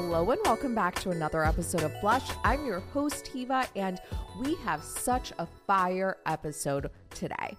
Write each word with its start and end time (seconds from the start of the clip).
Hello 0.00 0.30
and 0.30 0.40
welcome 0.44 0.76
back 0.76 0.94
to 1.00 1.10
another 1.10 1.44
episode 1.44 1.82
of 1.82 1.92
Blush. 2.00 2.30
I'm 2.44 2.64
your 2.64 2.78
host, 2.78 3.26
Hiva, 3.26 3.66
and 3.74 3.98
we 4.40 4.54
have 4.62 4.80
such 4.80 5.32
a 5.40 5.46
fire 5.66 6.18
episode 6.24 6.88
today. 7.10 7.56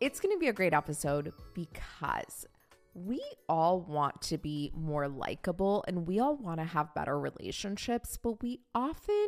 It's 0.00 0.20
going 0.20 0.32
to 0.36 0.38
be 0.38 0.46
a 0.46 0.52
great 0.52 0.72
episode 0.72 1.32
because 1.54 2.46
we 2.94 3.20
all 3.48 3.80
want 3.80 4.22
to 4.22 4.38
be 4.38 4.70
more 4.72 5.08
likable 5.08 5.84
and 5.88 6.06
we 6.06 6.20
all 6.20 6.36
want 6.36 6.60
to 6.60 6.64
have 6.64 6.94
better 6.94 7.18
relationships, 7.18 8.16
but 8.16 8.40
we 8.40 8.60
often 8.72 9.26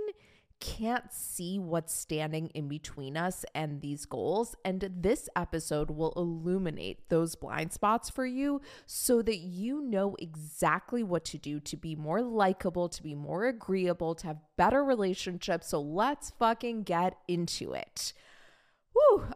can't 0.60 1.12
see 1.12 1.58
what's 1.58 1.94
standing 1.94 2.48
in 2.48 2.68
between 2.68 3.16
us 3.16 3.44
and 3.54 3.80
these 3.80 4.04
goals. 4.04 4.54
And 4.64 4.90
this 5.00 5.28
episode 5.34 5.90
will 5.90 6.12
illuminate 6.16 7.08
those 7.08 7.34
blind 7.34 7.72
spots 7.72 8.10
for 8.10 8.26
you 8.26 8.60
so 8.86 9.22
that 9.22 9.38
you 9.38 9.80
know 9.80 10.14
exactly 10.18 11.02
what 11.02 11.24
to 11.26 11.38
do 11.38 11.60
to 11.60 11.76
be 11.76 11.96
more 11.96 12.22
likable, 12.22 12.88
to 12.90 13.02
be 13.02 13.14
more 13.14 13.46
agreeable, 13.46 14.14
to 14.16 14.26
have 14.28 14.38
better 14.56 14.84
relationships. 14.84 15.68
So 15.68 15.80
let's 15.80 16.30
fucking 16.30 16.82
get 16.82 17.16
into 17.26 17.72
it. 17.72 18.12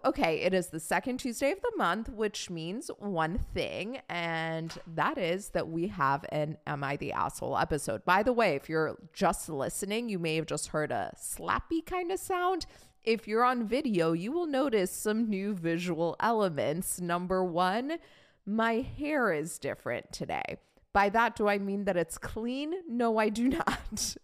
Okay, 0.05 0.41
it 0.41 0.53
is 0.53 0.67
the 0.67 0.81
second 0.81 1.17
Tuesday 1.17 1.51
of 1.51 1.63
the 1.63 1.73
month, 1.79 2.11
which 2.11 2.51
means 2.51 2.91
one 2.99 3.39
thing, 3.39 4.01
and 4.11 4.77
that 4.87 5.17
is 5.17 5.49
that 5.51 5.69
we 5.69 5.89
have 5.89 6.27
an 6.29 6.59
Am 6.67 6.85
I 6.85 6.97
the 6.97 7.13
Asshole 7.13 7.57
episode. 7.57 8.05
By 8.05 8.23
the 8.23 8.33
way, 8.33 8.55
if 8.55 8.69
you're 8.69 8.99
just 9.15 9.49
listening, 9.49 10.11
you 10.11 10.19
may 10.19 10.37
have 10.37 10.45
just 10.45 10.69
heard 10.69 10.93
a 10.93 11.15
slappy 11.17 11.85
kind 11.87 12.13
of 12.13 12.21
sound. 12.21 12.67
If 13.03 13.27
you're 13.27 13.45
on 13.45 13.67
video, 13.67 14.13
you 14.13 14.31
will 14.31 14.47
notice 14.47 14.91
some 14.91 15.31
new 15.31 15.55
visual 15.55 16.17
elements. 16.21 17.01
Number 17.01 17.43
one, 17.43 17.97
my 18.45 18.87
hair 18.99 19.33
is 19.33 19.59
different 19.59 20.13
today. 20.13 20.59
By 20.93 21.09
that, 21.09 21.35
do 21.35 21.49
I 21.49 21.57
mean 21.57 21.85
that 21.87 21.97
it's 21.97 22.19
clean? 22.19 22.75
No, 22.87 23.17
I 23.17 23.31
do 23.31 23.49
not. 23.67 24.17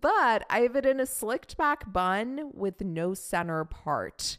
But 0.00 0.44
I 0.48 0.60
have 0.60 0.76
it 0.76 0.86
in 0.86 1.00
a 1.00 1.06
slicked 1.06 1.56
back 1.56 1.92
bun 1.92 2.50
with 2.52 2.80
no 2.80 3.14
center 3.14 3.64
part. 3.64 4.38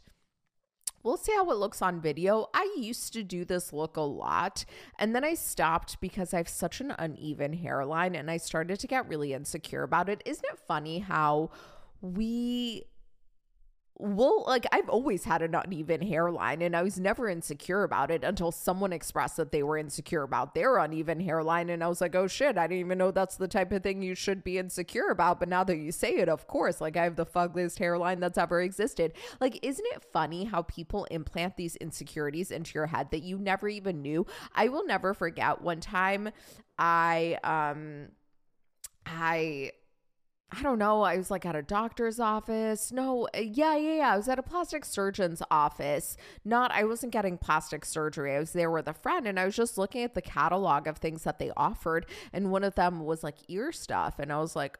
We'll 1.02 1.16
see 1.16 1.32
how 1.34 1.48
it 1.52 1.58
looks 1.58 1.80
on 1.82 2.00
video. 2.00 2.48
I 2.52 2.74
used 2.76 3.12
to 3.12 3.22
do 3.22 3.44
this 3.44 3.72
look 3.72 3.96
a 3.96 4.00
lot, 4.00 4.64
and 4.98 5.14
then 5.14 5.24
I 5.24 5.34
stopped 5.34 6.00
because 6.00 6.34
I 6.34 6.38
have 6.38 6.48
such 6.48 6.80
an 6.80 6.94
uneven 6.98 7.52
hairline 7.52 8.16
and 8.16 8.28
I 8.28 8.38
started 8.38 8.80
to 8.80 8.88
get 8.88 9.08
really 9.08 9.32
insecure 9.32 9.84
about 9.84 10.08
it. 10.08 10.20
Isn't 10.24 10.44
it 10.46 10.58
funny 10.66 10.98
how 10.98 11.50
we 12.00 12.86
well, 13.98 14.44
like 14.46 14.66
I've 14.72 14.90
always 14.90 15.24
had 15.24 15.40
an 15.40 15.54
uneven 15.54 16.02
hairline 16.02 16.60
and 16.60 16.76
I 16.76 16.82
was 16.82 17.00
never 17.00 17.30
insecure 17.30 17.82
about 17.82 18.10
it 18.10 18.24
until 18.24 18.52
someone 18.52 18.92
expressed 18.92 19.38
that 19.38 19.52
they 19.52 19.62
were 19.62 19.78
insecure 19.78 20.22
about 20.22 20.54
their 20.54 20.76
uneven 20.76 21.18
hairline. 21.18 21.70
And 21.70 21.82
I 21.82 21.88
was 21.88 22.02
like, 22.02 22.14
oh 22.14 22.26
shit, 22.26 22.58
I 22.58 22.66
didn't 22.66 22.80
even 22.80 22.98
know 22.98 23.10
that's 23.10 23.36
the 23.36 23.48
type 23.48 23.72
of 23.72 23.82
thing 23.82 24.02
you 24.02 24.14
should 24.14 24.44
be 24.44 24.58
insecure 24.58 25.08
about. 25.08 25.40
But 25.40 25.48
now 25.48 25.64
that 25.64 25.78
you 25.78 25.92
say 25.92 26.16
it, 26.16 26.28
of 26.28 26.46
course, 26.46 26.78
like 26.78 26.98
I 26.98 27.04
have 27.04 27.16
the 27.16 27.24
fuggliest 27.24 27.78
hairline 27.78 28.20
that's 28.20 28.36
ever 28.36 28.60
existed. 28.60 29.14
Like, 29.40 29.58
isn't 29.62 29.86
it 29.94 30.04
funny 30.12 30.44
how 30.44 30.62
people 30.62 31.06
implant 31.10 31.56
these 31.56 31.76
insecurities 31.76 32.50
into 32.50 32.72
your 32.74 32.86
head 32.86 33.10
that 33.12 33.22
you 33.22 33.38
never 33.38 33.66
even 33.66 34.02
knew? 34.02 34.26
I 34.54 34.68
will 34.68 34.84
never 34.84 35.14
forget 35.14 35.62
one 35.62 35.80
time 35.80 36.30
I, 36.78 37.38
um, 37.42 38.08
I, 39.06 39.72
I 40.52 40.62
don't 40.62 40.78
know. 40.78 41.02
I 41.02 41.16
was 41.16 41.30
like 41.30 41.44
at 41.44 41.56
a 41.56 41.62
doctor's 41.62 42.20
office. 42.20 42.92
No, 42.92 43.28
uh, 43.34 43.40
yeah, 43.40 43.76
yeah, 43.76 43.96
yeah. 43.96 44.14
I 44.14 44.16
was 44.16 44.28
at 44.28 44.38
a 44.38 44.42
plastic 44.42 44.84
surgeon's 44.84 45.42
office. 45.50 46.16
Not, 46.44 46.70
I 46.70 46.84
wasn't 46.84 47.12
getting 47.12 47.36
plastic 47.36 47.84
surgery. 47.84 48.34
I 48.36 48.38
was 48.38 48.52
there 48.52 48.70
with 48.70 48.86
a 48.86 48.92
friend 48.92 49.26
and 49.26 49.40
I 49.40 49.44
was 49.44 49.56
just 49.56 49.76
looking 49.76 50.04
at 50.04 50.14
the 50.14 50.22
catalog 50.22 50.86
of 50.86 50.98
things 50.98 51.24
that 51.24 51.40
they 51.40 51.50
offered. 51.56 52.06
And 52.32 52.52
one 52.52 52.62
of 52.62 52.76
them 52.76 53.00
was 53.04 53.24
like 53.24 53.36
ear 53.48 53.72
stuff. 53.72 54.20
And 54.20 54.32
I 54.32 54.38
was 54.38 54.54
like, 54.54 54.78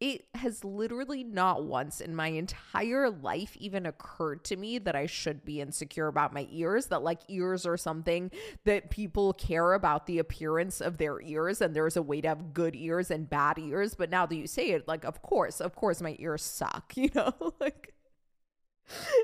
it 0.00 0.26
has 0.34 0.64
literally 0.64 1.24
not 1.24 1.64
once 1.64 2.00
in 2.00 2.14
my 2.14 2.28
entire 2.28 3.10
life 3.10 3.56
even 3.56 3.86
occurred 3.86 4.44
to 4.44 4.56
me 4.56 4.78
that 4.78 4.96
I 4.96 5.06
should 5.06 5.44
be 5.44 5.60
insecure 5.60 6.08
about 6.08 6.32
my 6.32 6.46
ears, 6.50 6.86
that 6.86 7.02
like 7.02 7.20
ears 7.28 7.64
are 7.66 7.76
something 7.76 8.30
that 8.64 8.90
people 8.90 9.32
care 9.32 9.72
about 9.72 10.06
the 10.06 10.18
appearance 10.18 10.80
of 10.80 10.98
their 10.98 11.20
ears, 11.20 11.60
and 11.60 11.74
there's 11.74 11.96
a 11.96 12.02
way 12.02 12.20
to 12.20 12.28
have 12.28 12.52
good 12.52 12.74
ears 12.74 13.10
and 13.10 13.28
bad 13.28 13.58
ears. 13.58 13.94
But 13.94 14.10
now 14.10 14.26
that 14.26 14.36
you 14.36 14.46
say 14.46 14.70
it, 14.70 14.88
like, 14.88 15.04
of 15.04 15.22
course, 15.22 15.60
of 15.60 15.74
course, 15.74 16.00
my 16.00 16.16
ears 16.18 16.42
suck, 16.42 16.92
you 16.96 17.10
know? 17.14 17.32
like, 17.60 17.94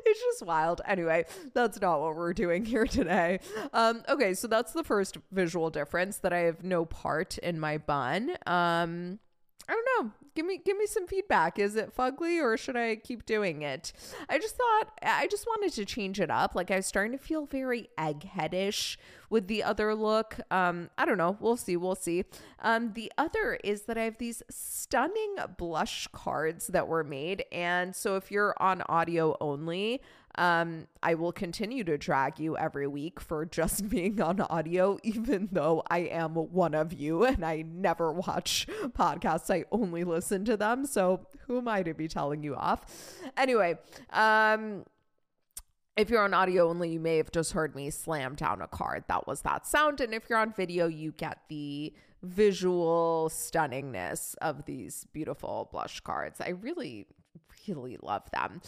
it's 0.06 0.20
just 0.20 0.46
wild. 0.46 0.80
Anyway, 0.86 1.26
that's 1.52 1.80
not 1.80 2.00
what 2.00 2.16
we're 2.16 2.32
doing 2.32 2.64
here 2.64 2.86
today. 2.86 3.40
Um, 3.72 4.02
okay, 4.08 4.34
so 4.34 4.46
that's 4.46 4.72
the 4.72 4.84
first 4.84 5.18
visual 5.30 5.70
difference 5.70 6.18
that 6.18 6.32
I 6.32 6.40
have 6.40 6.64
no 6.64 6.84
part 6.84 7.38
in 7.38 7.60
my 7.60 7.78
bun. 7.78 8.36
Um, 8.46 9.18
I 9.70 9.72
don't 9.72 9.88
know 10.04 10.12
give 10.34 10.46
me 10.46 10.60
give 10.64 10.76
me 10.76 10.86
some 10.86 11.06
feedback. 11.06 11.58
Is 11.58 11.76
it 11.76 11.94
fugly 11.94 12.42
or 12.42 12.56
should 12.56 12.76
I 12.76 12.96
keep 12.96 13.26
doing 13.26 13.62
it? 13.62 13.92
I 14.28 14.38
just 14.38 14.56
thought 14.56 14.98
I 15.02 15.26
just 15.26 15.46
wanted 15.46 15.72
to 15.74 15.84
change 15.84 16.20
it 16.20 16.30
up. 16.30 16.54
Like 16.54 16.70
I 16.70 16.76
was 16.76 16.86
starting 16.86 17.12
to 17.12 17.18
feel 17.18 17.46
very 17.46 17.88
eggheadish 17.98 18.96
with 19.28 19.46
the 19.46 19.62
other 19.62 19.94
look. 19.94 20.40
Um, 20.50 20.90
I 20.98 21.04
don't 21.04 21.18
know. 21.18 21.36
We'll 21.40 21.56
see. 21.56 21.76
We'll 21.76 21.94
see. 21.94 22.24
Um, 22.60 22.92
the 22.94 23.12
other 23.18 23.58
is 23.62 23.82
that 23.82 23.98
I 23.98 24.04
have 24.04 24.18
these 24.18 24.42
stunning 24.50 25.36
blush 25.56 26.08
cards 26.12 26.68
that 26.68 26.88
were 26.88 27.04
made, 27.04 27.44
and 27.52 27.94
so 27.94 28.16
if 28.16 28.30
you're 28.30 28.54
on 28.58 28.82
audio 28.82 29.36
only, 29.40 30.00
um, 30.36 30.86
I 31.02 31.14
will 31.14 31.32
continue 31.32 31.84
to 31.84 31.98
drag 31.98 32.38
you 32.38 32.56
every 32.56 32.86
week 32.86 33.20
for 33.20 33.44
just 33.44 33.88
being 33.90 34.20
on 34.20 34.40
audio, 34.40 34.98
even 35.02 35.48
though 35.52 35.82
I 35.90 36.00
am 36.00 36.34
one 36.34 36.74
of 36.74 36.92
you 36.92 37.24
and 37.24 37.44
I 37.44 37.62
never 37.62 38.12
watch 38.12 38.66
podcasts. 38.98 39.52
I 39.52 39.64
only 39.72 40.04
listen 40.04 40.44
to 40.46 40.56
them. 40.56 40.86
So 40.86 41.26
who 41.46 41.58
am 41.58 41.68
I 41.68 41.82
to 41.82 41.94
be 41.94 42.08
telling 42.08 42.42
you 42.42 42.54
off? 42.54 42.84
Anyway, 43.36 43.78
um, 44.12 44.84
if 45.96 46.08
you're 46.08 46.22
on 46.22 46.32
audio 46.32 46.68
only, 46.68 46.90
you 46.90 47.00
may 47.00 47.16
have 47.16 47.30
just 47.30 47.52
heard 47.52 47.74
me 47.74 47.90
slam 47.90 48.34
down 48.34 48.62
a 48.62 48.66
card. 48.66 49.04
That 49.08 49.26
was 49.26 49.42
that 49.42 49.66
sound. 49.66 50.00
And 50.00 50.14
if 50.14 50.30
you're 50.30 50.38
on 50.38 50.52
video, 50.52 50.86
you 50.86 51.12
get 51.12 51.38
the 51.48 51.92
visual 52.22 53.30
stunningness 53.32 54.34
of 54.40 54.64
these 54.64 55.06
beautiful 55.12 55.68
blush 55.72 56.00
cards. 56.00 56.40
I 56.40 56.50
really, 56.50 57.06
really 57.66 57.98
love 58.00 58.30
them. 58.30 58.60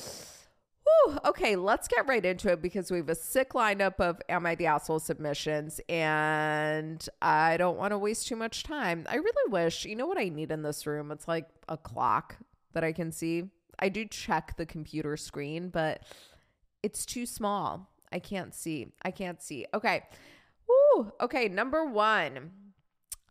Whew, 1.05 1.19
okay, 1.25 1.57
let's 1.57 1.89
get 1.89 2.07
right 2.07 2.25
into 2.25 2.51
it 2.51 2.63
because 2.63 2.91
we 2.91 2.99
have 2.99 3.09
a 3.09 3.15
sick 3.15 3.51
lineup 3.53 4.01
of 4.01 4.21
Am 4.29 4.47
I 4.47 4.55
the 4.55 4.67
Asshole 4.67 5.01
submissions 5.01 5.81
and 5.89 7.07
I 7.21 7.57
don't 7.57 7.79
want 7.79 7.93
to 7.93 7.99
waste 7.99 8.27
too 8.27 8.37
much 8.37 8.63
time. 8.63 9.07
I 9.09 9.17
really 9.17 9.51
wish, 9.51 9.85
you 9.85 9.97
know 9.97 10.07
what 10.07 10.19
I 10.19 10.29
need 10.29 10.51
in 10.51 10.63
this 10.63 10.87
room? 10.87 11.11
It's 11.11 11.29
like 11.29 11.49
a 11.69 11.77
clock 11.77 12.37
that 12.73 12.85
I 12.85 12.93
can 12.93 13.13
see. 13.13 13.45
I 13.79 13.89
do 13.89 14.05
check 14.05 14.57
the 14.57 14.67
computer 14.67 15.17
screen, 15.17 15.69
but 15.69 16.03
it's 16.83 17.07
too 17.07 17.27
small. 17.27 17.91
I 18.13 18.19
can't 18.19 18.55
see. 18.55 18.93
I 19.03 19.11
can't 19.11 19.43
see. 19.43 19.67
Okay. 19.73 20.03
Woo. 20.69 21.13
Okay, 21.21 21.49
number 21.49 21.85
one. 21.85 22.53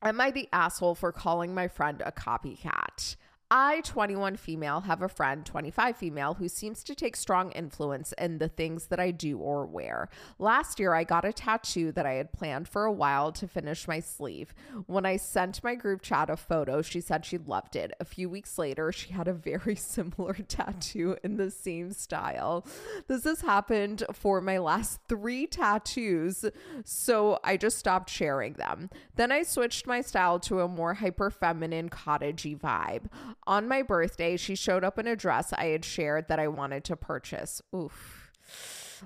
Am 0.04 0.19
I 0.19 0.31
the 0.31 0.50
asshole 0.52 0.96
for 0.96 1.12
calling 1.12 1.54
my 1.54 1.68
friend 1.68 2.02
a 2.04 2.12
copycat? 2.12 3.16
I, 3.53 3.81
21 3.81 4.38
female, 4.38 4.80
have 4.80 5.01
a 5.01 5.09
friend, 5.09 5.45
25 5.45 5.98
female, 5.98 6.36
who 6.36 6.48
seems 6.48 6.86
to 6.86 6.95
take 6.95 7.18
strong 7.18 7.51
influence 7.51 8.13
in 8.13 8.38
the 8.38 8.48
things 8.48 8.88
that 8.88 9.00
I 9.00 9.12
do 9.12 9.38
or 9.39 9.65
wear. 9.65 10.07
Last 10.39 10.80
year, 10.80 10.94
I 10.94 11.03
got 11.03 11.25
a 11.25 11.33
tattoo 11.33 11.92
that 11.92 12.06
I 12.06 12.13
had 12.13 12.31
planned 12.31 12.69
for 12.69 12.86
a 12.86 12.92
while 12.94 13.33
to 13.33 13.50
finish 13.50 13.89
my 13.89 14.00
sleeve. 14.00 14.53
When 14.88 15.06
I 15.06 15.18
sent 15.18 15.65
my 15.65 15.75
group 15.75 16.01
chat 16.01 16.30
a 16.30 16.38
photo, 16.38 16.81
she 16.81 17.01
said 17.01 17.25
she 17.25 17.38
loved 17.38 17.75
it. 17.75 17.92
A 18.00 18.06
few 18.06 18.30
weeks 18.30 18.57
later, 18.57 18.89
she 18.94 19.12
had 19.12 19.27
a 19.27 19.33
very 19.33 19.75
similar 19.75 20.36
tattoo 20.48 21.18
in 21.21 21.36
the 21.36 21.51
same 21.51 21.92
style. 21.92 22.65
This 23.09 23.25
has 23.25 23.42
happened 23.42 24.03
for 24.13 24.39
my 24.39 24.59
last 24.59 25.01
three 25.09 25.45
tattoos, 25.45 26.45
so 26.86 27.38
I 27.44 27.57
just 27.57 27.77
stopped 27.77 28.09
sharing 28.09 28.53
them. 28.53 28.89
Then 29.18 29.33
I 29.33 29.44
switched 29.44 29.86
my 29.86 30.00
style 30.00 30.39
to 30.39 30.62
a 30.62 30.69
more 30.69 30.94
hyper 30.94 31.30
feminine, 31.30 31.89
cottagey 31.89 32.57
vibe. 32.57 33.09
On 33.48 33.68
my 33.68 33.82
birthday, 33.82 34.38
she 34.38 34.56
showed 34.56 34.84
up 34.84 35.00
in 35.00 35.08
a 35.08 35.16
dress 35.16 35.54
I 35.54 35.66
had 35.66 35.86
shared 35.86 36.28
that 36.28 36.40
I 36.40 36.48
wanted 36.48 36.84
to 36.86 36.96
purchase. 36.96 37.62
Oof. 37.76 38.32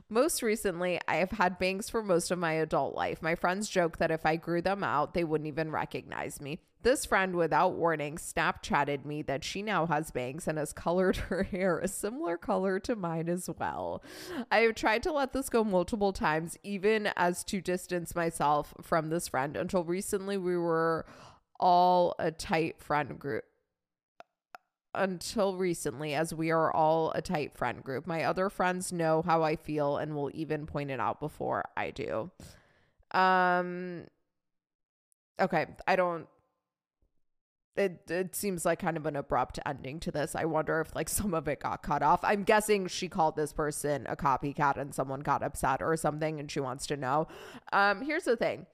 Most 0.10 0.42
recently, 0.42 1.00
I 1.08 1.18
have 1.18 1.32
had 1.32 1.58
bangs 1.58 1.90
for 1.90 2.04
most 2.04 2.30
of 2.30 2.40
my 2.40 2.54
adult 2.54 2.96
life. 2.96 3.22
My 3.22 3.36
friends 3.36 3.70
joke 3.70 3.98
that 3.98 4.12
if 4.12 4.26
I 4.26 4.36
grew 4.36 4.62
them 4.62 4.84
out, 4.84 5.14
they 5.14 5.24
wouldn't 5.24 5.48
even 5.48 5.72
recognize 5.72 6.42
me. 6.42 6.60
This 6.82 7.06
friend, 7.06 7.36
without 7.36 7.74
warning, 7.74 8.18
Snapchatted 8.18 9.06
me 9.06 9.22
that 9.24 9.44
she 9.44 9.64
now 9.64 9.88
has 9.88 10.12
bangs 10.12 10.48
and 10.48 10.58
has 10.58 10.74
colored 10.74 11.16
her 11.30 11.44
hair 11.44 11.80
a 11.80 11.88
similar 11.88 12.38
color 12.38 12.80
to 12.82 12.96
mine 12.96 13.30
as 13.30 13.50
well. 13.58 14.04
I 14.52 14.60
have 14.60 14.76
tried 14.76 15.02
to 15.04 15.14
let 15.14 15.34
this 15.34 15.50
go 15.50 15.64
multiple 15.64 16.14
times, 16.14 16.58
even 16.62 17.10
as 17.16 17.44
to 17.46 17.62
distance 17.62 18.14
myself 18.16 18.74
from 18.82 19.10
this 19.10 19.30
friend. 19.30 19.56
Until 19.56 19.84
recently, 19.84 20.38
we 20.38 20.58
were 20.58 21.06
all 21.60 22.16
a 22.20 22.32
tight 22.32 22.82
friend 22.82 23.18
group 23.18 23.46
until 24.98 25.56
recently, 25.56 26.14
as 26.14 26.34
we 26.34 26.52
are 26.52 26.74
all 26.74 27.12
a 27.12 27.22
tight 27.22 27.58
friend 27.58 27.84
group. 27.84 28.08
My 28.08 28.24
other 28.24 28.50
friends 28.50 28.92
know 28.92 29.22
how 29.22 29.44
I 29.44 29.56
feel 29.56 29.98
and 29.98 30.16
will 30.16 30.32
even 30.34 30.66
point 30.66 30.92
it 30.92 31.00
out 31.00 31.20
before 31.20 31.64
I 31.76 31.92
do. 31.92 32.32
Um, 33.12 34.06
okay, 35.40 35.68
I 35.88 35.96
don't. 35.96 36.28
It 37.76 38.10
it 38.10 38.36
seems 38.36 38.66
like 38.66 38.80
kind 38.80 38.96
of 38.96 39.06
an 39.06 39.18
abrupt 39.18 39.60
ending 39.66 40.00
to 40.02 40.12
this. 40.12 40.34
I 40.34 40.46
wonder 40.46 40.80
if 40.80 40.96
like 40.96 41.10
some 41.20 41.34
of 41.34 41.48
it 41.48 41.60
got 41.60 41.84
cut 41.84 42.02
off. 42.02 42.22
I'm 42.24 42.44
guessing 42.44 42.88
she 42.88 43.10
called 43.10 43.36
this 43.36 43.54
person 43.54 44.06
a 44.08 44.16
copycat 44.16 44.78
and 44.78 44.96
someone 44.96 45.20
got 45.22 45.44
upset 45.44 45.82
or 45.82 45.96
something, 45.98 46.40
and 46.40 46.50
she 46.50 46.60
wants 46.60 46.88
to 46.88 46.98
know. 46.98 47.28
Um, 47.74 48.02
here's 48.02 48.24
the 48.24 48.38
thing 48.38 48.66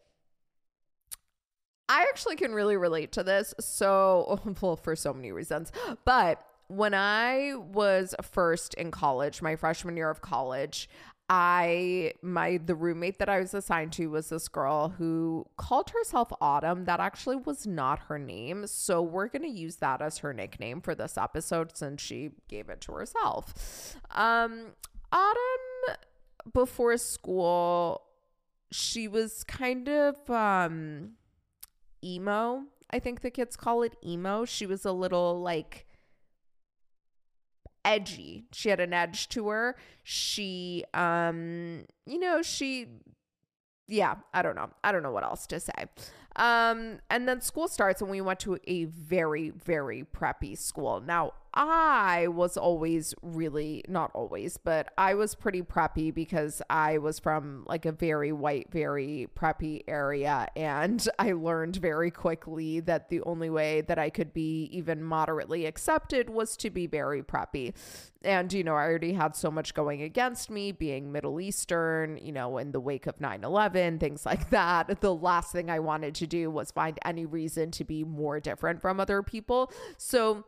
I 1.92 2.04
actually 2.04 2.38
can 2.38 2.54
really 2.54 2.78
relate 2.78 3.12
to 3.14 3.24
this. 3.24 3.54
So, 3.60 4.40
well, 4.62 4.78
for 4.78 4.96
so 4.96 5.14
many 5.14 5.34
reasons. 5.34 5.74
But 6.06 6.42
when 6.68 6.94
I 6.94 7.54
was 7.56 8.16
first 8.22 8.74
in 8.76 8.92
college, 8.92 9.42
my 9.42 9.58
freshman 9.58 9.98
year 9.98 10.10
of 10.10 10.22
college, 10.22 10.88
I 11.28 12.14
my 12.22 12.62
the 12.66 12.76
roommate 12.76 13.20
that 13.20 13.28
I 13.28 13.40
was 13.42 13.54
assigned 13.54 13.92
to 13.94 14.08
was 14.08 14.30
this 14.30 14.48
girl 14.48 14.90
who 14.90 15.46
called 15.58 15.90
herself 15.90 16.32
Autumn. 16.40 16.86
That 16.86 17.02
actually 17.02 17.36
was 17.36 17.68
not 17.68 18.00
her 18.08 18.18
name. 18.18 18.68
So 18.68 19.02
we're 19.02 19.28
going 19.28 19.44
to 19.44 19.50
use 19.50 19.78
that 19.78 20.02
as 20.02 20.20
her 20.20 20.34
nickname 20.34 20.80
for 20.80 20.96
this 20.96 21.18
episode 21.18 21.76
since 21.76 22.02
she 22.02 22.32
gave 22.48 22.70
it 22.70 22.80
to 22.82 22.94
herself. 22.94 23.98
Um 24.12 24.68
Autumn 25.12 25.98
before 26.54 26.96
school 26.98 28.02
she 28.72 29.10
was 29.10 29.44
kind 29.44 29.90
of 29.90 30.30
um 30.30 31.12
emo. 32.04 32.64
I 32.92 33.00
think 33.00 33.22
the 33.22 33.32
kids 33.32 33.56
call 33.56 33.84
it 33.84 33.96
emo. 34.06 34.46
She 34.46 34.66
was 34.66 34.86
a 34.86 34.92
little 34.92 35.42
like 35.42 35.86
edgy. 37.84 38.46
She 38.52 38.70
had 38.70 38.80
an 38.80 38.94
edge 38.94 39.30
to 39.30 39.50
her. 39.50 39.76
She 40.04 40.84
um 40.94 41.86
you 42.06 42.20
know, 42.20 42.42
she 42.42 42.88
yeah, 43.88 44.16
I 44.34 44.42
don't 44.42 44.56
know. 44.56 44.70
I 44.84 44.92
don't 44.92 45.04
know 45.04 45.12
what 45.12 45.24
else 45.24 45.48
to 45.48 45.60
say. 45.60 45.74
Um 46.36 47.00
and 47.10 47.28
then 47.28 47.42
school 47.42 47.68
starts 47.68 48.02
and 48.02 48.10
we 48.10 48.22
went 48.22 48.40
to 48.42 48.58
a 48.66 48.86
very 48.86 49.50
very 49.50 50.04
preppy 50.04 50.58
school. 50.58 51.02
Now, 51.02 51.34
I 51.54 52.28
was 52.30 52.56
always 52.56 53.14
really, 53.22 53.84
not 53.88 54.12
always, 54.14 54.56
but 54.56 54.94
I 54.98 55.16
was 55.16 55.36
pretty 55.36 55.62
preppy 55.62 56.14
because 56.14 56.62
I 56.70 56.98
was 56.98 57.20
from 57.20 57.66
like 57.68 57.86
a 57.86 57.92
very 57.92 58.32
white, 58.32 58.72
very 58.72 59.28
preppy 59.38 59.84
area. 59.88 60.48
And 60.56 61.06
I 61.20 61.34
learned 61.34 61.76
very 61.76 62.10
quickly 62.10 62.80
that 62.82 63.10
the 63.10 63.22
only 63.24 63.50
way 63.50 63.82
that 63.82 64.00
I 64.00 64.10
could 64.10 64.34
be 64.34 64.70
even 64.72 65.04
moderately 65.04 65.66
accepted 65.66 66.30
was 66.30 66.56
to 66.58 66.70
be 66.70 66.88
very 66.88 67.22
preppy. 67.22 67.74
And, 68.24 68.54
you 68.54 68.64
know, 68.64 68.76
I 68.76 68.84
already 68.84 69.14
had 69.14 69.36
so 69.36 69.50
much 69.50 69.74
going 69.74 70.04
against 70.04 70.50
me 70.50 70.72
being 70.72 71.12
Middle 71.12 71.42
Eastern, 71.42 72.18
you 72.18 72.32
know, 72.32 72.60
in 72.60 72.72
the 72.72 72.80
wake 72.80 73.08
of 73.08 73.20
9 73.20 73.44
11, 73.44 74.00
things 74.00 74.26
like 74.26 74.50
that. 74.52 75.02
The 75.02 75.14
last 75.14 75.52
thing 75.52 75.70
I 75.70 75.80
wanted 75.80 76.16
to 76.22 76.28
do 76.28 76.50
was 76.50 76.72
find 76.72 76.98
any 77.04 77.26
reason 77.26 77.72
to 77.72 77.84
be 77.84 78.04
more 78.04 78.40
different 78.40 78.82
from 78.82 79.00
other 79.00 79.22
people. 79.22 79.72
So, 79.98 80.46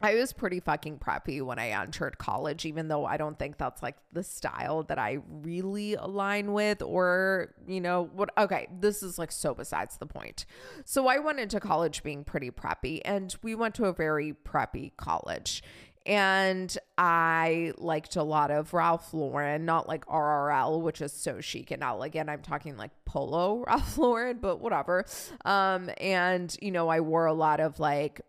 I 0.00 0.14
was 0.14 0.32
pretty 0.32 0.60
fucking 0.60 0.98
preppy 0.98 1.42
when 1.42 1.58
I 1.58 1.70
entered 1.70 2.18
college, 2.18 2.64
even 2.64 2.86
though 2.86 3.04
I 3.04 3.16
don't 3.16 3.38
think 3.38 3.58
that's 3.58 3.82
like 3.82 3.96
the 4.12 4.22
style 4.22 4.84
that 4.84 4.98
I 4.98 5.18
really 5.28 5.94
align 5.94 6.52
with, 6.52 6.82
or, 6.82 7.54
you 7.66 7.80
know, 7.80 8.08
what. 8.12 8.30
Okay, 8.38 8.68
this 8.80 9.02
is 9.02 9.18
like 9.18 9.32
so 9.32 9.54
besides 9.54 9.96
the 9.96 10.06
point. 10.06 10.46
So 10.84 11.08
I 11.08 11.18
went 11.18 11.40
into 11.40 11.58
college 11.58 12.04
being 12.04 12.22
pretty 12.22 12.50
preppy, 12.50 13.00
and 13.04 13.34
we 13.42 13.56
went 13.56 13.74
to 13.76 13.86
a 13.86 13.92
very 13.92 14.34
preppy 14.44 14.92
college. 14.96 15.62
And 16.06 16.76
I 16.96 17.72
liked 17.78 18.16
a 18.16 18.22
lot 18.22 18.50
of 18.50 18.72
Ralph 18.72 19.12
Lauren, 19.12 19.64
not 19.64 19.88
like 19.88 20.06
RRL, 20.06 20.80
which 20.80 21.00
is 21.00 21.12
so 21.12 21.40
chic 21.40 21.70
and 21.70 21.82
elegant. 21.82 22.30
I'm 22.30 22.42
talking 22.42 22.76
like 22.76 22.90
polo 23.04 23.64
Ralph 23.66 23.98
Lauren, 23.98 24.38
but 24.38 24.60
whatever. 24.60 25.04
Um, 25.44 25.90
and, 26.00 26.56
you 26.62 26.70
know, 26.70 26.88
I 26.88 27.00
wore 27.00 27.26
a 27.26 27.34
lot 27.34 27.60
of 27.60 27.78
like 27.78 28.20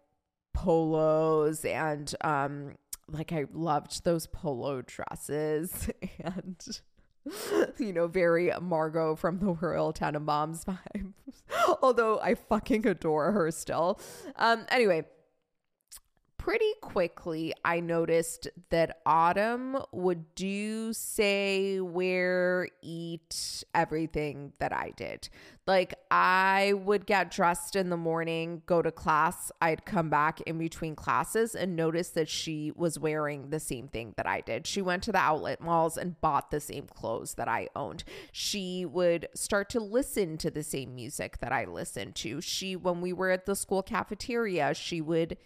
polos 0.60 1.64
and 1.64 2.14
um 2.22 2.74
like 3.08 3.32
I 3.32 3.46
loved 3.54 4.04
those 4.04 4.28
polo 4.28 4.82
dresses 4.82 5.90
and 6.20 6.82
you 7.78 7.94
know, 7.94 8.08
very 8.08 8.52
Margot 8.62 9.16
from 9.16 9.40
the 9.40 9.52
Royal 9.52 9.94
Tenenbaums 9.94 10.66
vibe. 10.66 11.14
Although 11.82 12.20
I 12.20 12.36
fucking 12.36 12.88
adore 12.88 13.32
her 13.32 13.52
still. 13.52 14.00
Um 14.36 14.66
anyway, 14.70 15.06
pretty 16.50 16.74
quickly, 16.82 17.54
I 17.64 17.80
noticed 17.80 18.48
that 18.72 19.02
Autumn 19.06 19.78
would 19.92 20.34
do, 20.34 20.94
say, 20.94 21.80
wear, 21.80 22.68
eat 22.82 23.64
everything 23.76 24.54
that 24.58 24.74
I 24.74 24.94
did. 24.98 25.30
Like, 25.68 25.94
I 26.10 26.74
would 26.76 27.06
get 27.06 27.30
dressed 27.30 27.76
in 27.76 27.92
the 27.92 27.98
morning, 27.98 28.64
go 28.66 28.82
to 28.82 28.92
class. 28.92 29.52
I'd 29.62 29.86
come 29.86 30.10
back 30.10 30.42
in 30.42 30.58
between 30.58 30.96
classes 30.96 31.54
and 31.54 31.76
notice 31.76 32.10
that 32.10 32.30
she 32.30 32.72
was 32.76 32.98
wearing 32.98 33.52
the 33.52 33.60
same 33.60 33.88
thing 33.88 34.16
that 34.18 34.26
I 34.26 34.42
did. 34.42 34.66
She 34.66 34.82
went 34.82 35.04
to 35.04 35.12
the 35.12 35.20
outlet 35.20 35.62
malls 35.62 35.98
and 35.98 36.20
bought 36.20 36.50
the 36.50 36.60
same 36.60 36.88
clothes 36.88 37.36
that 37.36 37.48
I 37.48 37.68
owned. 37.76 38.04
She 38.32 38.88
would 38.88 39.28
start 39.36 39.70
to 39.70 39.80
listen 39.80 40.40
to 40.40 40.50
the 40.50 40.64
same 40.64 40.96
music 40.96 41.42
that 41.42 41.52
I 41.52 41.66
listened 41.66 42.16
to. 42.16 42.42
She, 42.42 42.76
when 42.76 43.02
we 43.02 43.14
were 43.14 43.30
at 43.30 43.46
the 43.46 43.56
school 43.56 43.84
cafeteria, 43.84 44.74
she 44.74 45.00
would 45.00 45.38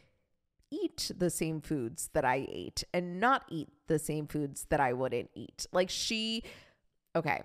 eat 0.73 1.11
the 1.15 1.29
same 1.29 1.61
foods 1.61 2.09
that 2.13 2.25
I 2.25 2.47
ate 2.49 2.83
and 2.93 3.19
not 3.19 3.45
eat 3.49 3.69
the 3.87 3.99
same 3.99 4.27
foods 4.27 4.65
that 4.69 4.79
I 4.79 4.93
wouldn't 4.93 5.29
eat. 5.35 5.67
Like 5.71 5.89
she, 5.89 6.43
okay, 7.15 7.41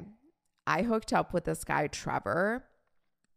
I 0.67 0.83
hooked 0.83 1.12
up 1.12 1.33
with 1.33 1.45
this 1.45 1.64
guy, 1.64 1.87
Trevor, 1.88 2.64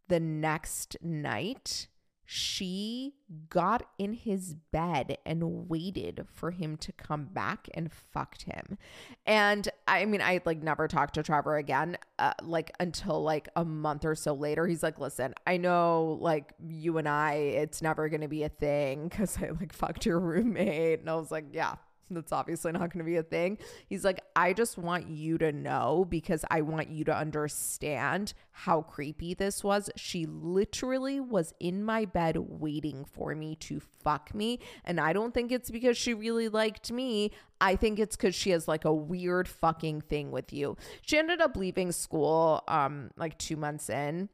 the 0.08 0.20
next 0.20 0.98
night 1.02 1.88
she 2.34 3.14
got 3.50 3.84
in 3.98 4.14
his 4.14 4.54
bed 4.72 5.18
and 5.26 5.68
waited 5.68 6.26
for 6.32 6.52
him 6.52 6.78
to 6.78 6.94
come 6.94 7.26
back 7.26 7.68
and 7.74 7.92
fucked 7.92 8.44
him. 8.44 8.78
And 9.26 9.68
I 9.86 10.06
mean, 10.06 10.22
I 10.22 10.40
like 10.46 10.64
never 10.64 10.88
talked 10.88 11.16
to 11.16 11.24
Trevor 11.24 11.58
again, 11.58 11.98
uh, 12.20 12.32
like 12.42 12.72
until 12.80 13.22
like 13.22 13.50
a 13.58 13.66
month 13.66 14.06
or 14.06 14.16
so 14.16 14.34
later. 14.34 14.66
He's 14.66 14.82
like, 14.82 14.98
listen, 14.98 15.34
I 15.46 15.58
know 15.58 16.18
like 16.22 16.54
you 16.66 16.98
and 17.00 17.10
I, 17.10 17.34
it's 17.34 17.82
never 17.82 18.08
going 18.08 18.22
to 18.22 18.30
be 18.30 18.44
a 18.44 18.50
thing 18.50 19.10
because 19.10 19.38
I 19.38 19.50
like 19.50 19.74
fucked 19.74 20.06
your 20.06 20.22
roommate. 20.22 21.02
And 21.02 21.10
I 21.10 21.16
was 21.16 21.32
like, 21.32 21.48
yeah, 21.52 21.76
that's 22.16 22.32
obviously 22.32 22.72
not 22.72 22.92
going 22.92 23.00
to 23.00 23.10
be 23.10 23.18
a 23.18 23.24
thing. 23.24 23.58
He's 23.88 24.04
like, 24.04 24.22
I 24.36 24.54
just 24.54 24.78
want 24.78 25.10
you 25.10 25.38
to 25.40 25.52
know 25.52 26.06
because 26.10 26.46
I 26.50 26.62
want 26.62 26.90
you 26.90 27.04
to 27.06 27.16
understand 27.16 28.34
how 28.52 28.82
creepy 28.82 29.34
this 29.34 29.64
was. 29.64 29.90
She 29.96 30.26
literally 30.26 31.20
was 31.20 31.54
in 31.60 31.84
my 31.84 32.06
bed 32.06 32.38
waiting 32.38 33.06
for 33.06 33.36
me 33.36 33.56
to 33.62 33.80
fuck 33.80 34.34
me. 34.34 34.60
And 34.86 35.00
I 35.00 35.14
don't 35.14 35.34
think 35.34 35.52
it's 35.52 35.72
because 35.72 35.98
she 35.98 36.14
really 36.14 36.50
liked 36.50 36.92
me. 36.92 37.32
I 37.60 37.76
think 37.76 38.00
it's 38.00 38.16
because 38.16 38.36
she 38.36 38.52
has 38.52 38.68
like 38.68 38.86
a 38.86 38.94
weird 38.94 39.48
fucking 39.48 40.02
thing 40.02 40.32
with 40.32 40.52
you. 40.52 40.78
She 41.02 41.18
ended 41.18 41.42
up 41.42 41.56
leaving 41.56 41.92
school 41.92 42.64
um 42.68 43.12
like 43.18 43.38
two 43.38 43.56
months 43.56 43.90
in. 43.90 44.30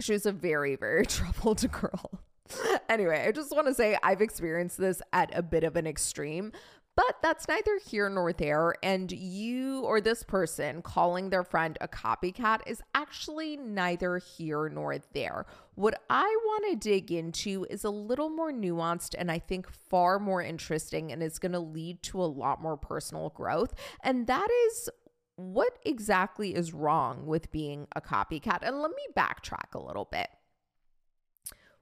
She 0.00 0.12
was 0.12 0.26
a 0.26 0.32
very, 0.32 0.76
very 0.76 1.06
troubled 1.06 1.70
girl. 1.70 2.20
anyway, 2.88 3.24
I 3.26 3.32
just 3.32 3.54
want 3.54 3.66
to 3.66 3.74
say 3.74 3.96
I've 4.02 4.20
experienced 4.20 4.78
this 4.78 5.02
at 5.12 5.36
a 5.36 5.42
bit 5.42 5.64
of 5.64 5.76
an 5.76 5.86
extreme, 5.86 6.52
but 6.98 7.22
that's 7.22 7.46
neither 7.46 7.78
here 7.78 8.10
nor 8.10 8.32
there. 8.32 8.74
And 8.82 9.12
you 9.12 9.82
or 9.82 10.00
this 10.00 10.24
person 10.24 10.82
calling 10.82 11.30
their 11.30 11.44
friend 11.44 11.78
a 11.80 11.86
copycat 11.86 12.62
is 12.66 12.82
actually 12.92 13.56
neither 13.56 14.18
here 14.18 14.68
nor 14.68 14.98
there. 15.14 15.46
What 15.76 16.02
I 16.10 16.24
want 16.24 16.64
to 16.70 16.88
dig 16.90 17.12
into 17.12 17.68
is 17.70 17.84
a 17.84 17.90
little 17.90 18.30
more 18.30 18.50
nuanced 18.50 19.14
and 19.16 19.30
I 19.30 19.38
think 19.38 19.70
far 19.70 20.18
more 20.18 20.42
interesting 20.42 21.12
and 21.12 21.22
is 21.22 21.38
going 21.38 21.52
to 21.52 21.60
lead 21.60 22.02
to 22.02 22.20
a 22.20 22.26
lot 22.26 22.60
more 22.60 22.76
personal 22.76 23.28
growth. 23.28 23.74
And 24.02 24.26
that 24.26 24.48
is 24.66 24.90
what 25.36 25.78
exactly 25.86 26.56
is 26.56 26.74
wrong 26.74 27.26
with 27.26 27.52
being 27.52 27.86
a 27.94 28.00
copycat? 28.00 28.58
And 28.62 28.80
let 28.80 28.90
me 28.90 29.06
backtrack 29.16 29.72
a 29.72 29.78
little 29.78 30.08
bit. 30.10 30.26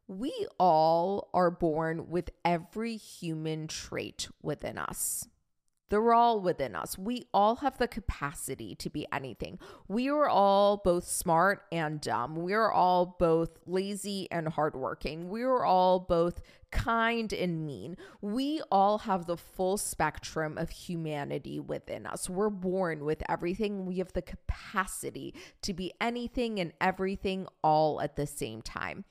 We 0.09 0.47
all 0.59 1.29
are 1.35 1.51
born 1.51 2.09
with 2.09 2.31
every 2.45 2.97
human 2.97 3.67
trait 3.67 4.29
within 4.43 4.79
us. 4.79 5.29
They're 5.89 6.13
all 6.13 6.41
within 6.41 6.75
us. 6.75 6.99
We 6.99 7.27
all 7.33 7.57
have 7.57 7.79
the 7.79 7.87
capacity 7.87 8.75
to 8.77 8.91
be 8.91 9.07
anything. 9.13 9.61
We 9.87 10.09
are 10.09 10.29
all 10.29 10.79
both 10.79 11.07
smart 11.07 11.63
and 11.71 12.01
dumb. 12.01 12.35
We 12.35 12.55
are 12.55 12.73
all 12.73 13.17
both 13.21 13.51
lazy 13.67 14.27
and 14.33 14.49
hardworking. 14.49 15.29
We 15.29 15.43
are 15.43 15.65
all 15.65 16.01
both 16.01 16.41
kind 16.73 17.33
and 17.33 17.65
mean. 17.65 17.97
We 18.21 18.63
all 18.73 18.99
have 18.99 19.27
the 19.27 19.37
full 19.37 19.79
spectrum 19.79 20.59
of 20.59 20.71
humanity 20.71 21.61
within 21.61 22.05
us. 22.05 22.29
We're 22.29 22.51
born 22.51 23.05
with 23.05 23.23
everything. 23.29 23.87
We 23.87 23.99
have 23.99 24.13
the 24.13 24.23
capacity 24.23 25.35
to 25.63 25.73
be 25.73 25.93
anything 26.01 26.59
and 26.59 26.73
everything 26.81 27.47
all 27.63 28.01
at 28.01 28.17
the 28.17 28.27
same 28.27 28.61
time. 28.61 29.05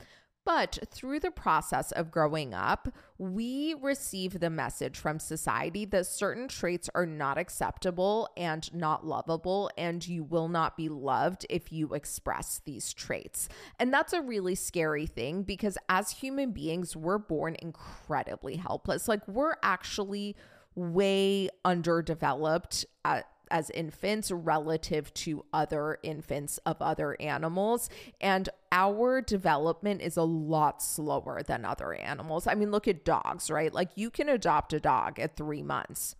But 0.46 0.78
through 0.92 1.22
the 1.22 1.32
process 1.32 1.92
of 1.92 2.12
growing 2.12 2.54
up, 2.54 2.88
we 3.18 3.74
receive 3.74 4.40
the 4.40 4.52
message 4.52 4.98
from 4.98 5.18
society 5.18 5.86
that 5.86 6.06
certain 6.06 6.48
traits 6.48 6.88
are 6.94 7.08
not 7.08 7.40
acceptable 7.40 8.30
and 8.38 8.72
not 8.74 9.06
lovable, 9.06 9.72
and 9.76 10.08
you 10.08 10.24
will 10.24 10.48
not 10.48 10.78
be 10.78 10.88
loved 10.88 11.48
if 11.50 11.72
you 11.72 11.96
express 11.96 12.62
these 12.64 12.94
traits. 12.94 13.50
And 13.80 13.92
that's 13.92 14.14
a 14.14 14.22
really 14.22 14.54
scary 14.54 15.08
thing 15.08 15.42
because 15.42 15.80
as 15.90 16.12
human 16.12 16.52
beings, 16.52 16.96
we're 16.96 17.18
born 17.18 17.56
incredibly 17.60 18.58
helpless. 18.58 19.08
Like, 19.08 19.28
we're 19.28 19.56
actually 19.64 20.36
way 20.76 21.50
underdeveloped 21.64 22.86
at 23.04 23.26
as 23.52 23.70
infants 23.70 24.32
relative 24.32 25.14
to 25.14 25.46
other 25.54 26.00
infants 26.04 26.58
of 26.66 26.82
other 26.82 27.16
animals. 27.20 27.90
And 28.20 28.50
our 28.72 29.22
development 29.22 30.02
is 30.02 30.18
a 30.18 30.24
lot 30.24 30.82
slower 30.82 31.42
than 31.44 31.66
other 31.66 31.94
animals. 31.94 32.48
I 32.48 32.56
mean, 32.56 32.72
look 32.72 32.88
at 32.88 33.06
dogs, 33.06 33.50
right? 33.50 33.74
Like 33.74 33.92
you 33.96 34.10
can 34.10 34.30
adopt 34.30 34.74
a 34.74 34.80
dog 34.80 35.20
at 35.20 35.36
three 35.36 35.64
months. 35.64 36.16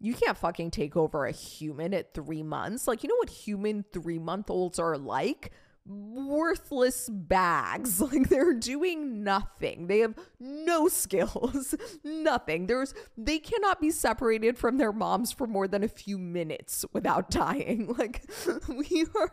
You 0.00 0.14
can't 0.14 0.36
fucking 0.36 0.70
take 0.70 0.96
over 0.96 1.24
a 1.24 1.32
human 1.32 1.94
at 1.94 2.12
three 2.12 2.42
months. 2.42 2.86
Like, 2.86 3.02
you 3.02 3.08
know 3.08 3.16
what 3.16 3.30
human 3.30 3.84
three 3.92 4.18
month 4.18 4.50
olds 4.50 4.78
are 4.78 4.98
like? 4.98 5.52
Worthless 5.86 7.08
bags. 7.08 8.00
Like 8.14 8.28
they're 8.28 8.52
doing 8.52 9.24
nothing. 9.24 9.86
They 9.86 10.00
have 10.00 10.14
no 10.38 10.88
skills, 10.88 11.74
nothing. 12.04 12.66
There's 12.66 12.94
they 13.16 13.38
cannot 13.38 13.80
be 13.80 13.90
separated 13.90 14.58
from 14.58 14.76
their 14.76 14.92
moms 14.92 15.32
for 15.32 15.46
more 15.46 15.66
than 15.66 15.82
a 15.82 15.88
few 15.88 16.18
minutes 16.18 16.84
without 16.92 17.30
dying. 17.30 17.94
Like 18.04 18.24
we 18.68 19.06
are 19.14 19.30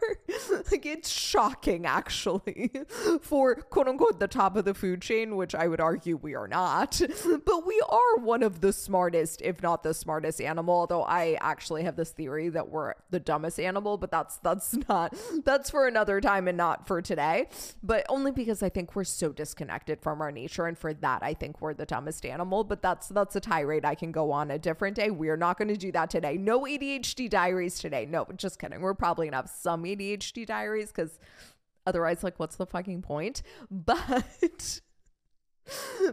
like 0.72 0.86
it's 0.86 1.10
shocking 1.10 1.86
actually 1.86 2.72
for 3.22 3.56
quote 3.56 3.88
unquote 3.88 4.20
the 4.20 4.28
top 4.28 4.56
of 4.56 4.66
the 4.66 4.74
food 4.74 5.02
chain, 5.02 5.36
which 5.36 5.54
I 5.54 5.68
would 5.68 5.82
argue 5.82 6.16
we 6.16 6.34
are 6.36 6.48
not. 6.48 7.02
But 7.46 7.66
we 7.66 7.82
are 7.90 8.18
one 8.18 8.44
of 8.44 8.62
the 8.62 8.72
smartest, 8.72 9.42
if 9.42 9.62
not 9.62 9.84
the 9.84 9.94
smartest 9.94 10.40
animal, 10.40 10.76
although 10.76 11.04
I 11.04 11.38
actually 11.42 11.84
have 11.84 11.96
this 11.96 12.12
theory 12.12 12.50
that 12.50 12.70
we're 12.70 12.94
the 13.10 13.20
dumbest 13.20 13.60
animal, 13.60 13.98
but 13.98 14.12
that's 14.12 14.38
that's 14.38 14.76
not 14.88 15.14
that's 15.44 15.70
for 15.70 15.88
another 15.88 16.22
time 16.22 16.41
time 16.42 16.48
and 16.48 16.58
not 16.58 16.88
for 16.88 17.02
today, 17.02 17.48
but 17.84 18.06
only 18.10 18.32
because 18.32 18.64
I 18.64 18.70
think 18.70 18.96
we're 18.96 19.04
so 19.04 19.30
disconnected 19.30 20.02
from 20.02 20.22
our 20.22 20.32
nature. 20.32 20.66
And 20.66 20.78
for 20.78 20.94
that, 20.94 21.24
I 21.24 21.34
think 21.34 21.62
we're 21.62 21.74
the 21.74 21.86
dumbest 21.86 22.26
animal. 22.26 22.64
But 22.64 22.82
that's 22.82 23.08
that's 23.10 23.36
a 23.36 23.40
tirade 23.40 23.86
I 23.86 23.96
can 23.96 24.12
go 24.12 24.32
on 24.32 24.52
a 24.52 24.60
different 24.60 24.96
day. 24.96 25.12
We're 25.12 25.38
not 25.38 25.58
going 25.58 25.68
to 25.70 25.78
do 25.78 25.92
that 25.92 26.10
today. 26.10 26.38
No 26.38 26.62
ADHD 26.62 27.30
diaries 27.30 27.80
today. 27.80 28.06
No, 28.06 28.28
just 28.36 28.60
kidding. 28.60 28.82
We're 28.82 28.94
probably 28.94 29.30
to 29.30 29.36
have 29.36 29.50
some 29.50 29.84
ADHD 29.84 30.46
diaries 30.46 30.92
because 30.92 31.20
otherwise, 31.86 32.24
like, 32.24 32.40
what's 32.40 32.56
the 32.56 32.66
fucking 32.66 33.02
point? 33.02 33.42
But. 33.72 34.82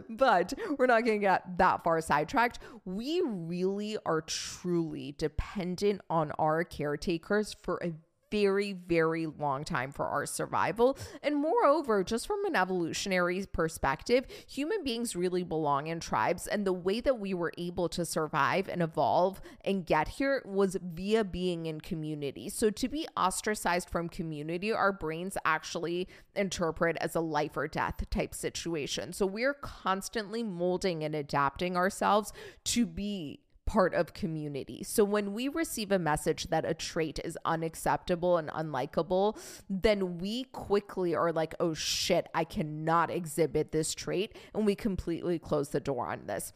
but 0.09 0.53
we're 0.77 0.85
not 0.85 1.03
going 1.03 1.19
to 1.19 1.25
get 1.25 1.57
that 1.57 1.83
far 1.83 1.99
sidetracked. 2.01 2.59
We 2.85 3.21
really 3.25 3.97
are 4.05 4.21
truly 4.21 5.15
dependent 5.17 6.01
on 6.07 6.31
our 6.37 6.63
caretakers 6.63 7.55
for 7.59 7.79
a 7.83 7.93
very, 8.31 8.73
very 8.73 9.25
long 9.25 9.63
time 9.63 9.91
for 9.91 10.07
our 10.07 10.25
survival. 10.25 10.97
And 11.21 11.35
moreover, 11.35 12.03
just 12.03 12.27
from 12.27 12.45
an 12.45 12.55
evolutionary 12.55 13.45
perspective, 13.51 14.25
human 14.47 14.83
beings 14.83 15.15
really 15.15 15.43
belong 15.43 15.87
in 15.87 15.99
tribes. 15.99 16.47
And 16.47 16.65
the 16.65 16.73
way 16.73 17.01
that 17.01 17.19
we 17.19 17.33
were 17.33 17.53
able 17.57 17.89
to 17.89 18.05
survive 18.05 18.67
and 18.67 18.81
evolve 18.81 19.41
and 19.63 19.85
get 19.85 20.07
here 20.07 20.41
was 20.45 20.77
via 20.81 21.23
being 21.23 21.65
in 21.65 21.81
community. 21.81 22.49
So 22.49 22.69
to 22.69 22.87
be 22.87 23.07
ostracized 23.17 23.89
from 23.89 24.09
community, 24.09 24.71
our 24.71 24.91
brains 24.91 25.37
actually 25.45 26.07
interpret 26.35 26.97
as 27.01 27.15
a 27.15 27.21
life 27.21 27.57
or 27.57 27.67
death 27.67 28.03
type 28.09 28.33
situation. 28.33 29.13
So 29.13 29.25
we're 29.25 29.53
constantly 29.53 30.43
molding 30.43 31.03
and 31.03 31.15
adapting 31.15 31.75
ourselves 31.75 32.33
to 32.65 32.85
be 32.85 33.41
part 33.69 33.93
of 33.93 34.15
community. 34.15 34.81
So 34.81 35.03
when 35.03 35.31
we 35.31 35.47
receive 35.47 35.91
a 35.91 35.99
message 35.99 36.45
that 36.45 36.65
a 36.65 36.73
trait 36.73 37.19
is 37.23 37.37
unacceptable 37.45 38.37
and 38.37 38.49
unlikable, 38.49 39.37
then 39.69 40.17
we 40.17 40.45
quickly 40.45 41.13
are 41.13 41.31
like, 41.31 41.53
oh 41.59 41.75
shit, 41.75 42.27
I 42.33 42.45
cannot 42.45 43.11
exhibit 43.11 43.71
this 43.71 43.93
trait. 43.93 44.35
And 44.55 44.65
we 44.65 44.73
completely 44.73 45.37
close 45.37 45.69
the 45.69 45.79
door 45.79 46.07
on 46.07 46.25
this 46.25 46.51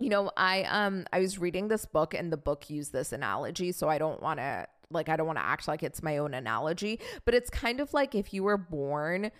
you 0.00 0.08
know 0.08 0.30
i 0.36 0.62
um 0.62 1.04
i 1.12 1.18
was 1.18 1.40
reading 1.40 1.66
this 1.66 1.84
book 1.84 2.14
and 2.14 2.32
the 2.32 2.36
book 2.36 2.70
used 2.70 2.92
this 2.92 3.12
analogy 3.12 3.72
so 3.72 3.88
i 3.88 3.98
don't 3.98 4.22
want 4.22 4.38
to 4.38 4.64
like 4.90 5.08
i 5.08 5.16
don't 5.16 5.26
want 5.26 5.36
to 5.36 5.44
act 5.44 5.66
like 5.66 5.82
it's 5.82 6.04
my 6.04 6.18
own 6.18 6.34
analogy 6.34 7.00
but 7.24 7.34
it's 7.34 7.50
kind 7.50 7.80
of 7.80 7.92
like 7.92 8.14
if 8.14 8.32
you 8.32 8.44
were 8.44 8.56
born 8.56 9.32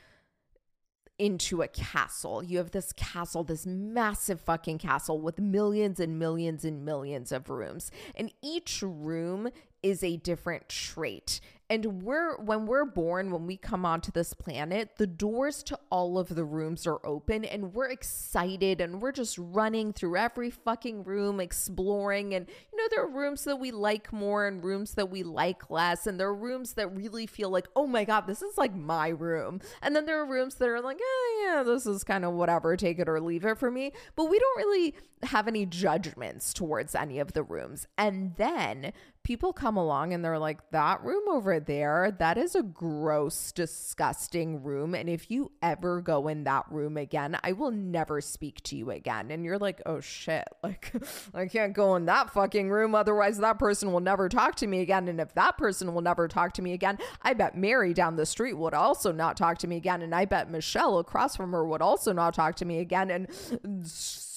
into 1.18 1.62
a 1.62 1.68
castle. 1.68 2.42
You 2.42 2.58
have 2.58 2.70
this 2.70 2.92
castle, 2.92 3.44
this 3.44 3.66
massive 3.66 4.40
fucking 4.40 4.78
castle 4.78 5.20
with 5.20 5.38
millions 5.38 6.00
and 6.00 6.18
millions 6.18 6.64
and 6.64 6.84
millions 6.84 7.32
of 7.32 7.50
rooms. 7.50 7.90
And 8.14 8.32
each 8.42 8.82
room 8.82 9.48
is 9.82 10.02
a 10.02 10.16
different 10.16 10.68
trait. 10.68 11.40
And 11.70 12.02
we're 12.02 12.38
when 12.38 12.64
we're 12.64 12.86
born, 12.86 13.30
when 13.30 13.46
we 13.46 13.58
come 13.58 13.84
onto 13.84 14.10
this 14.10 14.32
planet, 14.32 14.96
the 14.96 15.06
doors 15.06 15.62
to 15.64 15.78
all 15.90 16.18
of 16.18 16.34
the 16.34 16.44
rooms 16.44 16.86
are 16.86 17.04
open 17.04 17.44
and 17.44 17.74
we're 17.74 17.90
excited 17.90 18.80
and 18.80 19.02
we're 19.02 19.12
just 19.12 19.36
running 19.36 19.92
through 19.92 20.16
every 20.16 20.50
fucking 20.50 21.04
room 21.04 21.40
exploring 21.40 22.34
and 22.34 22.48
you 22.72 22.78
know 22.78 22.88
there 22.90 23.02
are 23.02 23.10
rooms 23.10 23.44
that 23.44 23.56
we 23.56 23.70
like 23.70 24.10
more 24.12 24.46
and 24.46 24.64
rooms 24.64 24.94
that 24.94 25.10
we 25.10 25.22
like 25.22 25.68
less 25.70 26.06
and 26.06 26.18
there 26.18 26.28
are 26.28 26.34
rooms 26.34 26.72
that 26.72 26.94
really 26.96 27.26
feel 27.26 27.50
like, 27.50 27.68
"Oh 27.76 27.86
my 27.86 28.04
god, 28.04 28.26
this 28.26 28.40
is 28.40 28.56
like 28.56 28.74
my 28.74 29.08
room." 29.08 29.60
And 29.82 29.94
then 29.94 30.06
there 30.06 30.20
are 30.20 30.26
rooms 30.26 30.54
that 30.56 30.68
are 30.68 30.80
like, 30.80 30.98
"Oh 31.02 31.44
yeah, 31.46 31.62
this 31.62 31.84
is 31.84 32.02
kind 32.02 32.24
of 32.24 32.32
whatever, 32.32 32.76
take 32.76 32.98
it 32.98 33.08
or 33.08 33.20
leave 33.20 33.44
it 33.44 33.58
for 33.58 33.70
me." 33.70 33.92
But 34.16 34.30
we 34.30 34.38
don't 34.38 34.56
really 34.56 34.94
have 35.24 35.48
any 35.48 35.66
judgments 35.66 36.52
towards 36.52 36.94
any 36.94 37.18
of 37.18 37.32
the 37.32 37.42
rooms. 37.42 37.86
And 37.96 38.36
then 38.36 38.92
people 39.28 39.52
come 39.52 39.76
along 39.76 40.14
and 40.14 40.24
they're 40.24 40.38
like, 40.38 40.58
that 40.70 41.04
room 41.04 41.28
over 41.28 41.60
there, 41.60 42.16
that 42.18 42.38
is 42.38 42.54
a 42.54 42.62
gross, 42.62 43.52
disgusting 43.52 44.62
room. 44.62 44.94
And 44.94 45.06
if 45.06 45.30
you 45.30 45.52
ever 45.60 46.00
go 46.00 46.28
in 46.28 46.44
that 46.44 46.64
room 46.70 46.96
again, 46.96 47.36
I 47.44 47.52
will 47.52 47.70
never 47.70 48.22
speak 48.22 48.62
to 48.62 48.76
you 48.76 48.90
again. 48.90 49.30
And 49.30 49.44
you're 49.44 49.58
like, 49.58 49.82
oh 49.84 50.00
shit, 50.00 50.48
like, 50.62 50.94
I 51.34 51.44
can't 51.44 51.74
go 51.74 51.94
in 51.96 52.06
that 52.06 52.30
fucking 52.30 52.70
room. 52.70 52.94
Otherwise, 52.94 53.36
that 53.36 53.58
person 53.58 53.92
will 53.92 54.00
never 54.00 54.30
talk 54.30 54.54
to 54.56 54.66
me 54.66 54.80
again. 54.80 55.08
And 55.08 55.20
if 55.20 55.34
that 55.34 55.58
person 55.58 55.92
will 55.92 56.00
never 56.00 56.26
talk 56.26 56.54
to 56.54 56.62
me 56.62 56.72
again, 56.72 56.96
I 57.20 57.34
bet 57.34 57.54
Mary 57.54 57.92
down 57.92 58.16
the 58.16 58.24
street 58.24 58.54
would 58.54 58.72
also 58.72 59.12
not 59.12 59.36
talk 59.36 59.58
to 59.58 59.66
me 59.66 59.76
again. 59.76 60.00
And 60.00 60.14
I 60.14 60.24
bet 60.24 60.50
Michelle 60.50 60.98
across 60.98 61.36
from 61.36 61.52
her 61.52 61.66
would 61.66 61.82
also 61.82 62.14
not 62.14 62.32
talk 62.32 62.56
to 62.56 62.64
me 62.64 62.78
again. 62.78 63.10
And 63.10 63.28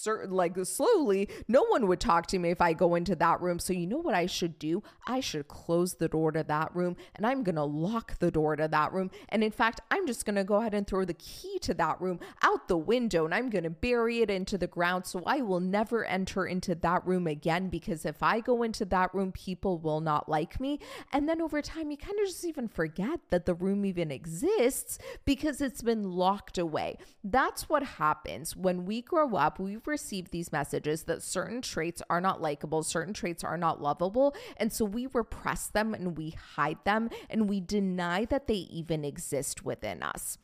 certain 0.01 0.31
like 0.31 0.57
slowly 0.65 1.29
no 1.47 1.63
one 1.65 1.87
would 1.87 1.99
talk 1.99 2.27
to 2.27 2.39
me 2.39 2.49
if 2.49 2.61
I 2.61 2.73
go 2.73 2.95
into 2.95 3.15
that 3.15 3.41
room. 3.41 3.59
So 3.59 3.73
you 3.73 3.87
know 3.87 3.97
what 3.97 4.15
I 4.15 4.25
should 4.25 4.57
do? 4.57 4.83
I 5.07 5.19
should 5.19 5.47
close 5.47 5.95
the 5.95 6.07
door 6.07 6.31
to 6.31 6.43
that 6.43 6.75
room 6.75 6.95
and 7.15 7.25
I'm 7.25 7.43
to 7.55 7.63
lock 7.63 8.17
the 8.19 8.31
door 8.31 8.55
to 8.55 8.67
that 8.67 8.93
room. 8.93 9.11
And 9.29 9.43
in 9.43 9.51
fact, 9.51 9.81
I'm 9.91 10.07
just 10.07 10.25
to 10.35 10.43
go 10.43 10.55
ahead 10.55 10.73
and 10.73 10.87
throw 10.87 11.05
the 11.05 11.13
key 11.13 11.59
to 11.59 11.73
that 11.75 12.01
room 12.01 12.19
out 12.41 12.67
the 12.67 12.77
window 12.77 13.25
and 13.25 13.33
I'm 13.33 13.49
to 13.63 13.69
bury 13.69 14.21
it 14.21 14.29
into 14.29 14.57
the 14.57 14.67
ground 14.67 15.05
so 15.05 15.21
I 15.25 15.41
will 15.41 15.59
never 15.59 16.05
enter 16.05 16.45
into 16.45 16.75
that 16.75 17.05
room 17.05 17.27
again 17.27 17.69
because 17.69 18.05
if 18.05 18.23
I 18.23 18.39
go 18.39 18.63
into 18.63 18.85
that 18.85 19.13
room, 19.13 19.31
people 19.31 19.77
will 19.77 20.01
not 20.01 20.29
like 20.29 20.59
me. 20.59 20.79
And 21.11 21.27
then 21.27 21.41
over 21.41 21.61
time, 21.61 21.91
you 21.91 21.97
kind 21.97 22.17
of 22.19 22.27
just 22.27 22.45
even 22.45 22.67
forget 22.67 23.19
that 23.29 23.45
the 23.45 23.53
room 23.53 23.85
even 23.85 24.11
exists 24.11 24.97
because 25.25 25.61
it's 25.61 25.81
been 25.81 26.11
locked 26.11 26.57
away. 26.57 26.97
That's 27.23 27.69
what 27.69 27.83
happens 27.83 28.55
when 28.55 28.85
we 28.85 29.01
grow 29.01 29.35
up. 29.35 29.59
We 29.59 29.77
receive 29.91 30.31
these 30.31 30.51
messages 30.51 31.03
that 31.03 31.21
certain 31.21 31.61
traits 31.61 32.01
are 32.09 32.21
not 32.21 32.41
likable, 32.41 32.81
certain 32.81 33.13
traits 33.13 33.43
are 33.43 33.57
not 33.57 33.81
lovable. 33.81 34.35
And 34.57 34.73
so 34.73 34.85
we 34.85 35.07
repress 35.13 35.67
them 35.67 35.93
and 35.93 36.17
we 36.17 36.31
hide 36.55 36.83
them 36.85 37.09
and 37.29 37.47
we 37.47 37.59
deny 37.59 38.25
that 38.25 38.47
they 38.47 38.55
even 38.71 39.05
exist 39.05 39.63
within 39.63 40.01
us. 40.01 40.39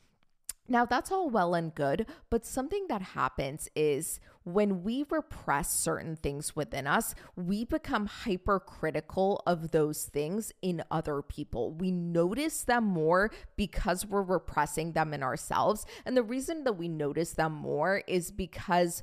Now, 0.70 0.84
that's 0.84 1.10
all 1.10 1.30
well 1.30 1.54
and 1.54 1.74
good, 1.74 2.06
but 2.28 2.44
something 2.44 2.86
that 2.88 3.00
happens 3.00 3.70
is 3.74 4.20
when 4.44 4.82
we 4.82 5.04
repress 5.08 5.72
certain 5.72 6.16
things 6.16 6.54
within 6.54 6.86
us, 6.86 7.14
we 7.36 7.64
become 7.64 8.06
hypercritical 8.06 9.42
of 9.46 9.70
those 9.70 10.04
things 10.04 10.52
in 10.60 10.82
other 10.90 11.22
people. 11.22 11.72
We 11.72 11.90
notice 11.90 12.64
them 12.64 12.84
more 12.84 13.30
because 13.56 14.04
we're 14.04 14.22
repressing 14.22 14.92
them 14.92 15.14
in 15.14 15.22
ourselves. 15.22 15.86
And 16.04 16.14
the 16.14 16.22
reason 16.22 16.64
that 16.64 16.74
we 16.74 16.88
notice 16.88 17.32
them 17.32 17.52
more 17.52 18.02
is 18.06 18.30
because 18.30 19.02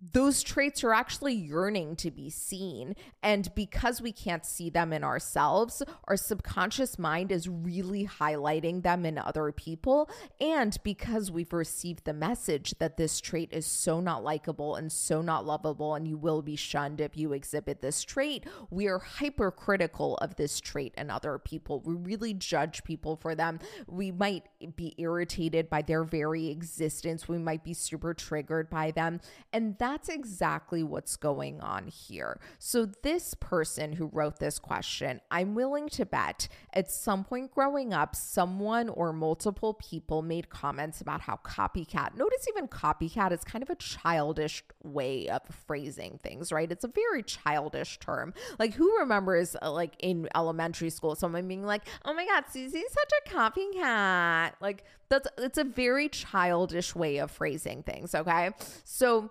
those 0.00 0.42
traits 0.44 0.84
are 0.84 0.94
actually 0.94 1.34
yearning 1.34 1.96
to 1.96 2.10
be 2.10 2.30
seen. 2.30 2.94
And 3.22 3.52
because 3.56 4.00
we 4.00 4.12
can't 4.12 4.46
see 4.46 4.70
them 4.70 4.92
in 4.92 5.02
ourselves, 5.02 5.82
our 6.04 6.16
subconscious 6.16 6.98
mind 6.98 7.32
is 7.32 7.48
really 7.48 8.06
highlighting 8.06 8.82
them 8.82 9.04
in 9.04 9.18
other 9.18 9.50
people. 9.50 10.08
And 10.40 10.76
because 10.84 11.32
we've 11.32 11.52
received 11.52 12.04
the 12.04 12.12
message 12.12 12.74
that 12.78 12.96
this 12.96 13.20
trait 13.20 13.48
is 13.52 13.66
so 13.66 14.00
not 14.00 14.22
likable 14.22 14.76
and 14.76 14.92
so 14.92 15.20
not 15.20 15.44
lovable, 15.44 15.96
and 15.96 16.06
you 16.06 16.16
will 16.16 16.42
be 16.42 16.56
shunned 16.56 17.00
if 17.00 17.16
you 17.16 17.32
exhibit 17.32 17.82
this 17.82 18.04
trait, 18.04 18.46
we 18.70 18.86
are 18.86 19.00
hypercritical 19.00 20.16
of 20.18 20.36
this 20.36 20.60
trait 20.60 20.94
in 20.96 21.10
other 21.10 21.38
people. 21.38 21.80
We 21.80 21.94
really 21.94 22.34
judge 22.34 22.84
people 22.84 23.16
for 23.16 23.34
them. 23.34 23.58
We 23.88 24.12
might 24.12 24.44
be 24.76 24.94
irritated 24.96 25.68
by 25.68 25.82
their 25.82 26.04
very 26.04 26.48
existence, 26.48 27.28
we 27.28 27.38
might 27.38 27.64
be 27.64 27.74
super 27.74 28.14
triggered 28.14 28.70
by 28.70 28.92
them. 28.92 29.20
And 29.52 29.76
that 29.78 29.87
that's 29.88 30.08
exactly 30.08 30.82
what's 30.82 31.16
going 31.16 31.60
on 31.60 31.86
here. 31.86 32.38
So, 32.58 32.86
this 33.02 33.34
person 33.34 33.94
who 33.94 34.10
wrote 34.12 34.38
this 34.38 34.58
question, 34.58 35.20
I'm 35.30 35.54
willing 35.54 35.88
to 35.90 36.04
bet 36.04 36.48
at 36.74 36.90
some 36.90 37.24
point 37.24 37.52
growing 37.52 37.94
up, 37.94 38.14
someone 38.14 38.90
or 38.90 39.12
multiple 39.12 39.74
people 39.74 40.20
made 40.22 40.50
comments 40.50 41.00
about 41.00 41.22
how 41.22 41.40
copycat, 41.42 42.16
notice 42.16 42.46
even 42.48 42.68
copycat 42.68 43.32
is 43.32 43.44
kind 43.44 43.62
of 43.62 43.70
a 43.70 43.76
childish 43.76 44.62
way 44.82 45.28
of 45.28 45.40
phrasing 45.66 46.18
things, 46.22 46.52
right? 46.52 46.70
It's 46.70 46.84
a 46.84 46.88
very 46.88 47.22
childish 47.22 47.98
term. 47.98 48.34
Like, 48.58 48.74
who 48.74 48.98
remembers, 48.98 49.56
uh, 49.62 49.72
like, 49.72 49.94
in 50.00 50.28
elementary 50.34 50.90
school, 50.90 51.14
someone 51.14 51.48
being 51.48 51.64
like, 51.64 51.82
oh 52.04 52.12
my 52.12 52.26
God, 52.26 52.44
Susie's 52.50 52.92
such 52.92 53.12
a 53.24 53.30
copycat? 53.30 54.52
Like, 54.60 54.84
that's 55.08 55.28
it's 55.38 55.58
a 55.58 55.64
very 55.64 56.08
childish 56.08 56.94
way 56.94 57.16
of 57.18 57.30
phrasing 57.30 57.82
things, 57.82 58.14
okay? 58.14 58.50
So, 58.84 59.30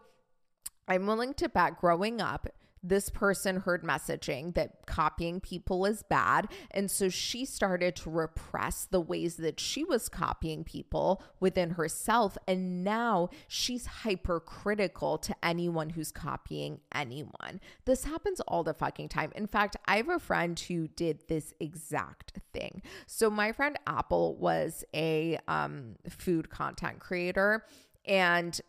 I'm 0.88 1.06
willing 1.06 1.34
to 1.36 1.50
bet 1.50 1.80
growing 1.80 2.22
up, 2.22 2.48
this 2.84 3.10
person 3.10 3.62
heard 3.62 3.84
messaging 3.84 4.54
that 4.54 4.86
copying 4.86 5.40
people 5.40 5.86
is 5.86 6.04
bad. 6.04 6.48
And 6.72 6.90
so 6.90 7.10
she 7.10 7.46
started 7.46 7.96
to 7.98 8.10
repress 8.10 8.86
the 8.86 9.02
ways 9.02 9.38
that 9.38 9.60
she 9.60 9.84
was 9.84 10.10
copying 10.10 10.64
people 10.64 11.22
within 11.40 11.72
herself. 11.72 12.38
And 12.48 12.84
now 12.84 13.30
she's 13.48 13.86
hypercritical 13.88 15.18
to 15.20 15.36
anyone 15.44 15.92
who's 15.92 16.12
copying 16.12 16.80
anyone. 16.94 17.60
This 17.86 18.06
happens 18.06 18.40
all 18.42 18.64
the 18.64 18.74
fucking 18.74 19.10
time. 19.10 19.32
In 19.36 19.48
fact, 19.48 19.76
I 19.86 19.98
have 19.98 20.10
a 20.10 20.20
friend 20.20 20.60
who 20.60 20.88
did 20.88 21.28
this 21.28 21.54
exact 21.60 22.40
thing. 22.54 22.82
So 23.06 23.30
my 23.30 23.52
friend 23.52 23.78
Apple 23.88 24.36
was 24.36 24.86
a 24.94 25.40
um, 25.48 25.96
food 26.08 26.50
content 26.50 27.00
creator. 27.00 27.66
And 28.06 28.60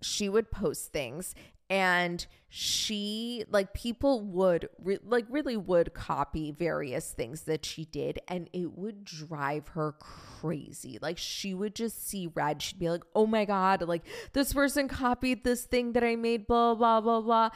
she 0.00 0.28
would 0.28 0.50
post 0.50 0.92
things 0.92 1.34
and 1.68 2.26
she 2.48 3.44
like 3.50 3.74
people 3.74 4.20
would 4.20 4.68
re- 4.82 4.98
like 5.04 5.26
really 5.28 5.56
would 5.56 5.92
copy 5.94 6.52
various 6.52 7.10
things 7.10 7.42
that 7.42 7.64
she 7.66 7.84
did 7.86 8.20
and 8.28 8.48
it 8.52 8.72
would 8.78 9.04
drive 9.04 9.68
her 9.68 9.92
crazy. 9.98 10.98
Like 11.02 11.18
she 11.18 11.54
would 11.54 11.74
just 11.74 12.06
see 12.08 12.30
red. 12.34 12.62
She'd 12.62 12.78
be 12.78 12.88
like 12.88 13.04
oh 13.14 13.26
my 13.26 13.44
god 13.44 13.82
like 13.82 14.04
this 14.32 14.52
person 14.52 14.86
copied 14.86 15.42
this 15.42 15.64
thing 15.64 15.92
that 15.92 16.04
i 16.04 16.14
made 16.14 16.46
blah 16.46 16.74
blah 16.74 17.00
blah 17.00 17.20
blah. 17.20 17.50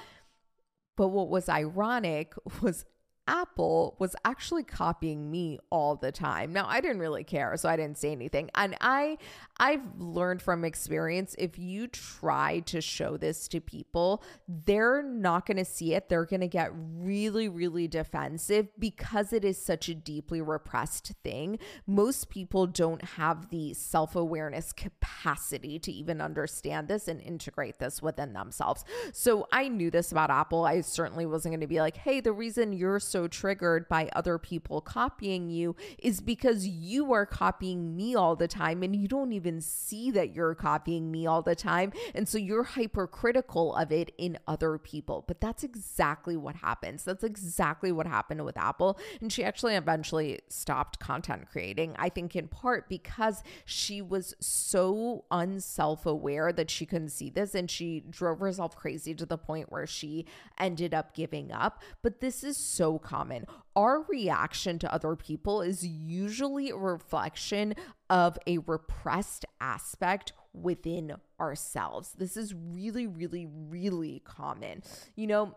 But 0.96 1.08
what 1.08 1.28
was 1.28 1.48
ironic 1.48 2.34
was 2.60 2.84
Apple 3.26 3.96
was 3.98 4.16
actually 4.24 4.64
copying 4.64 5.30
me 5.30 5.58
all 5.70 5.94
the 5.94 6.10
time. 6.10 6.52
Now, 6.52 6.66
I 6.66 6.80
didn't 6.80 6.98
really 6.98 7.24
care, 7.24 7.56
so 7.56 7.68
I 7.68 7.76
didn't 7.76 7.98
say 7.98 8.12
anything. 8.12 8.50
And 8.54 8.76
I 8.80 9.18
I've 9.58 9.98
learned 9.98 10.42
from 10.42 10.64
experience 10.64 11.36
if 11.38 11.58
you 11.58 11.86
try 11.86 12.60
to 12.60 12.80
show 12.80 13.16
this 13.16 13.46
to 13.48 13.60
people, 13.60 14.22
they're 14.48 15.02
not 15.02 15.46
going 15.46 15.58
to 15.58 15.64
see 15.64 15.94
it. 15.94 16.08
They're 16.08 16.24
going 16.24 16.40
to 16.40 16.48
get 16.48 16.72
really 16.74 17.48
really 17.48 17.86
defensive 17.86 18.68
because 18.78 19.32
it 19.32 19.44
is 19.44 19.62
such 19.62 19.88
a 19.88 19.94
deeply 19.94 20.40
repressed 20.40 21.12
thing. 21.22 21.58
Most 21.86 22.30
people 22.30 22.66
don't 22.66 23.02
have 23.02 23.50
the 23.50 23.74
self-awareness 23.74 24.72
capacity 24.72 25.78
to 25.78 25.92
even 25.92 26.20
understand 26.20 26.88
this 26.88 27.06
and 27.06 27.20
integrate 27.20 27.78
this 27.78 28.02
within 28.02 28.32
themselves. 28.32 28.84
So, 29.12 29.46
I 29.52 29.68
knew 29.68 29.90
this 29.90 30.10
about 30.10 30.30
Apple. 30.30 30.64
I 30.64 30.80
certainly 30.80 31.26
wasn't 31.26 31.52
going 31.52 31.60
to 31.60 31.66
be 31.66 31.80
like, 31.80 31.96
"Hey, 31.96 32.20
the 32.20 32.32
reason 32.32 32.72
you're 32.72 32.98
so 33.10 33.26
triggered 33.28 33.88
by 33.88 34.08
other 34.14 34.38
people 34.38 34.80
copying 34.80 35.50
you 35.50 35.76
is 35.98 36.20
because 36.20 36.66
you 36.66 37.12
are 37.12 37.26
copying 37.26 37.96
me 37.96 38.14
all 38.14 38.36
the 38.36 38.48
time 38.48 38.82
and 38.82 38.94
you 38.94 39.08
don't 39.08 39.32
even 39.32 39.60
see 39.60 40.10
that 40.10 40.34
you're 40.34 40.54
copying 40.54 41.10
me 41.10 41.26
all 41.26 41.42
the 41.42 41.56
time. 41.56 41.92
And 42.14 42.28
so 42.28 42.38
you're 42.38 42.62
hypercritical 42.62 43.74
of 43.74 43.92
it 43.92 44.12
in 44.18 44.38
other 44.46 44.78
people. 44.78 45.24
But 45.26 45.40
that's 45.40 45.64
exactly 45.64 46.36
what 46.36 46.56
happens. 46.56 47.04
That's 47.04 47.24
exactly 47.24 47.92
what 47.92 48.06
happened 48.06 48.44
with 48.44 48.56
Apple. 48.56 48.98
And 49.20 49.32
she 49.32 49.44
actually 49.44 49.74
eventually 49.74 50.40
stopped 50.48 51.00
content 51.00 51.48
creating, 51.50 51.94
I 51.98 52.08
think 52.08 52.36
in 52.36 52.48
part 52.48 52.88
because 52.88 53.42
she 53.64 54.00
was 54.00 54.34
so 54.40 55.24
unself 55.30 56.06
aware 56.06 56.52
that 56.52 56.70
she 56.70 56.86
couldn't 56.86 57.10
see 57.10 57.30
this 57.30 57.54
and 57.54 57.70
she 57.70 58.00
drove 58.08 58.40
herself 58.40 58.76
crazy 58.76 59.14
to 59.14 59.26
the 59.26 59.38
point 59.38 59.72
where 59.72 59.86
she 59.86 60.26
ended 60.58 60.94
up 60.94 61.14
giving 61.14 61.50
up. 61.50 61.82
But 62.02 62.20
this 62.20 62.44
is 62.44 62.56
so 62.56 62.98
common. 63.00 63.46
Our 63.74 64.02
reaction 64.02 64.78
to 64.80 64.92
other 64.92 65.16
people 65.16 65.62
is 65.62 65.86
usually 65.86 66.70
a 66.70 66.76
reflection 66.76 67.74
of 68.08 68.38
a 68.46 68.58
repressed 68.58 69.44
aspect 69.60 70.32
within 70.52 71.16
ourselves. 71.40 72.14
This 72.18 72.36
is 72.36 72.54
really, 72.54 73.06
really, 73.06 73.46
really 73.46 74.22
common. 74.24 74.82
You 75.16 75.26
know, 75.26 75.56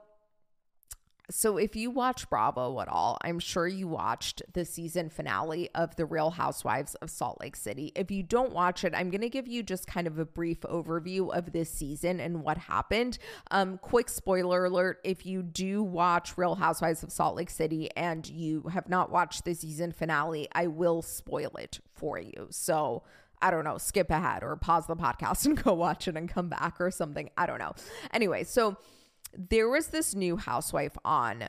so, 1.29 1.55
if 1.57 1.73
you 1.73 1.89
watch 1.89 2.29
Bravo 2.29 2.81
at 2.81 2.89
all, 2.89 3.17
I'm 3.21 3.39
sure 3.39 3.65
you 3.65 3.87
watched 3.87 4.41
the 4.51 4.65
season 4.65 5.09
finale 5.09 5.69
of 5.73 5.95
The 5.95 6.05
Real 6.05 6.31
Housewives 6.31 6.95
of 6.95 7.09
Salt 7.09 7.37
Lake 7.39 7.55
City. 7.55 7.93
If 7.95 8.11
you 8.11 8.23
don't 8.23 8.51
watch 8.51 8.83
it, 8.83 8.93
I'm 8.93 9.09
going 9.09 9.21
to 9.21 9.29
give 9.29 9.47
you 9.47 9.63
just 9.63 9.87
kind 9.87 10.05
of 10.05 10.19
a 10.19 10.25
brief 10.25 10.59
overview 10.61 11.33
of 11.33 11.53
this 11.53 11.69
season 11.69 12.19
and 12.19 12.43
what 12.43 12.57
happened. 12.57 13.19
Um, 13.51 13.77
quick 13.77 14.09
spoiler 14.09 14.65
alert 14.65 14.99
if 15.05 15.25
you 15.25 15.43
do 15.43 15.81
watch 15.81 16.37
Real 16.37 16.55
Housewives 16.55 17.03
of 17.03 17.11
Salt 17.11 17.37
Lake 17.37 17.49
City 17.49 17.89
and 17.95 18.27
you 18.27 18.63
have 18.73 18.89
not 18.89 19.09
watched 19.09 19.45
the 19.45 19.53
season 19.53 19.93
finale, 19.93 20.49
I 20.51 20.67
will 20.67 21.01
spoil 21.01 21.51
it 21.57 21.79
for 21.95 22.19
you. 22.19 22.47
So, 22.49 23.03
I 23.41 23.49
don't 23.49 23.63
know, 23.63 23.77
skip 23.77 24.09
ahead 24.09 24.43
or 24.43 24.57
pause 24.57 24.87
the 24.87 24.95
podcast 24.97 25.45
and 25.45 25.61
go 25.61 25.73
watch 25.73 26.09
it 26.09 26.17
and 26.17 26.27
come 26.27 26.49
back 26.49 26.81
or 26.81 26.91
something. 26.91 27.29
I 27.37 27.45
don't 27.45 27.59
know. 27.59 27.75
Anyway, 28.11 28.43
so 28.43 28.77
there 29.37 29.69
was 29.69 29.87
this 29.87 30.15
new 30.15 30.37
housewife 30.37 30.97
on 31.03 31.47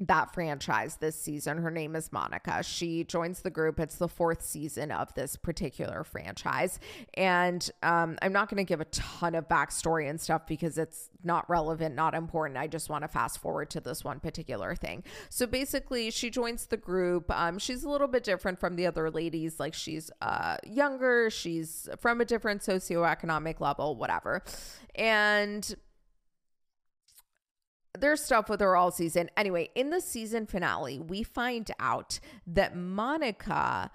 that 0.00 0.32
franchise 0.32 0.96
this 0.96 1.20
season. 1.20 1.58
Her 1.58 1.70
name 1.70 1.96
is 1.96 2.12
Monica. 2.12 2.62
She 2.62 3.02
joins 3.04 3.40
the 3.40 3.50
group. 3.50 3.80
It's 3.80 3.96
the 3.96 4.08
fourth 4.08 4.42
season 4.44 4.92
of 4.92 5.12
this 5.14 5.34
particular 5.34 6.04
franchise. 6.04 6.78
And 7.14 7.68
um, 7.82 8.16
I'm 8.22 8.32
not 8.32 8.48
going 8.48 8.58
to 8.58 8.68
give 8.68 8.80
a 8.80 8.84
ton 8.86 9.34
of 9.34 9.48
backstory 9.48 10.08
and 10.08 10.20
stuff 10.20 10.46
because 10.46 10.78
it's 10.78 11.10
not 11.24 11.50
relevant, 11.50 11.96
not 11.96 12.14
important. 12.14 12.58
I 12.58 12.68
just 12.68 12.88
want 12.88 13.02
to 13.02 13.08
fast 13.08 13.40
forward 13.40 13.70
to 13.70 13.80
this 13.80 14.04
one 14.04 14.20
particular 14.20 14.76
thing. 14.76 15.02
So 15.30 15.46
basically, 15.46 16.12
she 16.12 16.30
joins 16.30 16.66
the 16.66 16.76
group. 16.76 17.30
Um, 17.30 17.58
she's 17.58 17.82
a 17.82 17.90
little 17.90 18.08
bit 18.08 18.22
different 18.22 18.60
from 18.60 18.76
the 18.76 18.86
other 18.86 19.10
ladies. 19.10 19.58
Like 19.58 19.74
she's 19.74 20.12
uh, 20.22 20.58
younger, 20.64 21.28
she's 21.28 21.88
from 21.98 22.20
a 22.20 22.24
different 22.24 22.62
socioeconomic 22.62 23.58
level, 23.58 23.96
whatever. 23.96 24.44
And 24.94 25.74
there's 27.98 28.22
stuff 28.22 28.48
with 28.48 28.60
her 28.60 28.76
all 28.76 28.90
season. 28.90 29.30
Anyway, 29.36 29.70
in 29.74 29.90
the 29.90 30.00
season 30.00 30.46
finale, 30.46 30.98
we 30.98 31.22
find 31.22 31.70
out 31.80 32.20
that 32.46 32.76
Monica 32.76 33.90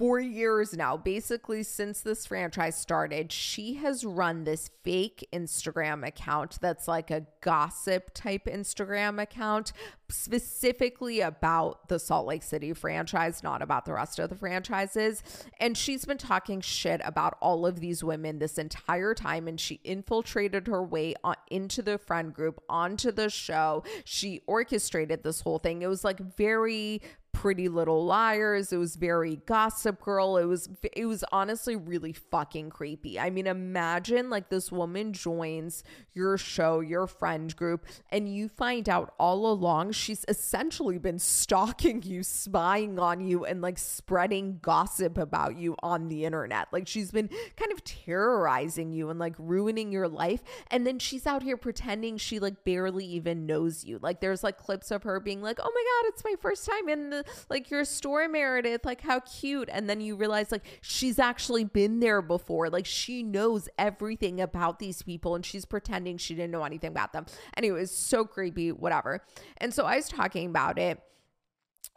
for 0.00 0.18
years 0.18 0.72
now, 0.72 0.96
basically 0.96 1.62
since 1.62 2.00
this 2.00 2.24
franchise 2.24 2.74
started, 2.74 3.30
she 3.30 3.74
has 3.74 4.02
run 4.02 4.44
this 4.44 4.70
fake 4.82 5.28
Instagram 5.30 6.08
account 6.08 6.56
that's 6.62 6.88
like 6.88 7.10
a 7.10 7.26
gossip 7.42 8.10
type 8.14 8.46
Instagram 8.46 9.20
account, 9.20 9.74
specifically 10.08 11.20
about 11.20 11.86
the 11.88 11.98
Salt 11.98 12.26
Lake 12.26 12.42
City 12.42 12.72
franchise, 12.72 13.42
not 13.42 13.60
about 13.60 13.84
the 13.84 13.92
rest 13.92 14.18
of 14.18 14.30
the 14.30 14.36
franchises. 14.36 15.22
And 15.60 15.76
she's 15.76 16.06
been 16.06 16.16
talking 16.16 16.62
shit 16.62 17.02
about 17.04 17.36
all 17.42 17.66
of 17.66 17.80
these 17.80 18.02
women 18.02 18.38
this 18.38 18.56
entire 18.56 19.12
time. 19.12 19.48
And 19.48 19.60
she 19.60 19.80
infiltrated 19.84 20.66
her 20.66 20.82
way 20.82 21.14
on, 21.22 21.36
into 21.50 21.82
the 21.82 21.98
friend 21.98 22.32
group, 22.32 22.62
onto 22.70 23.12
the 23.12 23.28
show. 23.28 23.84
She 24.06 24.40
orchestrated 24.46 25.22
this 25.22 25.42
whole 25.42 25.58
thing. 25.58 25.82
It 25.82 25.88
was 25.88 26.04
like 26.04 26.20
very 26.38 27.02
Pretty 27.32 27.68
Little 27.68 28.04
Liars. 28.04 28.72
It 28.72 28.76
was 28.76 28.96
very 28.96 29.36
Gossip 29.46 30.00
Girl. 30.02 30.36
It 30.36 30.44
was 30.44 30.68
it 30.92 31.06
was 31.06 31.24
honestly 31.32 31.76
really 31.76 32.12
fucking 32.12 32.70
creepy. 32.70 33.18
I 33.18 33.30
mean, 33.30 33.46
imagine 33.46 34.30
like 34.30 34.50
this 34.50 34.70
woman 34.70 35.12
joins 35.12 35.82
your 36.12 36.36
show, 36.36 36.80
your 36.80 37.06
friend 37.06 37.54
group, 37.56 37.86
and 38.10 38.34
you 38.34 38.48
find 38.48 38.88
out 38.88 39.14
all 39.18 39.50
along 39.50 39.92
she's 39.92 40.24
essentially 40.28 40.98
been 40.98 41.18
stalking 41.18 42.02
you, 42.02 42.22
spying 42.22 42.98
on 42.98 43.20
you, 43.20 43.44
and 43.44 43.62
like 43.62 43.78
spreading 43.78 44.58
gossip 44.60 45.16
about 45.16 45.56
you 45.56 45.76
on 45.82 46.08
the 46.08 46.24
internet. 46.24 46.68
Like 46.72 46.86
she's 46.86 47.10
been 47.10 47.28
kind 47.56 47.72
of 47.72 47.84
terrorizing 47.84 48.92
you 48.92 49.10
and 49.10 49.18
like 49.18 49.34
ruining 49.38 49.92
your 49.92 50.08
life. 50.08 50.42
And 50.70 50.86
then 50.86 50.98
she's 50.98 51.26
out 51.26 51.42
here 51.42 51.56
pretending 51.56 52.18
she 52.18 52.38
like 52.38 52.64
barely 52.64 53.06
even 53.06 53.46
knows 53.46 53.84
you. 53.84 53.98
Like 54.02 54.20
there's 54.20 54.42
like 54.44 54.58
clips 54.58 54.90
of 54.90 55.04
her 55.04 55.20
being 55.20 55.42
like, 55.42 55.58
oh 55.60 55.70
my 55.74 55.84
God, 56.02 56.12
it's 56.12 56.24
my 56.24 56.34
first 56.40 56.66
time 56.66 56.88
in 56.88 57.10
the 57.10 57.19
like 57.48 57.70
your 57.70 57.84
store, 57.84 58.28
Meredith. 58.28 58.84
Like 58.84 59.00
how 59.00 59.20
cute. 59.20 59.68
And 59.72 59.88
then 59.88 60.00
you 60.00 60.16
realize 60.16 60.52
like 60.52 60.66
she's 60.80 61.18
actually 61.18 61.64
been 61.64 62.00
there 62.00 62.22
before. 62.22 62.68
Like 62.70 62.86
she 62.86 63.22
knows 63.22 63.68
everything 63.78 64.40
about 64.40 64.78
these 64.78 65.02
people 65.02 65.34
and 65.34 65.44
she's 65.44 65.64
pretending 65.64 66.18
she 66.18 66.34
didn't 66.34 66.50
know 66.50 66.64
anything 66.64 66.90
about 66.90 67.12
them. 67.12 67.26
Anyway, 67.56 67.82
it's 67.82 67.92
so 67.92 68.24
creepy, 68.24 68.72
whatever. 68.72 69.24
And 69.58 69.72
so 69.72 69.84
I 69.84 69.96
was 69.96 70.08
talking 70.08 70.46
about 70.46 70.78
it 70.78 71.00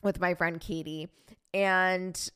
with 0.01 0.19
my 0.19 0.33
friend 0.33 0.59
Katie 0.59 1.09
and 1.53 2.29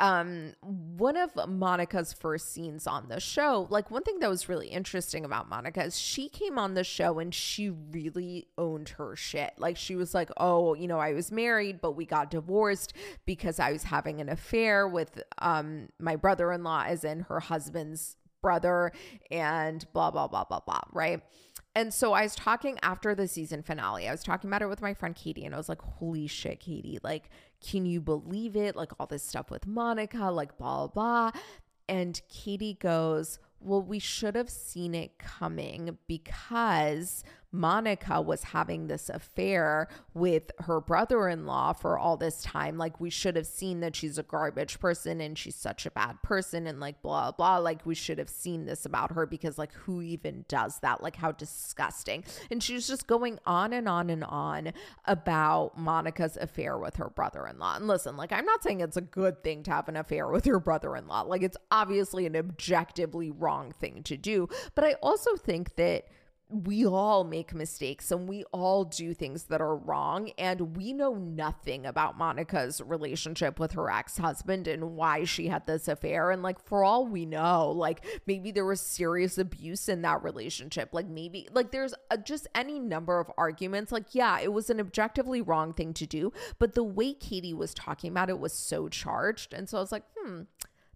um 0.00 0.52
one 0.62 1.16
of 1.16 1.30
Monica's 1.48 2.12
first 2.12 2.52
scenes 2.52 2.86
on 2.86 3.08
the 3.08 3.18
show 3.18 3.66
like 3.70 3.90
one 3.90 4.02
thing 4.02 4.20
that 4.20 4.30
was 4.30 4.48
really 4.48 4.68
interesting 4.68 5.24
about 5.24 5.48
Monica 5.48 5.84
is 5.84 5.98
she 5.98 6.28
came 6.28 6.58
on 6.58 6.74
the 6.74 6.84
show 6.84 7.18
and 7.18 7.34
she 7.34 7.70
really 7.70 8.46
owned 8.56 8.90
her 8.90 9.16
shit. 9.16 9.54
Like 9.58 9.76
she 9.76 9.96
was 9.96 10.14
like 10.14 10.30
oh 10.36 10.74
you 10.74 10.86
know 10.86 10.98
I 10.98 11.12
was 11.12 11.32
married 11.32 11.80
but 11.80 11.92
we 11.92 12.06
got 12.06 12.30
divorced 12.30 12.92
because 13.26 13.58
I 13.58 13.72
was 13.72 13.84
having 13.84 14.20
an 14.20 14.28
affair 14.28 14.86
with 14.86 15.22
um 15.38 15.88
my 15.98 16.16
brother-in-law 16.16 16.84
as 16.86 17.04
in 17.04 17.20
her 17.20 17.40
husband's 17.40 18.16
brother 18.40 18.92
and 19.30 19.84
blah 19.92 20.10
blah 20.10 20.28
blah 20.28 20.44
blah 20.44 20.60
blah 20.60 20.80
right 20.92 21.22
and 21.74 21.94
so 21.94 22.12
I 22.12 22.22
was 22.22 22.34
talking 22.34 22.78
after 22.82 23.14
the 23.14 23.28
season 23.28 23.62
finale 23.62 24.08
I 24.08 24.12
was 24.12 24.22
talking 24.22 24.48
about 24.48 24.62
it 24.62 24.68
with 24.68 24.82
my 24.82 24.94
friend 24.94 25.14
Katie 25.14 25.44
and 25.44 25.54
I 25.54 25.58
was 25.58 25.68
like 25.68 25.82
holy 25.82 26.26
shit 26.26 26.60
Katie 26.60 26.98
like 27.02 27.30
can 27.60 27.86
you 27.86 28.00
believe 28.00 28.56
it? 28.56 28.76
Like 28.76 28.92
all 28.98 29.06
this 29.06 29.24
stuff 29.24 29.50
with 29.50 29.66
Monica, 29.66 30.30
like 30.30 30.56
blah, 30.58 30.86
blah. 30.86 31.32
And 31.88 32.20
Katie 32.28 32.78
goes, 32.80 33.38
Well, 33.60 33.82
we 33.82 33.98
should 33.98 34.34
have 34.34 34.50
seen 34.50 34.94
it 34.94 35.18
coming 35.18 35.98
because 36.06 37.24
Monica 37.50 38.20
was 38.20 38.44
having 38.44 38.86
this 38.86 39.08
affair 39.08 39.88
with 40.12 40.50
her 40.60 40.80
brother 40.80 41.28
in 41.28 41.46
law 41.46 41.72
for 41.72 41.98
all 41.98 42.16
this 42.16 42.42
time. 42.42 42.76
Like, 42.76 43.00
we 43.00 43.10
should 43.10 43.36
have 43.36 43.46
seen 43.46 43.80
that 43.80 43.96
she's 43.96 44.18
a 44.18 44.22
garbage 44.22 44.78
person 44.78 45.20
and 45.20 45.38
she's 45.38 45.54
such 45.54 45.86
a 45.86 45.90
bad 45.90 46.22
person 46.22 46.66
and 46.66 46.78
like 46.78 47.00
blah, 47.00 47.32
blah. 47.32 47.58
Like, 47.58 47.86
we 47.86 47.94
should 47.94 48.18
have 48.18 48.28
seen 48.28 48.66
this 48.66 48.84
about 48.84 49.12
her 49.12 49.26
because, 49.26 49.56
like, 49.56 49.72
who 49.72 50.02
even 50.02 50.44
does 50.48 50.78
that? 50.80 51.02
Like, 51.02 51.16
how 51.16 51.32
disgusting. 51.32 52.24
And 52.50 52.62
she 52.62 52.74
was 52.74 52.86
just 52.86 53.06
going 53.06 53.38
on 53.46 53.72
and 53.72 53.88
on 53.88 54.10
and 54.10 54.24
on 54.24 54.72
about 55.06 55.78
Monica's 55.78 56.36
affair 56.36 56.76
with 56.76 56.96
her 56.96 57.08
brother 57.08 57.46
in 57.46 57.58
law. 57.58 57.76
And 57.76 57.86
listen, 57.86 58.16
like, 58.16 58.32
I'm 58.32 58.44
not 58.44 58.62
saying 58.62 58.80
it's 58.80 58.96
a 58.96 59.02
good 59.02 59.42
thing 59.42 59.62
to 59.64 59.70
have 59.70 59.88
an 59.88 59.96
affair 59.96 60.28
with 60.28 60.46
your 60.46 60.60
brother 60.60 60.96
in 60.96 61.06
law. 61.06 61.22
Like, 61.22 61.42
it's 61.42 61.56
obviously 61.70 62.26
an 62.26 62.36
objectively 62.36 63.30
wrong 63.30 63.72
thing 63.80 64.02
to 64.04 64.16
do. 64.16 64.48
But 64.74 64.84
I 64.84 64.94
also 64.94 65.36
think 65.36 65.76
that 65.76 66.08
we 66.50 66.86
all 66.86 67.24
make 67.24 67.54
mistakes 67.54 68.10
and 68.10 68.28
we 68.28 68.44
all 68.52 68.84
do 68.84 69.12
things 69.12 69.44
that 69.44 69.60
are 69.60 69.76
wrong. 69.76 70.30
And 70.38 70.76
we 70.76 70.92
know 70.92 71.14
nothing 71.14 71.84
about 71.84 72.16
Monica's 72.16 72.80
relationship 72.80 73.58
with 73.58 73.72
her 73.72 73.90
ex 73.90 74.18
husband 74.18 74.66
and 74.66 74.96
why 74.96 75.24
she 75.24 75.48
had 75.48 75.66
this 75.66 75.88
affair. 75.88 76.30
And 76.30 76.42
like, 76.42 76.60
for 76.60 76.84
all 76.84 77.06
we 77.06 77.26
know, 77.26 77.70
like 77.70 78.04
maybe 78.26 78.50
there 78.50 78.64
was 78.64 78.80
serious 78.80 79.36
abuse 79.36 79.88
in 79.88 80.02
that 80.02 80.22
relationship. 80.22 80.90
Like, 80.92 81.06
maybe, 81.06 81.48
like, 81.52 81.70
there's 81.70 81.94
a, 82.10 82.18
just 82.18 82.46
any 82.54 82.78
number 82.78 83.20
of 83.20 83.30
arguments. 83.36 83.92
Like, 83.92 84.14
yeah, 84.14 84.40
it 84.40 84.52
was 84.52 84.70
an 84.70 84.80
objectively 84.80 85.42
wrong 85.42 85.72
thing 85.72 85.92
to 85.94 86.06
do. 86.06 86.32
But 86.58 86.74
the 86.74 86.84
way 86.84 87.12
Katie 87.12 87.54
was 87.54 87.74
talking 87.74 88.10
about 88.10 88.30
it 88.30 88.38
was 88.38 88.52
so 88.52 88.88
charged. 88.88 89.52
And 89.52 89.68
so 89.68 89.78
I 89.78 89.80
was 89.80 89.92
like, 89.92 90.04
hmm 90.16 90.42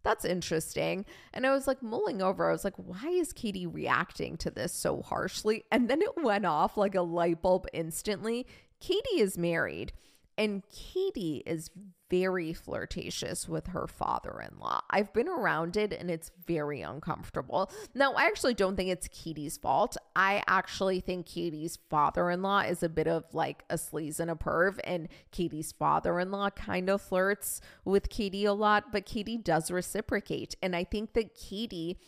that's 0.02 0.24
interesting. 0.24 1.04
And 1.32 1.46
I 1.46 1.52
was 1.52 1.66
like 1.66 1.82
mulling 1.82 2.22
over, 2.22 2.48
I 2.48 2.52
was 2.52 2.64
like, 2.64 2.76
why 2.76 3.08
is 3.08 3.32
Katie 3.32 3.66
reacting 3.66 4.36
to 4.38 4.50
this 4.50 4.72
so 4.72 5.02
harshly? 5.02 5.64
And 5.70 5.88
then 5.88 6.02
it 6.02 6.22
went 6.22 6.46
off 6.46 6.76
like 6.76 6.94
a 6.94 7.02
light 7.02 7.42
bulb 7.42 7.66
instantly. 7.72 8.46
Katie 8.80 9.20
is 9.20 9.38
married. 9.38 9.92
And 10.38 10.62
Katie 10.70 11.42
is 11.46 11.70
very 12.10 12.52
flirtatious 12.52 13.48
with 13.48 13.68
her 13.68 13.86
father 13.86 14.38
in 14.40 14.58
law. 14.58 14.80
I've 14.90 15.14
been 15.14 15.28
around 15.28 15.78
it 15.78 15.94
and 15.94 16.10
it's 16.10 16.30
very 16.46 16.82
uncomfortable. 16.82 17.70
Now, 17.94 18.12
I 18.12 18.24
actually 18.24 18.52
don't 18.52 18.76
think 18.76 18.90
it's 18.90 19.08
Katie's 19.08 19.56
fault. 19.56 19.96
I 20.14 20.42
actually 20.46 21.00
think 21.00 21.24
Katie's 21.24 21.78
father 21.88 22.30
in 22.30 22.42
law 22.42 22.60
is 22.60 22.82
a 22.82 22.90
bit 22.90 23.08
of 23.08 23.24
like 23.32 23.64
a 23.70 23.76
sleaze 23.76 24.20
and 24.20 24.30
a 24.30 24.34
perv, 24.34 24.78
and 24.84 25.08
Katie's 25.30 25.72
father 25.72 26.20
in 26.20 26.30
law 26.30 26.50
kind 26.50 26.90
of 26.90 27.00
flirts 27.00 27.62
with 27.84 28.10
Katie 28.10 28.44
a 28.44 28.52
lot, 28.52 28.92
but 28.92 29.06
Katie 29.06 29.38
does 29.38 29.70
reciprocate. 29.70 30.54
And 30.62 30.76
I 30.76 30.84
think 30.84 31.14
that 31.14 31.34
Katie 31.34 31.98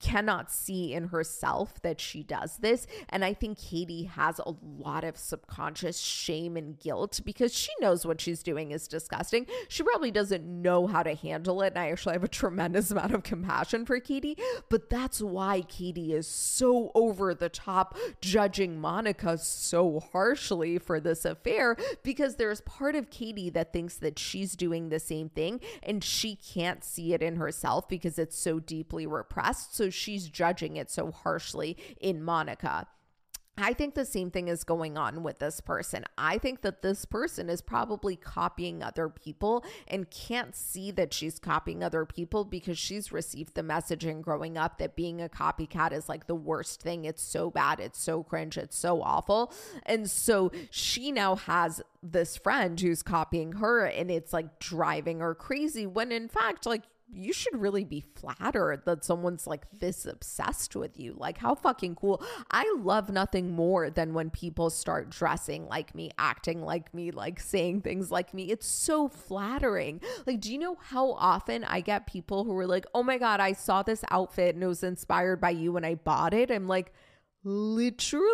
cannot 0.00 0.50
see 0.50 0.92
in 0.92 1.08
herself 1.08 1.80
that 1.82 2.00
she 2.00 2.22
does 2.22 2.58
this. 2.58 2.86
And 3.08 3.24
I 3.24 3.32
think 3.34 3.58
Katie 3.58 4.04
has 4.04 4.40
a 4.44 4.54
lot 4.62 5.04
of 5.04 5.16
subconscious 5.16 5.98
shame 5.98 6.56
and 6.56 6.78
guilt 6.78 7.20
because 7.24 7.54
she 7.54 7.70
knows 7.80 8.04
what 8.04 8.20
she's 8.20 8.42
doing 8.42 8.72
is 8.72 8.88
disgusting. 8.88 9.46
She 9.68 9.82
probably 9.82 10.10
doesn't 10.10 10.44
know 10.44 10.86
how 10.86 11.02
to 11.02 11.14
handle 11.14 11.62
it. 11.62 11.68
And 11.68 11.78
I 11.78 11.90
actually 11.90 12.14
have 12.14 12.24
a 12.24 12.28
tremendous 12.28 12.90
amount 12.96 13.14
of 13.14 13.22
compassion 13.22 13.86
for 13.86 13.98
Katie, 14.00 14.36
but 14.68 14.90
that's 14.90 15.20
why 15.20 15.62
Katie 15.62 16.12
is 16.12 16.26
so 16.26 16.90
over 16.94 17.34
the 17.34 17.48
top 17.48 17.96
judging 18.20 18.78
Monica 18.80 19.38
so 19.38 20.00
harshly 20.12 20.78
for 20.78 21.00
this 21.00 21.24
affair 21.24 21.76
because 22.02 22.36
there's 22.36 22.60
part 22.62 22.94
of 22.94 23.10
Katie 23.10 23.50
that 23.50 23.72
thinks 23.72 23.96
that 23.96 24.18
she's 24.18 24.56
doing 24.56 24.88
the 24.88 25.00
same 25.00 25.28
thing 25.28 25.60
and 25.82 26.04
she 26.04 26.36
can't 26.36 26.84
see 26.84 27.14
it 27.14 27.22
in 27.22 27.36
herself 27.36 27.88
because 27.88 28.18
it's 28.18 28.38
so 28.38 28.58
deeply 28.58 29.06
repressed. 29.06 29.74
So 29.74 29.85
she's 29.90 30.28
judging 30.28 30.76
it 30.76 30.90
so 30.90 31.10
harshly 31.10 31.76
in 32.00 32.22
Monica. 32.22 32.86
I 33.58 33.72
think 33.72 33.94
the 33.94 34.04
same 34.04 34.30
thing 34.30 34.48
is 34.48 34.64
going 34.64 34.98
on 34.98 35.22
with 35.22 35.38
this 35.38 35.62
person. 35.62 36.04
I 36.18 36.36
think 36.36 36.60
that 36.60 36.82
this 36.82 37.06
person 37.06 37.48
is 37.48 37.62
probably 37.62 38.14
copying 38.14 38.82
other 38.82 39.08
people 39.08 39.64
and 39.88 40.10
can't 40.10 40.54
see 40.54 40.90
that 40.90 41.14
she's 41.14 41.38
copying 41.38 41.82
other 41.82 42.04
people 42.04 42.44
because 42.44 42.76
she's 42.76 43.12
received 43.12 43.54
the 43.54 43.62
messaging 43.62 44.20
growing 44.20 44.58
up 44.58 44.76
that 44.76 44.94
being 44.94 45.22
a 45.22 45.30
copycat 45.30 45.92
is 45.92 46.06
like 46.06 46.26
the 46.26 46.34
worst 46.34 46.82
thing. 46.82 47.06
It's 47.06 47.22
so 47.22 47.50
bad. 47.50 47.80
It's 47.80 48.00
so 48.00 48.22
cringe. 48.22 48.58
It's 48.58 48.76
so 48.76 49.00
awful. 49.00 49.54
And 49.86 50.10
so 50.10 50.52
she 50.70 51.10
now 51.10 51.36
has 51.36 51.80
this 52.02 52.36
friend 52.36 52.78
who's 52.78 53.02
copying 53.02 53.52
her 53.52 53.86
and 53.86 54.10
it's 54.10 54.34
like 54.34 54.58
driving 54.58 55.20
her 55.20 55.34
crazy 55.34 55.86
when 55.86 56.12
in 56.12 56.28
fact, 56.28 56.66
like, 56.66 56.82
you 57.08 57.32
should 57.32 57.56
really 57.56 57.84
be 57.84 58.00
flattered 58.00 58.82
that 58.84 59.04
someone's 59.04 59.46
like 59.46 59.66
this 59.78 60.06
obsessed 60.06 60.74
with 60.74 60.98
you. 60.98 61.14
Like, 61.16 61.38
how 61.38 61.54
fucking 61.54 61.94
cool. 61.94 62.22
I 62.50 62.72
love 62.78 63.10
nothing 63.10 63.52
more 63.52 63.90
than 63.90 64.12
when 64.12 64.30
people 64.30 64.70
start 64.70 65.10
dressing 65.10 65.66
like 65.66 65.94
me, 65.94 66.10
acting 66.18 66.62
like 66.62 66.92
me, 66.92 67.12
like 67.12 67.38
saying 67.40 67.82
things 67.82 68.10
like 68.10 68.34
me. 68.34 68.50
It's 68.50 68.66
so 68.66 69.08
flattering. 69.08 70.00
Like, 70.26 70.40
do 70.40 70.52
you 70.52 70.58
know 70.58 70.76
how 70.80 71.12
often 71.12 71.64
I 71.64 71.80
get 71.80 72.06
people 72.06 72.44
who 72.44 72.56
are 72.58 72.66
like, 72.66 72.86
oh 72.94 73.02
my 73.02 73.18
God, 73.18 73.40
I 73.40 73.52
saw 73.52 73.82
this 73.82 74.04
outfit 74.10 74.54
and 74.54 74.64
it 74.64 74.68
was 74.68 74.82
inspired 74.82 75.40
by 75.40 75.50
you 75.50 75.76
and 75.76 75.86
I 75.86 75.94
bought 75.94 76.34
it? 76.34 76.50
I'm 76.50 76.66
like, 76.66 76.92
literally 77.46 78.26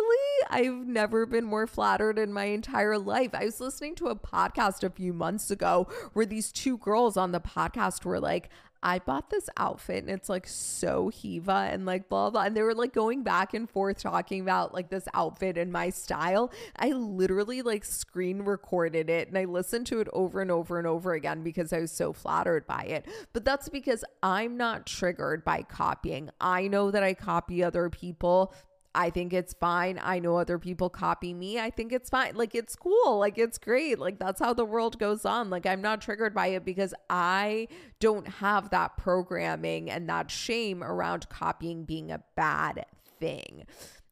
i've 0.49 0.87
never 0.87 1.27
been 1.27 1.45
more 1.45 1.67
flattered 1.67 2.17
in 2.17 2.33
my 2.33 2.45
entire 2.45 2.97
life 2.97 3.29
i 3.33 3.45
was 3.45 3.61
listening 3.61 3.93
to 3.93 4.07
a 4.07 4.15
podcast 4.15 4.83
a 4.83 4.89
few 4.89 5.13
months 5.13 5.51
ago 5.51 5.87
where 6.13 6.25
these 6.25 6.51
two 6.51 6.79
girls 6.79 7.15
on 7.15 7.31
the 7.31 7.39
podcast 7.39 8.05
were 8.05 8.19
like 8.19 8.49
I 8.85 8.99
bought 8.99 9.29
this 9.29 9.49
outfit 9.55 10.03
and 10.03 10.09
it's 10.09 10.27
like 10.27 10.45
so 10.45 11.07
Hiva 11.07 11.69
and 11.71 11.85
like 11.85 12.09
blah 12.09 12.29
blah. 12.29 12.41
And 12.41 12.55
they 12.55 12.61
were 12.61 12.75
like 12.75 12.93
going 12.93 13.23
back 13.23 13.53
and 13.53 13.69
forth 13.69 14.01
talking 14.01 14.41
about 14.41 14.73
like 14.73 14.89
this 14.89 15.07
outfit 15.13 15.57
and 15.57 15.71
my 15.71 15.89
style. 15.89 16.51
I 16.75 16.91
literally 16.91 17.61
like 17.61 17.85
screen 17.85 18.41
recorded 18.41 19.09
it 19.09 19.29
and 19.29 19.37
I 19.37 19.45
listened 19.45 19.87
to 19.87 20.01
it 20.01 20.09
over 20.11 20.41
and 20.41 20.51
over 20.51 20.77
and 20.77 20.85
over 20.85 21.13
again 21.13 21.43
because 21.43 21.71
I 21.71 21.79
was 21.79 21.93
so 21.93 22.11
flattered 22.11 22.67
by 22.67 22.83
it. 22.83 23.07
But 23.31 23.45
that's 23.45 23.69
because 23.69 24.03
I'm 24.21 24.57
not 24.57 24.85
triggered 24.85 25.45
by 25.45 25.61
copying. 25.61 26.29
I 26.41 26.67
know 26.67 26.91
that 26.91 27.03
I 27.03 27.13
copy 27.13 27.63
other 27.63 27.89
people 27.89 28.53
I 28.95 29.09
think 29.09 29.33
it's 29.33 29.53
fine. 29.53 29.99
I 30.01 30.19
know 30.19 30.37
other 30.37 30.59
people 30.59 30.89
copy 30.89 31.33
me. 31.33 31.59
I 31.59 31.71
think 31.71 31.91
it's 31.91 32.09
fine. 32.09 32.35
Like 32.35 32.53
it's 32.53 32.75
cool. 32.75 33.17
Like 33.17 33.37
it's 33.37 33.57
great. 33.57 33.97
Like 33.97 34.19
that's 34.19 34.39
how 34.39 34.53
the 34.53 34.65
world 34.65 34.99
goes 34.99 35.25
on. 35.25 35.49
Like 35.49 35.65
I'm 35.65 35.81
not 35.81 36.01
triggered 36.01 36.33
by 36.33 36.47
it 36.47 36.63
because 36.63 36.93
I 37.09 37.69
don't 37.99 38.27
have 38.27 38.69
that 38.69 38.97
programming 38.97 39.89
and 39.89 40.07
that 40.09 40.29
shame 40.29 40.83
around 40.83 41.27
copying 41.29 41.85
being 41.85 42.11
a 42.11 42.23
bad 42.35 42.85
thing. 43.19 43.65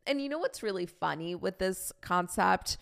And 0.08 0.20
you 0.20 0.30
know 0.30 0.40
what's 0.40 0.64
really 0.64 0.88
funny 0.88 1.36
with 1.36 1.60
this 1.60 1.92
concept? 2.02 2.78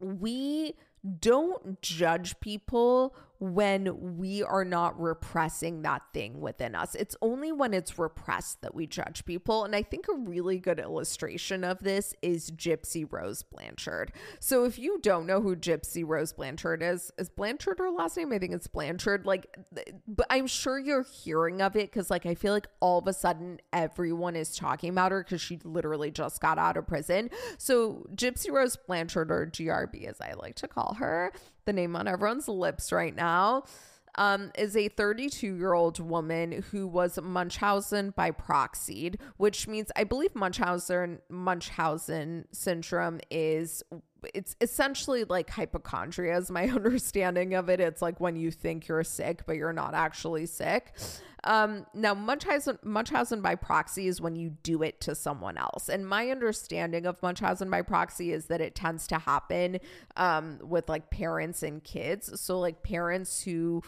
We 0.00 0.74
don't 1.20 1.80
judge 1.80 2.38
people 2.40 3.16
when 3.40 4.18
we 4.18 4.42
are 4.42 4.64
not 4.64 5.00
repressing 5.00 5.82
that 5.82 6.02
thing 6.12 6.40
within 6.40 6.74
us. 6.74 6.94
It's 6.94 7.16
only 7.22 7.52
when 7.52 7.72
it's 7.72 7.98
repressed 7.98 8.62
that 8.62 8.74
we 8.74 8.86
judge 8.86 9.24
people. 9.24 9.64
And 9.64 9.76
I 9.76 9.82
think 9.82 10.06
a 10.08 10.16
really 10.16 10.58
good 10.58 10.80
illustration 10.80 11.62
of 11.62 11.78
this 11.78 12.14
is 12.20 12.50
Gypsy 12.50 13.06
Rose 13.08 13.42
Blanchard. 13.42 14.12
So 14.40 14.64
if 14.64 14.78
you 14.78 14.98
don't 15.00 15.26
know 15.26 15.40
who 15.40 15.54
Gypsy 15.54 16.04
Rose 16.04 16.32
Blanchard 16.32 16.82
is, 16.82 17.12
is 17.16 17.28
Blanchard 17.28 17.78
her 17.78 17.90
last 17.90 18.16
name? 18.16 18.32
I 18.32 18.38
think 18.38 18.52
it's 18.52 18.66
Blanchard. 18.66 19.24
Like, 19.24 19.46
but 20.08 20.26
I'm 20.30 20.48
sure 20.48 20.78
you're 20.78 21.04
hearing 21.04 21.62
of 21.62 21.76
it 21.76 21.92
because, 21.92 22.10
like, 22.10 22.26
I 22.26 22.34
feel 22.34 22.52
like 22.52 22.66
all 22.80 22.98
of 22.98 23.06
a 23.06 23.12
sudden 23.12 23.60
everyone 23.72 24.34
is 24.34 24.56
talking 24.56 24.90
about 24.90 25.12
her 25.12 25.22
because 25.22 25.40
she 25.40 25.60
literally 25.62 26.10
just 26.10 26.40
got 26.40 26.58
out 26.58 26.76
of 26.76 26.88
prison. 26.88 27.30
So 27.56 28.06
Gypsy 28.14 28.50
Rose 28.50 28.76
Blanchard, 28.76 29.30
or 29.30 29.46
GRB 29.46 30.06
as 30.08 30.20
I 30.20 30.32
like 30.32 30.56
to 30.56 30.68
call 30.68 30.96
her, 30.98 31.32
the 31.68 31.72
name 31.74 31.94
on 31.94 32.08
everyone's 32.08 32.48
lips 32.48 32.90
right 32.92 33.14
now, 33.14 33.62
um, 34.16 34.50
is 34.56 34.74
a 34.74 34.88
32 34.88 35.54
year 35.54 35.74
old 35.74 36.00
woman 36.00 36.64
who 36.72 36.88
was 36.88 37.20
Munchausen 37.22 38.10
by 38.10 38.30
proxy, 38.30 39.14
which 39.36 39.68
means 39.68 39.92
I 39.94 40.04
believe 40.04 40.34
Munchausen 40.34 41.20
Munchausen 41.28 42.46
syndrome 42.50 43.20
is 43.30 43.82
it's 44.34 44.56
essentially 44.60 45.24
like 45.24 45.50
hypochondria 45.50 46.36
is 46.36 46.50
my 46.50 46.64
understanding 46.68 47.54
of 47.54 47.68
it. 47.68 47.80
It's 47.80 48.02
like 48.02 48.20
when 48.20 48.36
you 48.36 48.50
think 48.50 48.88
you're 48.88 49.04
sick, 49.04 49.42
but 49.46 49.56
you're 49.56 49.72
not 49.72 49.94
actually 49.94 50.46
sick. 50.46 50.94
Um, 51.44 51.86
now, 51.94 52.14
Munchausen, 52.14 52.78
Munchausen 52.82 53.40
by 53.40 53.54
proxy 53.54 54.08
is 54.08 54.20
when 54.20 54.34
you 54.34 54.50
do 54.62 54.82
it 54.82 55.00
to 55.02 55.14
someone 55.14 55.56
else. 55.56 55.88
And 55.88 56.06
my 56.06 56.30
understanding 56.30 57.06
of 57.06 57.22
Munchausen 57.22 57.70
by 57.70 57.82
proxy 57.82 58.32
is 58.32 58.46
that 58.46 58.60
it 58.60 58.74
tends 58.74 59.06
to 59.08 59.18
happen 59.18 59.78
um, 60.16 60.58
with 60.62 60.88
like 60.88 61.10
parents 61.10 61.62
and 61.62 61.82
kids. 61.82 62.40
So, 62.40 62.58
like 62.58 62.82
parents 62.82 63.42
who 63.42 63.82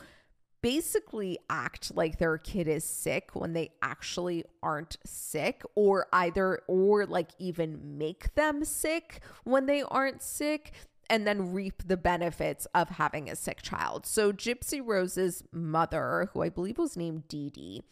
basically 0.62 1.38
act 1.48 1.94
like 1.94 2.18
their 2.18 2.38
kid 2.38 2.68
is 2.68 2.84
sick 2.84 3.30
when 3.34 3.52
they 3.52 3.70
actually 3.82 4.44
aren't 4.62 4.96
sick 5.04 5.62
or 5.74 6.06
either 6.12 6.60
or 6.66 7.06
like 7.06 7.30
even 7.38 7.98
make 7.98 8.34
them 8.34 8.64
sick 8.64 9.20
when 9.44 9.66
they 9.66 9.82
aren't 9.82 10.22
sick 10.22 10.72
and 11.08 11.26
then 11.26 11.52
reap 11.52 11.82
the 11.86 11.96
benefits 11.96 12.66
of 12.74 12.88
having 12.90 13.28
a 13.28 13.34
sick 13.34 13.60
child. 13.62 14.06
So 14.06 14.32
Gypsy 14.32 14.80
Rose's 14.84 15.42
mother, 15.52 16.30
who 16.32 16.42
I 16.42 16.48
believe 16.48 16.78
was 16.78 16.96
named 16.96 17.26
Dee 17.26 17.50
Dee, 17.50 17.82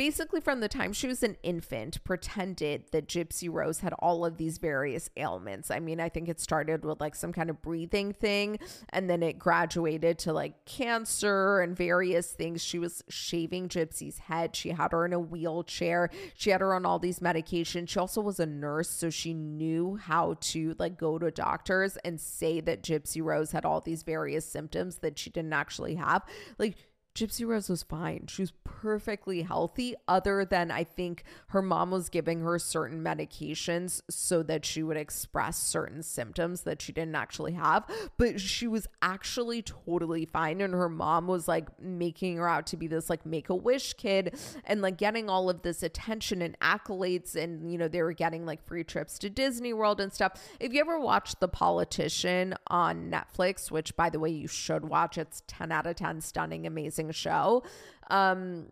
basically 0.00 0.40
from 0.40 0.60
the 0.60 0.68
time 0.68 0.94
she 0.94 1.06
was 1.06 1.22
an 1.22 1.36
infant 1.42 2.02
pretended 2.04 2.82
that 2.90 3.06
Gypsy 3.06 3.52
Rose 3.52 3.80
had 3.80 3.92
all 3.98 4.24
of 4.24 4.38
these 4.38 4.56
various 4.56 5.10
ailments. 5.18 5.70
I 5.70 5.78
mean, 5.78 6.00
I 6.00 6.08
think 6.08 6.26
it 6.26 6.40
started 6.40 6.86
with 6.86 7.02
like 7.02 7.14
some 7.14 7.34
kind 7.34 7.50
of 7.50 7.60
breathing 7.60 8.14
thing 8.14 8.58
and 8.88 9.10
then 9.10 9.22
it 9.22 9.38
graduated 9.38 10.18
to 10.20 10.32
like 10.32 10.64
cancer 10.64 11.60
and 11.60 11.76
various 11.76 12.32
things. 12.32 12.64
She 12.64 12.78
was 12.78 13.04
shaving 13.10 13.68
Gypsy's 13.68 14.16
head. 14.16 14.56
She 14.56 14.70
had 14.70 14.92
her 14.92 15.04
in 15.04 15.12
a 15.12 15.20
wheelchair. 15.20 16.08
She 16.34 16.48
had 16.48 16.62
her 16.62 16.72
on 16.72 16.86
all 16.86 16.98
these 16.98 17.18
medications. 17.18 17.90
She 17.90 17.98
also 17.98 18.22
was 18.22 18.40
a 18.40 18.46
nurse, 18.46 18.88
so 18.88 19.10
she 19.10 19.34
knew 19.34 19.96
how 19.96 20.38
to 20.40 20.74
like 20.78 20.96
go 20.96 21.18
to 21.18 21.30
doctors 21.30 21.98
and 22.06 22.18
say 22.18 22.62
that 22.62 22.82
Gypsy 22.82 23.22
Rose 23.22 23.52
had 23.52 23.66
all 23.66 23.82
these 23.82 24.02
various 24.02 24.46
symptoms 24.46 25.00
that 25.00 25.18
she 25.18 25.28
didn't 25.28 25.52
actually 25.52 25.96
have. 25.96 26.22
Like 26.58 26.78
Gypsy 27.20 27.46
Rose 27.46 27.68
was 27.68 27.82
fine. 27.82 28.26
She 28.28 28.40
was 28.40 28.52
perfectly 28.64 29.42
healthy, 29.42 29.94
other 30.08 30.42
than 30.42 30.70
I 30.70 30.84
think 30.84 31.24
her 31.48 31.60
mom 31.60 31.90
was 31.90 32.08
giving 32.08 32.40
her 32.40 32.58
certain 32.58 33.04
medications 33.04 34.00
so 34.08 34.42
that 34.44 34.64
she 34.64 34.82
would 34.82 34.96
express 34.96 35.58
certain 35.58 36.02
symptoms 36.02 36.62
that 36.62 36.80
she 36.80 36.92
didn't 36.92 37.16
actually 37.16 37.52
have. 37.52 37.84
But 38.16 38.40
she 38.40 38.66
was 38.66 38.86
actually 39.02 39.60
totally 39.60 40.24
fine. 40.24 40.62
And 40.62 40.72
her 40.72 40.88
mom 40.88 41.26
was 41.26 41.46
like 41.46 41.78
making 41.78 42.38
her 42.38 42.48
out 42.48 42.66
to 42.68 42.78
be 42.78 42.86
this 42.86 43.10
like 43.10 43.26
make 43.26 43.50
a 43.50 43.54
wish 43.54 43.92
kid 43.92 44.38
and 44.64 44.80
like 44.80 44.96
getting 44.96 45.28
all 45.28 45.50
of 45.50 45.60
this 45.60 45.82
attention 45.82 46.40
and 46.40 46.58
accolades. 46.60 47.36
And, 47.36 47.70
you 47.70 47.76
know, 47.76 47.88
they 47.88 48.00
were 48.00 48.14
getting 48.14 48.46
like 48.46 48.64
free 48.64 48.82
trips 48.82 49.18
to 49.18 49.28
Disney 49.28 49.74
World 49.74 50.00
and 50.00 50.10
stuff. 50.10 50.42
If 50.58 50.72
you 50.72 50.80
ever 50.80 50.98
watched 50.98 51.40
The 51.40 51.48
Politician 51.48 52.54
on 52.68 53.10
Netflix, 53.10 53.70
which 53.70 53.94
by 53.94 54.08
the 54.08 54.18
way, 54.18 54.30
you 54.30 54.48
should 54.48 54.86
watch, 54.86 55.18
it's 55.18 55.42
10 55.48 55.70
out 55.70 55.86
of 55.86 55.96
10, 55.96 56.22
stunning, 56.22 56.66
amazing 56.66 57.09
show. 57.12 57.62
Um, 58.10 58.66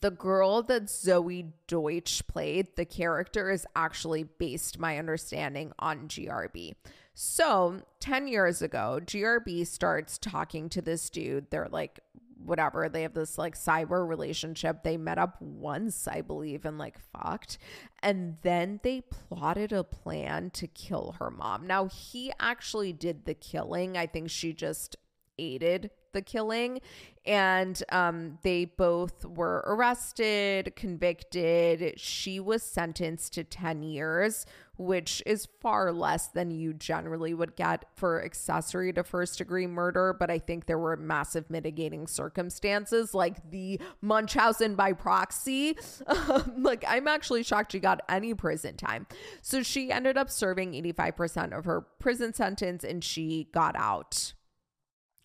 the 0.00 0.10
girl 0.10 0.62
that 0.62 0.84
Zoey 0.84 1.52
Deutch 1.66 2.26
played, 2.26 2.76
the 2.76 2.84
character 2.84 3.50
is 3.50 3.66
actually 3.76 4.24
based, 4.24 4.78
my 4.78 4.98
understanding, 4.98 5.72
on 5.78 6.08
GRB. 6.08 6.74
So, 7.14 7.82
10 8.00 8.26
years 8.26 8.62
ago, 8.62 9.00
GRB 9.04 9.66
starts 9.66 10.16
talking 10.16 10.68
to 10.70 10.80
this 10.80 11.10
dude. 11.10 11.50
They're 11.50 11.68
like, 11.70 12.00
whatever, 12.44 12.88
they 12.88 13.02
have 13.02 13.14
this 13.14 13.38
like 13.38 13.54
cyber 13.54 14.06
relationship. 14.06 14.82
They 14.82 14.96
met 14.96 15.18
up 15.18 15.40
once, 15.40 16.08
I 16.08 16.22
believe, 16.22 16.64
and 16.64 16.78
like 16.78 16.98
fucked. 16.98 17.58
And 18.02 18.36
then 18.42 18.80
they 18.82 19.02
plotted 19.02 19.72
a 19.72 19.84
plan 19.84 20.50
to 20.50 20.66
kill 20.66 21.16
her 21.18 21.30
mom. 21.30 21.66
Now, 21.66 21.86
he 21.86 22.32
actually 22.40 22.92
did 22.92 23.24
the 23.24 23.34
killing. 23.34 23.96
I 23.96 24.06
think 24.06 24.30
she 24.30 24.52
just 24.52 24.96
aided 25.42 25.90
the 26.12 26.22
killing. 26.22 26.80
And 27.24 27.80
um, 27.90 28.38
they 28.42 28.64
both 28.64 29.24
were 29.24 29.62
arrested, 29.66 30.74
convicted. 30.74 31.98
She 32.00 32.40
was 32.40 32.64
sentenced 32.64 33.34
to 33.34 33.44
10 33.44 33.84
years, 33.84 34.44
which 34.76 35.22
is 35.24 35.46
far 35.60 35.92
less 35.92 36.26
than 36.26 36.50
you 36.50 36.72
generally 36.72 37.32
would 37.32 37.54
get 37.54 37.84
for 37.94 38.24
accessory 38.24 38.92
to 38.94 39.04
first 39.04 39.38
degree 39.38 39.68
murder. 39.68 40.16
But 40.18 40.32
I 40.32 40.40
think 40.40 40.66
there 40.66 40.80
were 40.80 40.96
massive 40.96 41.48
mitigating 41.48 42.08
circumstances, 42.08 43.14
like 43.14 43.50
the 43.52 43.80
Munchausen 44.00 44.74
by 44.74 44.92
proxy. 44.92 45.76
like, 46.58 46.84
I'm 46.88 47.06
actually 47.06 47.44
shocked 47.44 47.70
she 47.70 47.78
got 47.78 48.00
any 48.08 48.34
prison 48.34 48.76
time. 48.76 49.06
So 49.42 49.62
she 49.62 49.92
ended 49.92 50.18
up 50.18 50.28
serving 50.28 50.72
85% 50.72 51.56
of 51.56 51.66
her 51.66 51.82
prison 52.00 52.34
sentence 52.34 52.82
and 52.82 53.04
she 53.04 53.48
got 53.52 53.76
out 53.76 54.32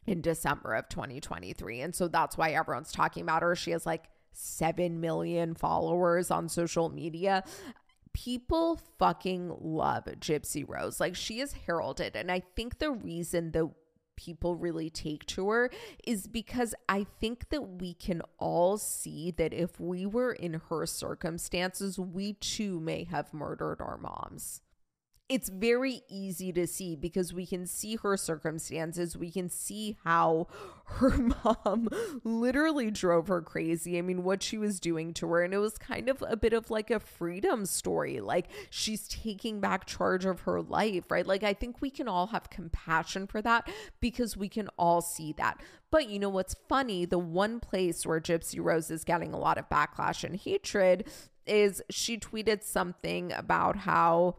in 0.08 0.22
December 0.22 0.74
of 0.74 0.90
2023. 0.90 1.82
And 1.82 1.94
so 1.94 2.08
that's 2.08 2.38
why 2.38 2.52
everyone's 2.52 2.92
talking 2.92 3.22
about 3.22 3.44
her. 3.44 3.56
She 3.56 3.72
has 3.72 3.86
like 3.86 4.06
7 4.32 5.00
million 5.00 5.54
followers 5.54 6.32
on 6.32 6.48
social 6.48 6.90
media. 6.90 7.44
People 8.14 8.80
fucking 8.98 9.56
love 9.60 10.06
Gypsy 10.20 10.64
Rose. 10.68 11.00
Like 11.00 11.16
she 11.16 11.42
is 11.42 11.54
heralded. 11.68 12.16
And 12.16 12.32
I 12.32 12.42
think 12.56 12.80
the 12.80 12.92
reason 12.92 13.52
that 13.52 13.70
people 14.16 14.56
really 14.56 14.90
take 14.90 15.26
to 15.28 15.50
her 15.50 15.70
is 16.08 16.26
because 16.26 16.74
I 16.90 17.06
think 17.20 17.50
that 17.50 17.62
we 17.62 17.94
can 17.94 18.24
all 18.40 18.78
see 18.78 19.30
that 19.32 19.54
if 19.54 19.80
we 19.80 20.08
were 20.08 20.32
in 20.32 20.62
her 20.70 20.88
circumstances, 20.88 22.00
we 22.00 22.34
too 22.34 22.80
may 22.80 23.04
have 23.04 23.34
murdered 23.34 23.80
our 23.80 23.98
moms 23.98 24.62
it's 25.30 25.50
very 25.50 26.04
easy 26.08 26.54
to 26.54 26.66
see 26.66 26.96
because 26.96 27.34
we 27.34 27.46
can 27.46 27.66
see 27.66 27.98
her 27.98 28.16
circumstances. 28.16 29.18
We 29.18 29.30
can 29.30 29.50
see 29.50 29.98
how 30.06 30.48
her 30.86 31.18
mom 31.44 31.90
literally 32.24 32.90
drove 32.92 33.28
her 33.28 33.42
crazy. 33.42 33.98
I 33.98 34.02
mean, 34.02 34.24
what 34.24 34.42
she 34.42 34.58
was 34.58 34.80
doing 34.80 35.14
to 35.16 35.28
her. 35.28 35.44
And 35.44 35.54
it 35.54 35.58
was 35.58 35.78
kind 35.78 36.08
of 36.08 36.24
a 36.26 36.38
bit 36.38 36.54
of 36.54 36.72
like 36.72 36.90
a 36.90 37.00
freedom 37.02 37.66
story. 37.66 38.22
Like 38.22 38.48
she's 38.70 39.08
taking 39.08 39.60
back 39.60 39.86
charge 39.86 40.24
of 40.24 40.42
her 40.42 40.62
life, 40.62 41.12
right? 41.12 41.28
Like 41.28 41.44
I 41.44 41.54
think 41.54 41.82
we 41.82 41.90
can 41.90 42.08
all 42.08 42.28
have 42.28 42.50
compassion 42.50 43.28
for 43.28 43.42
that 43.42 43.70
because 44.00 44.38
we 44.38 44.48
can 44.48 44.70
all 44.78 45.02
see 45.02 45.34
that. 45.34 45.60
But 45.92 46.10
you 46.10 46.20
know 46.20 46.30
what's 46.30 46.56
funny? 46.70 47.04
The 47.04 47.20
one 47.20 47.60
place 47.60 48.06
where 48.06 48.22
Gypsy 48.22 48.64
Rose 48.64 48.90
is 48.90 49.04
getting 49.04 49.34
a 49.34 49.40
lot 49.40 49.58
of 49.58 49.68
backlash 49.68 50.24
and 50.24 50.38
hatred 50.38 51.06
is 51.46 51.82
she 51.90 52.18
tweeted 52.18 52.64
something 52.64 53.32
about 53.34 53.78
how 53.78 54.36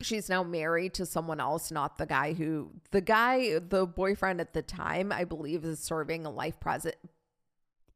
she's 0.00 0.28
now 0.28 0.42
married 0.42 0.94
to 0.94 1.06
someone 1.06 1.40
else 1.40 1.70
not 1.70 1.98
the 1.98 2.06
guy 2.06 2.32
who 2.32 2.70
the 2.90 3.00
guy 3.00 3.58
the 3.58 3.86
boyfriend 3.86 4.40
at 4.40 4.52
the 4.54 4.62
time 4.62 5.12
i 5.12 5.24
believe 5.24 5.64
is 5.64 5.78
serving 5.78 6.26
a 6.26 6.30
life 6.30 6.58
present 6.60 6.94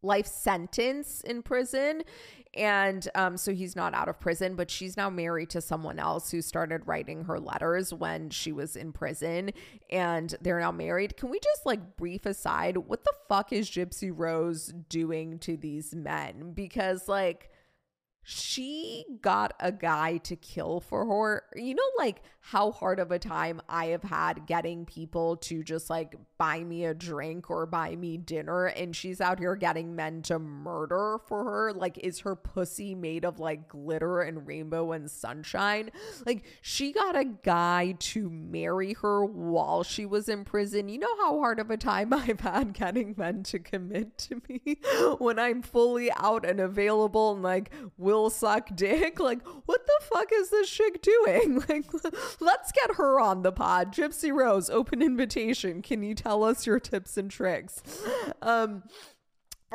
life 0.05 0.27
sentence 0.27 1.23
in 1.23 1.43
prison. 1.43 2.03
And 2.57 3.09
um, 3.17 3.37
so 3.37 3.53
he's 3.53 3.75
not 3.75 3.95
out 3.95 4.09
of 4.09 4.21
prison 4.21 4.55
but 4.55 4.71
she's 4.71 4.97
now 4.97 5.11
married 5.11 5.51
to 5.51 5.61
someone 5.61 5.99
else 5.99 6.31
who 6.31 6.41
started 6.41 6.87
writing 6.87 7.25
her 7.25 7.41
letters 7.41 7.93
when 7.93 8.31
she 8.31 8.53
was 8.53 8.77
in 8.77 8.93
prison 8.93 9.51
and 9.91 10.37
they're 10.41 10.61
now 10.61 10.71
married. 10.71 11.17
Can 11.17 11.31
we 11.31 11.41
just 11.41 11.67
like 11.67 11.97
brief 11.97 12.27
aside 12.27 12.77
what 12.77 13.03
the 13.03 13.13
fuck 13.29 13.53
is 13.53 13.69
gypsy 13.69 14.13
rose 14.15 14.73
doing 14.89 15.41
to 15.41 15.57
these 15.57 15.97
men? 15.97 16.53
Because 16.55 17.09
like 17.09 17.51
she 18.25 19.05
got 19.21 19.55
a 19.61 19.71
guy 19.71 20.17
to 20.19 20.35
kill 20.35 20.81
for 20.81 21.07
her. 21.07 21.45
You 21.55 21.75
know, 21.75 21.83
like 21.99 22.23
how 22.47 22.73
hard 22.73 23.01
of 23.01 23.11
a 23.11 23.19
time 23.19 23.59
I 23.71 23.87
have 23.87 24.03
had 24.03 24.47
getting 24.47 24.85
people 24.85 25.37
to 25.37 25.65
just 25.65 25.89
like 25.89 26.15
buy 26.37 26.63
me 26.63 26.85
a 26.85 26.93
drink 26.93 27.49
or 27.49 27.65
buy 27.65 27.97
me 27.97 28.19
dinner, 28.19 28.67
and 28.67 28.95
she's 28.95 29.19
out 29.23 29.39
here 29.39 29.57
getting 29.57 29.97
men 29.97 30.21
to 30.23 30.39
murder 30.39 31.19
for 31.27 31.43
her. 31.45 31.73
Like, 31.73 31.97
is 31.97 32.21
her 32.21 32.37
pussy 32.37 32.95
made 32.95 33.25
of 33.25 33.41
like 33.41 33.69
glitter 33.69 34.21
and 34.21 34.47
rainbow 34.47 34.93
and 34.93 35.11
sunshine? 35.11 35.91
Like, 36.27 36.45
she 36.61 36.93
got 36.93 37.17
a 37.17 37.25
guy 37.25 37.97
to 37.99 38.29
marry 38.29 38.93
her 38.93 39.25
while 39.25 39.83
she 39.83 40.05
was 40.05 40.29
in 40.29 40.45
prison. 40.45 40.91
You 40.91 40.99
know 40.99 41.17
how 41.17 41.39
hard 41.39 41.61
of 41.61 41.71
a 41.71 41.79
time 41.79 42.13
I've 42.13 42.41
had 42.41 42.75
getting 42.75 43.15
men 43.17 43.43
to 43.45 43.59
commit 43.59 44.19
to 44.19 44.43
me 44.51 44.81
when 45.19 45.39
I'm 45.39 45.63
fully 45.63 46.13
out 46.13 46.45
and 46.45 46.61
available 46.61 47.33
and 47.33 47.43
like, 47.43 47.71
will 47.97 48.29
suck 48.29 48.77
dick. 48.77 49.19
Like, 49.19 49.41
what 49.65 49.87
the 49.87 50.05
fuck 50.13 50.29
is 50.31 50.51
this 50.51 50.69
chick 50.69 51.01
doing? 51.01 51.63
Like, 51.75 51.87
let's 52.41 52.73
get 52.73 52.97
her 52.97 53.21
on 53.21 53.43
the 53.43 53.53
pod. 53.53 53.93
Gypsy 53.93 54.33
Rose, 54.33 54.71
open 54.71 55.03
invitation. 55.03 55.83
Can 55.83 56.03
you 56.03 56.15
tell 56.15 56.45
us 56.45 56.67
your 56.67 56.81
tips 56.81 57.17
and 57.17 57.31
tricks? 57.31 57.83
Um, 58.43 58.83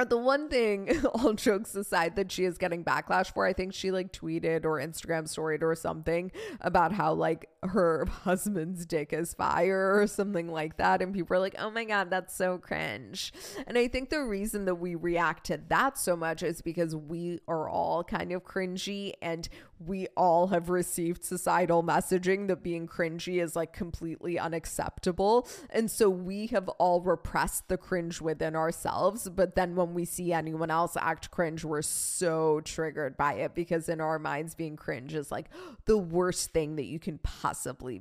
the 0.08 0.17
one 0.17 0.50
thing, 0.50 1.06
all 1.13 1.34
jokes 1.34 1.76
aside, 1.76 2.15
that 2.15 2.32
she 2.32 2.45
is 2.45 2.58
getting 2.58 2.84
backlash 2.84 3.34
for, 3.34 3.45
I 3.45 3.54
think 3.54 3.74
she 3.74 3.91
like 3.91 4.13
tweeted 4.13 4.65
or 4.65 4.80
Instagram 4.80 5.28
storied 5.28 5.63
or 5.63 5.76
something 5.76 6.32
about 6.62 6.93
how 6.93 7.13
like 7.13 7.50
her 7.63 8.06
husband's 8.24 8.86
dick 8.86 9.13
is 9.13 9.34
fire 9.34 10.00
or 10.00 10.08
something 10.08 10.50
like 10.50 10.78
that. 10.78 11.02
And 11.02 11.13
people 11.13 11.36
are 11.36 11.39
like, 11.39 11.56
oh 11.60 11.69
my 11.69 11.84
God, 11.84 12.10
that's 12.10 12.36
so 12.36 12.58
cringe. 12.58 13.34
And 13.67 13.78
I 13.78 13.88
think 13.88 14.10
the 14.10 14.24
reason 14.24 14.65
that 14.65 14.76
we 14.76 14.95
react 14.95 15.45
to 15.48 15.60
that 15.69 15.98
so 15.98 16.15
much 16.15 16.43
is 16.43 16.62
because 16.62 16.95
we 16.95 17.39
are 17.48 17.69
all 17.69 18.04
kind 18.04 18.32
of 18.32 18.43
cringy 18.43 19.13
and 19.22 19.48
we 19.80 20.08
all 20.17 20.48
have 20.48 20.69
received 20.69 21.24
societal 21.24 21.84
messaging 21.84 22.48
that 22.48 22.62
being 22.62 22.88
cringy 22.88 23.41
is 23.41 23.56
like 23.56 23.72
completely 23.72 24.38
unacceptable. 24.38 25.48
And 25.69 25.89
so 25.89 26.10
we 26.10 26.48
have 26.48 26.67
all 26.69 27.02
repressed 27.02 27.69
the 27.69 27.78
cringe 27.78 28.19
within 28.19 28.56
ourselves. 28.56 29.30
But 29.30 29.56
then 29.56 29.76
when 29.76 29.93
we 29.93 30.04
see 30.06 30.34
anyone 30.34 30.69
else 30.69 30.98
act 30.98 31.32
cringe, 31.32 31.63
we're 31.63 31.82
so 31.82 32.62
triggered 32.62 33.15
by 33.15 33.34
it 33.36 33.56
because 33.56 33.88
in 33.88 34.02
our 34.02 34.19
minds, 34.19 34.54
being 34.54 34.76
cringe 34.76 35.13
is 35.13 35.32
like 35.32 35.50
the 35.86 35.98
worst 35.98 36.52
thing 36.52 36.76
that 36.76 36.86
you 36.86 37.00
can 37.00 37.17
possibly 37.19 37.49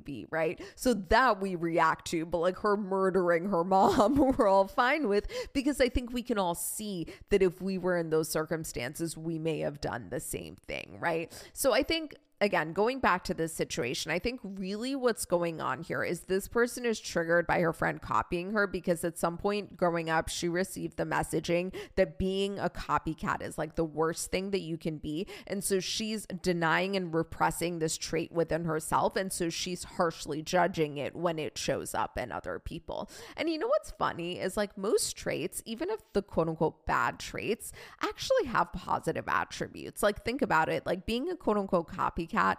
be, 0.03 0.25
right? 0.29 0.59
So 0.75 0.93
that 0.93 1.41
we 1.41 1.55
react 1.55 2.07
to, 2.07 2.25
but 2.25 2.39
like 2.39 2.59
her 2.59 2.77
murdering 2.77 3.49
her 3.49 3.63
mom, 3.63 4.15
we're 4.37 4.47
all 4.47 4.67
fine 4.67 5.07
with 5.07 5.27
because 5.53 5.81
I 5.81 5.89
think 5.89 6.11
we 6.11 6.23
can 6.23 6.37
all 6.37 6.55
see 6.55 7.07
that 7.29 7.41
if 7.41 7.61
we 7.61 7.77
were 7.77 7.97
in 7.97 8.09
those 8.09 8.29
circumstances, 8.29 9.17
we 9.17 9.39
may 9.39 9.59
have 9.59 9.81
done 9.81 10.07
the 10.09 10.19
same 10.19 10.55
thing, 10.67 10.97
right? 10.99 11.31
So 11.53 11.73
I 11.73 11.83
think 11.83 12.15
again, 12.41 12.71
going 12.73 12.99
back 12.99 13.23
to 13.25 13.33
this 13.33 13.53
situation, 13.53 14.11
I 14.11 14.19
think 14.19 14.39
really 14.43 14.95
what's 14.95 15.25
going 15.25 15.59
on 15.59 15.81
here 15.81 16.03
is 16.03 16.21
this 16.21 16.47
person 16.47 16.85
is 16.85 16.99
triggered 16.99 17.45
by 17.45 17.59
her 17.59 17.73
friend 17.73 18.01
copying 18.01 18.51
her 18.51 18.65
because 18.65 19.03
at 19.03 19.17
some 19.17 19.37
point 19.37 19.75
growing 19.75 20.09
up, 20.09 20.29
she 20.29 20.47
received 20.47 20.97
the 20.97 21.03
messaging 21.03 21.73
that 21.95 22.17
being 22.17 22.57
a 22.57 22.69
copycat 22.69 23.41
is 23.41 23.57
like 23.57 23.75
the 23.75 23.83
worst 23.83 24.31
thing 24.31 24.51
that 24.51 24.61
you 24.61 24.77
can 24.77 24.97
be. 24.97 25.27
And 25.47 25.63
so 25.63 25.79
she's 25.79 26.25
denying 26.41 26.95
and 26.95 27.13
repressing 27.13 27.79
this 27.79 27.97
trait 27.97 28.31
within 28.31 28.65
herself. 28.65 29.15
And 29.15 29.33
so 29.33 29.49
she's 29.49 29.83
harshly 29.83 30.41
judging 30.41 30.97
it 30.97 31.15
when 31.15 31.39
it 31.39 31.57
shows 31.57 31.93
up 31.93 32.17
in 32.17 32.31
other 32.31 32.59
people. 32.59 33.09
And 33.35 33.49
you 33.49 33.57
know 33.57 33.67
what's 33.67 33.91
funny 33.91 34.39
is 34.39 34.55
like 34.55 34.77
most 34.77 35.17
traits, 35.17 35.61
even 35.65 35.89
if 35.89 35.99
the 36.13 36.21
quote 36.21 36.47
unquote 36.47 36.85
bad 36.85 37.19
traits 37.19 37.73
actually 38.01 38.45
have 38.47 38.71
positive 38.71 39.25
attributes. 39.27 40.01
Like 40.01 40.23
think 40.23 40.41
about 40.41 40.69
it, 40.69 40.85
like 40.85 41.05
being 41.05 41.29
a 41.29 41.35
quote 41.35 41.57
unquote 41.57 41.91
copycat 41.91 42.28
copycat 42.29 42.57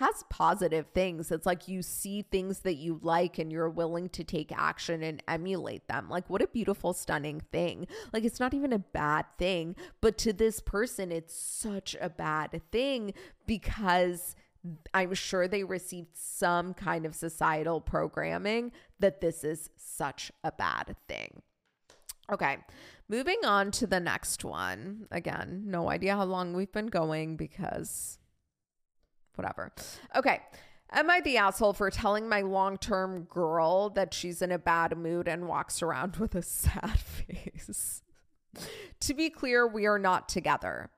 has 0.00 0.24
positive 0.30 0.86
things. 0.94 1.30
It's 1.30 1.44
like 1.44 1.68
you 1.68 1.82
see 1.82 2.22
things 2.22 2.60
that 2.60 2.76
you 2.76 3.00
like 3.02 3.38
and 3.38 3.52
you're 3.52 3.68
willing 3.68 4.08
to 4.10 4.24
take 4.24 4.50
action 4.56 5.02
and 5.02 5.22
emulate 5.28 5.86
them. 5.88 6.08
Like, 6.08 6.30
what 6.30 6.40
a 6.40 6.46
beautiful, 6.46 6.94
stunning 6.94 7.42
thing. 7.52 7.86
Like, 8.12 8.24
it's 8.24 8.40
not 8.40 8.54
even 8.54 8.72
a 8.72 8.78
bad 8.78 9.26
thing, 9.36 9.76
but 10.00 10.16
to 10.18 10.32
this 10.32 10.60
person, 10.60 11.12
it's 11.12 11.34
such 11.34 11.96
a 12.00 12.08
bad 12.08 12.62
thing 12.70 13.12
because 13.46 14.36
I'm 14.94 15.14
sure 15.14 15.48
they 15.48 15.64
received 15.64 16.16
some 16.16 16.72
kind 16.72 17.04
of 17.04 17.14
societal 17.14 17.80
programming 17.80 18.72
that 19.00 19.20
this 19.20 19.44
is 19.44 19.70
such 19.76 20.32
a 20.42 20.52
bad 20.52 20.96
thing. 21.08 21.42
Okay, 22.32 22.58
moving 23.08 23.40
on 23.44 23.70
to 23.72 23.86
the 23.86 24.00
next 24.00 24.44
one. 24.44 25.08
Again, 25.10 25.64
no 25.66 25.90
idea 25.90 26.16
how 26.16 26.24
long 26.24 26.54
we've 26.54 26.72
been 26.72 26.86
going 26.86 27.36
because 27.36 28.19
whatever. 29.34 29.72
Okay. 30.16 30.40
Am 30.92 31.08
I 31.08 31.20
the 31.20 31.36
asshole 31.36 31.72
for 31.72 31.88
telling 31.90 32.28
my 32.28 32.40
long 32.40 32.76
term 32.76 33.24
girl 33.24 33.90
that 33.90 34.12
she's 34.12 34.42
in 34.42 34.50
a 34.50 34.58
bad 34.58 34.96
mood 34.96 35.28
and 35.28 35.46
walks 35.46 35.82
around 35.82 36.16
with 36.16 36.34
a 36.34 36.42
sad 36.42 36.98
face? 36.98 38.02
to 38.98 39.14
be 39.14 39.30
clear, 39.30 39.66
we 39.66 39.86
are 39.86 39.98
not 39.98 40.28
together. 40.28 40.90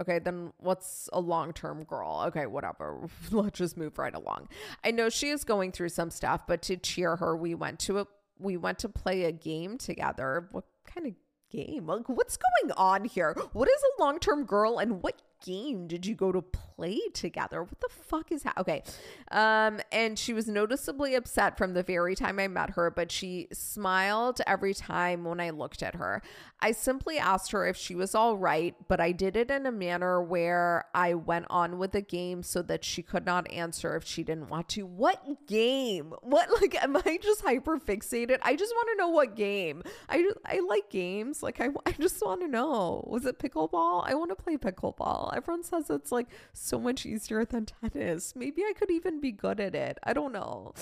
Okay, 0.00 0.18
then 0.18 0.52
what's 0.58 1.08
a 1.12 1.20
long 1.20 1.52
term 1.52 1.84
girl? 1.84 2.24
Okay, 2.28 2.46
whatever. 2.46 3.08
Let's 3.30 3.58
just 3.58 3.76
move 3.76 3.98
right 3.98 4.14
along. 4.14 4.48
I 4.84 4.90
know 4.90 5.08
she 5.08 5.28
is 5.28 5.44
going 5.44 5.72
through 5.72 5.88
some 5.90 6.10
stuff, 6.10 6.46
but 6.46 6.62
to 6.62 6.76
cheer 6.76 7.16
her, 7.16 7.36
we 7.36 7.54
went 7.54 7.78
to 7.80 8.00
a 8.00 8.06
we 8.38 8.56
went 8.58 8.78
to 8.80 8.88
play 8.88 9.24
a 9.24 9.32
game 9.32 9.78
together. 9.78 10.48
What 10.52 10.64
kind 10.86 11.06
of 11.06 11.14
game? 11.50 11.86
Like, 11.86 12.08
what's 12.08 12.36
going 12.36 12.72
on 12.76 13.04
here? 13.06 13.34
What 13.52 13.68
is 13.68 13.82
a 13.82 14.02
long 14.02 14.18
term 14.18 14.44
girl 14.44 14.78
and 14.78 15.02
what 15.02 15.22
game 15.44 15.86
did 15.86 16.06
you 16.06 16.14
go 16.14 16.32
to 16.32 16.42
play 16.42 17.00
together? 17.12 17.62
What 17.62 17.80
the 17.80 17.88
fuck 17.88 18.32
is 18.32 18.42
that? 18.42 18.56
Okay. 18.58 18.82
Um, 19.30 19.80
and 19.92 20.18
she 20.18 20.32
was 20.32 20.48
noticeably 20.48 21.14
upset 21.14 21.56
from 21.56 21.74
the 21.74 21.82
very 21.82 22.14
time 22.14 22.38
I 22.38 22.48
met 22.48 22.70
her, 22.70 22.90
but 22.90 23.10
she 23.10 23.48
smiled 23.52 24.40
every 24.46 24.74
time 24.74 25.24
when 25.24 25.40
I 25.40 25.50
looked 25.50 25.82
at 25.82 25.96
her. 25.96 26.22
I 26.60 26.72
simply 26.72 27.18
asked 27.18 27.52
her 27.52 27.66
if 27.66 27.76
she 27.76 27.94
was 27.94 28.14
all 28.14 28.36
right, 28.36 28.74
but 28.88 29.00
I 29.00 29.12
did 29.12 29.36
it 29.36 29.50
in 29.50 29.66
a 29.66 29.72
manner 29.72 30.22
where 30.22 30.86
I 30.94 31.14
went 31.14 31.46
on 31.50 31.78
with 31.78 31.92
the 31.92 32.00
game 32.00 32.42
so 32.42 32.62
that 32.62 32.84
she 32.84 33.02
could 33.02 33.26
not 33.26 33.50
answer 33.50 33.94
if 33.94 34.04
she 34.04 34.22
didn't 34.22 34.48
want 34.48 34.68
to. 34.70 34.86
What 34.86 35.46
game? 35.46 36.14
What 36.22 36.48
like 36.60 36.82
am 36.82 36.96
I 36.96 37.18
just 37.22 37.42
hyper 37.42 37.78
fixated? 37.78 38.38
I 38.42 38.56
just 38.56 38.74
want 38.74 38.88
to 38.92 38.96
know 38.96 39.08
what 39.08 39.36
game. 39.36 39.82
I 40.08 40.30
I 40.44 40.60
like 40.60 40.88
games. 40.90 41.42
Like 41.42 41.60
I 41.60 41.68
I 41.84 41.92
just 41.92 42.24
want 42.24 42.40
to 42.40 42.48
know. 42.48 43.04
Was 43.06 43.26
it 43.26 43.38
pickleball? 43.38 44.04
I 44.06 44.14
want 44.14 44.30
to 44.30 44.36
play 44.36 44.56
pickleball. 44.56 45.35
Everyone 45.36 45.62
says 45.62 45.90
it's 45.90 46.10
like 46.10 46.28
so 46.52 46.78
much 46.78 47.04
easier 47.04 47.44
than 47.44 47.66
tennis. 47.66 48.34
Maybe 48.34 48.62
I 48.62 48.72
could 48.76 48.90
even 48.90 49.20
be 49.20 49.32
good 49.32 49.60
at 49.60 49.74
it. 49.74 49.98
I 50.02 50.12
don't 50.14 50.32
know. 50.32 50.72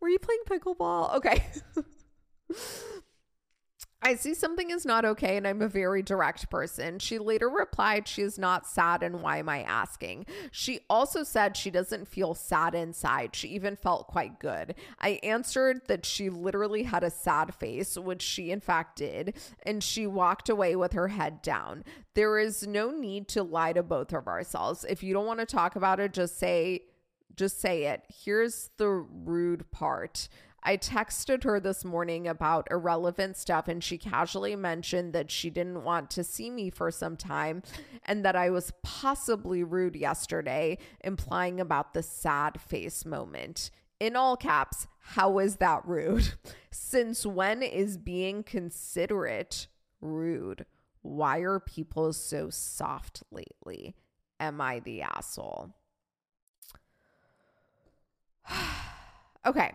Were 0.00 0.08
you 0.08 0.18
playing 0.18 0.42
pickleball? 0.48 1.14
Okay. 1.16 1.44
I 4.06 4.16
see 4.16 4.34
something 4.34 4.68
is 4.68 4.84
not 4.84 5.06
okay 5.06 5.38
and 5.38 5.46
I'm 5.46 5.62
a 5.62 5.68
very 5.68 6.02
direct 6.02 6.50
person. 6.50 6.98
She 6.98 7.18
later 7.18 7.48
replied 7.48 8.06
she 8.06 8.20
is 8.20 8.38
not 8.38 8.66
sad 8.66 9.02
and 9.02 9.22
why 9.22 9.38
am 9.38 9.48
I 9.48 9.62
asking? 9.62 10.26
She 10.52 10.80
also 10.90 11.22
said 11.22 11.56
she 11.56 11.70
doesn't 11.70 12.06
feel 12.06 12.34
sad 12.34 12.74
inside. 12.74 13.34
She 13.34 13.48
even 13.48 13.76
felt 13.76 14.06
quite 14.06 14.38
good. 14.38 14.74
I 15.00 15.20
answered 15.22 15.80
that 15.88 16.04
she 16.04 16.28
literally 16.28 16.82
had 16.82 17.02
a 17.02 17.08
sad 17.08 17.54
face, 17.54 17.96
which 17.96 18.20
she 18.20 18.50
in 18.50 18.60
fact 18.60 18.98
did, 18.98 19.38
and 19.62 19.82
she 19.82 20.06
walked 20.06 20.50
away 20.50 20.76
with 20.76 20.92
her 20.92 21.08
head 21.08 21.40
down. 21.40 21.82
There 22.12 22.38
is 22.38 22.66
no 22.66 22.90
need 22.90 23.26
to 23.28 23.42
lie 23.42 23.72
to 23.72 23.82
both 23.82 24.12
of 24.12 24.28
ourselves. 24.28 24.84
If 24.86 25.02
you 25.02 25.14
don't 25.14 25.26
want 25.26 25.40
to 25.40 25.46
talk 25.46 25.76
about 25.76 25.98
it, 25.98 26.12
just 26.12 26.38
say 26.38 26.82
just 27.36 27.60
say 27.60 27.86
it. 27.86 28.02
Here's 28.24 28.70
the 28.76 28.88
rude 28.88 29.70
part. 29.72 30.28
I 30.66 30.78
texted 30.78 31.44
her 31.44 31.60
this 31.60 31.84
morning 31.84 32.26
about 32.26 32.68
irrelevant 32.70 33.36
stuff, 33.36 33.68
and 33.68 33.84
she 33.84 33.98
casually 33.98 34.56
mentioned 34.56 35.12
that 35.12 35.30
she 35.30 35.50
didn't 35.50 35.84
want 35.84 36.10
to 36.12 36.24
see 36.24 36.48
me 36.48 36.70
for 36.70 36.90
some 36.90 37.18
time 37.18 37.62
and 38.04 38.24
that 38.24 38.34
I 38.34 38.48
was 38.48 38.72
possibly 38.82 39.62
rude 39.62 39.94
yesterday, 39.94 40.78
implying 41.02 41.60
about 41.60 41.92
the 41.92 42.02
sad 42.02 42.60
face 42.60 43.04
moment. 43.04 43.70
In 44.00 44.16
all 44.16 44.38
caps, 44.38 44.86
how 45.00 45.38
is 45.38 45.56
that 45.56 45.86
rude? 45.86 46.32
Since 46.70 47.26
when 47.26 47.62
is 47.62 47.98
being 47.98 48.42
considerate 48.42 49.66
rude? 50.00 50.64
Why 51.02 51.40
are 51.40 51.60
people 51.60 52.14
so 52.14 52.48
soft 52.48 53.22
lately? 53.30 53.94
Am 54.40 54.62
I 54.62 54.80
the 54.80 55.02
asshole? 55.02 55.74
okay. 59.46 59.72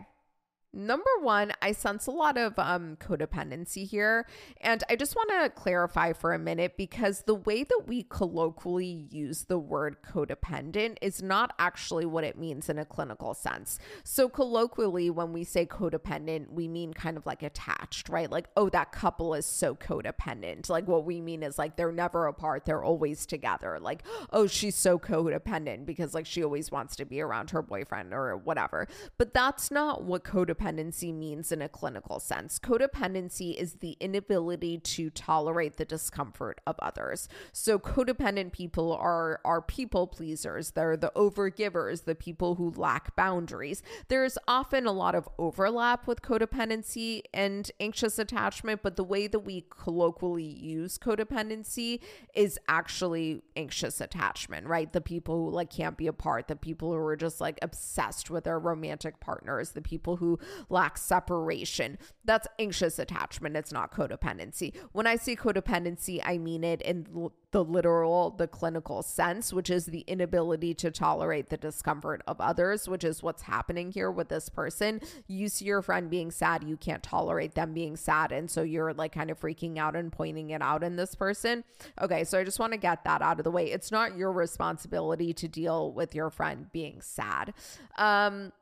Number 0.72 1.10
one, 1.20 1.52
I 1.60 1.72
sense 1.72 2.06
a 2.06 2.12
lot 2.12 2.38
of 2.38 2.56
um, 2.56 2.96
codependency 3.00 3.88
here. 3.88 4.26
And 4.60 4.84
I 4.88 4.94
just 4.94 5.16
want 5.16 5.30
to 5.30 5.50
clarify 5.50 6.12
for 6.12 6.32
a 6.32 6.38
minute 6.38 6.76
because 6.76 7.22
the 7.22 7.34
way 7.34 7.64
that 7.64 7.82
we 7.88 8.04
colloquially 8.04 9.08
use 9.10 9.44
the 9.44 9.58
word 9.58 9.96
codependent 10.02 10.98
is 11.02 11.20
not 11.20 11.52
actually 11.58 12.06
what 12.06 12.22
it 12.22 12.38
means 12.38 12.68
in 12.68 12.78
a 12.78 12.84
clinical 12.84 13.34
sense. 13.34 13.80
So, 14.04 14.28
colloquially, 14.28 15.10
when 15.10 15.32
we 15.32 15.42
say 15.42 15.66
codependent, 15.66 16.52
we 16.52 16.68
mean 16.68 16.94
kind 16.94 17.16
of 17.16 17.26
like 17.26 17.42
attached, 17.42 18.08
right? 18.08 18.30
Like, 18.30 18.48
oh, 18.56 18.68
that 18.68 18.92
couple 18.92 19.34
is 19.34 19.46
so 19.46 19.74
codependent. 19.74 20.68
Like, 20.68 20.86
what 20.86 21.04
we 21.04 21.20
mean 21.20 21.42
is 21.42 21.58
like 21.58 21.74
they're 21.74 21.90
never 21.90 22.28
apart, 22.28 22.64
they're 22.64 22.84
always 22.84 23.26
together. 23.26 23.80
Like, 23.80 24.04
oh, 24.32 24.46
she's 24.46 24.76
so 24.76 25.00
codependent 25.00 25.84
because 25.84 26.14
like 26.14 26.26
she 26.26 26.44
always 26.44 26.70
wants 26.70 26.94
to 26.96 27.04
be 27.04 27.20
around 27.20 27.50
her 27.50 27.60
boyfriend 27.60 28.14
or 28.14 28.36
whatever. 28.36 28.86
But 29.18 29.34
that's 29.34 29.72
not 29.72 30.04
what 30.04 30.22
codependent 30.22 30.59
codependency 30.60 31.14
means 31.14 31.52
in 31.52 31.62
a 31.62 31.68
clinical 31.68 32.20
sense. 32.20 32.58
Codependency 32.58 33.54
is 33.56 33.74
the 33.74 33.96
inability 34.00 34.78
to 34.78 35.10
tolerate 35.10 35.76
the 35.76 35.84
discomfort 35.84 36.60
of 36.66 36.76
others. 36.80 37.28
So 37.52 37.78
codependent 37.78 38.52
people 38.52 38.92
are 38.94 39.40
are 39.44 39.62
people 39.62 40.06
pleasers. 40.06 40.72
They're 40.72 40.96
the 40.96 41.12
overgivers, 41.16 42.04
the 42.04 42.14
people 42.14 42.56
who 42.56 42.70
lack 42.70 43.14
boundaries. 43.16 43.82
There's 44.08 44.38
often 44.46 44.86
a 44.86 44.92
lot 44.92 45.14
of 45.14 45.28
overlap 45.38 46.06
with 46.06 46.22
codependency 46.22 47.22
and 47.32 47.70
anxious 47.80 48.18
attachment, 48.18 48.82
but 48.82 48.96
the 48.96 49.04
way 49.04 49.26
that 49.26 49.40
we 49.40 49.64
colloquially 49.70 50.44
use 50.44 50.98
codependency 50.98 52.00
is 52.34 52.58
actually 52.68 53.42
anxious 53.56 54.00
attachment, 54.00 54.66
right? 54.66 54.92
The 54.92 55.00
people 55.00 55.44
who 55.44 55.50
like 55.50 55.70
can't 55.70 55.96
be 55.96 56.06
apart, 56.06 56.48
the 56.48 56.56
people 56.56 56.92
who 56.92 56.98
are 56.98 57.16
just 57.16 57.40
like 57.40 57.58
obsessed 57.62 58.30
with 58.30 58.44
their 58.44 58.58
romantic 58.58 59.20
partners, 59.20 59.70
the 59.70 59.82
people 59.82 60.16
who 60.16 60.38
lack 60.68 60.98
separation. 60.98 61.98
That's 62.24 62.46
anxious 62.58 62.98
attachment. 62.98 63.56
It's 63.56 63.72
not 63.72 63.92
codependency. 63.92 64.74
When 64.92 65.06
I 65.06 65.16
say 65.16 65.36
codependency, 65.36 66.20
I 66.24 66.38
mean 66.38 66.64
it 66.64 66.82
in 66.82 67.30
the 67.52 67.64
literal, 67.64 68.30
the 68.30 68.46
clinical 68.46 69.02
sense, 69.02 69.52
which 69.52 69.70
is 69.70 69.86
the 69.86 70.00
inability 70.06 70.74
to 70.74 70.90
tolerate 70.90 71.48
the 71.48 71.56
discomfort 71.56 72.22
of 72.26 72.40
others, 72.40 72.88
which 72.88 73.02
is 73.02 73.22
what's 73.22 73.42
happening 73.42 73.90
here 73.90 74.10
with 74.10 74.28
this 74.28 74.48
person. 74.48 75.00
You 75.26 75.48
see 75.48 75.64
your 75.64 75.82
friend 75.82 76.08
being 76.08 76.30
sad, 76.30 76.62
you 76.64 76.76
can't 76.76 77.02
tolerate 77.02 77.54
them 77.54 77.72
being 77.74 77.96
sad. 77.96 78.30
And 78.30 78.50
so 78.50 78.62
you're 78.62 78.92
like 78.94 79.12
kind 79.12 79.30
of 79.30 79.40
freaking 79.40 79.78
out 79.78 79.96
and 79.96 80.12
pointing 80.12 80.50
it 80.50 80.62
out 80.62 80.84
in 80.84 80.96
this 80.96 81.14
person. 81.14 81.64
Okay, 82.00 82.24
so 82.24 82.38
I 82.38 82.44
just 82.44 82.60
want 82.60 82.72
to 82.72 82.78
get 82.78 83.04
that 83.04 83.22
out 83.22 83.38
of 83.38 83.44
the 83.44 83.50
way. 83.50 83.70
It's 83.70 83.90
not 83.90 84.16
your 84.16 84.32
responsibility 84.32 85.32
to 85.34 85.48
deal 85.48 85.92
with 85.92 86.14
your 86.14 86.30
friend 86.30 86.70
being 86.72 87.00
sad. 87.00 87.52
Um, 87.98 88.52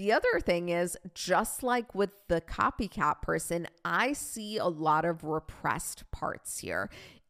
the 0.00 0.12
other 0.12 0.40
thing 0.40 0.70
is, 0.70 0.96
just 1.12 1.62
like 1.62 1.94
with 1.94 2.08
the 2.28 2.40
copycat 2.40 3.20
person, 3.20 3.68
I 3.84 4.14
see 4.14 4.56
a 4.56 4.64
lot 4.64 5.04
of 5.04 5.24
repressed 5.24 6.10
parts 6.10 6.60
here. 6.60 6.88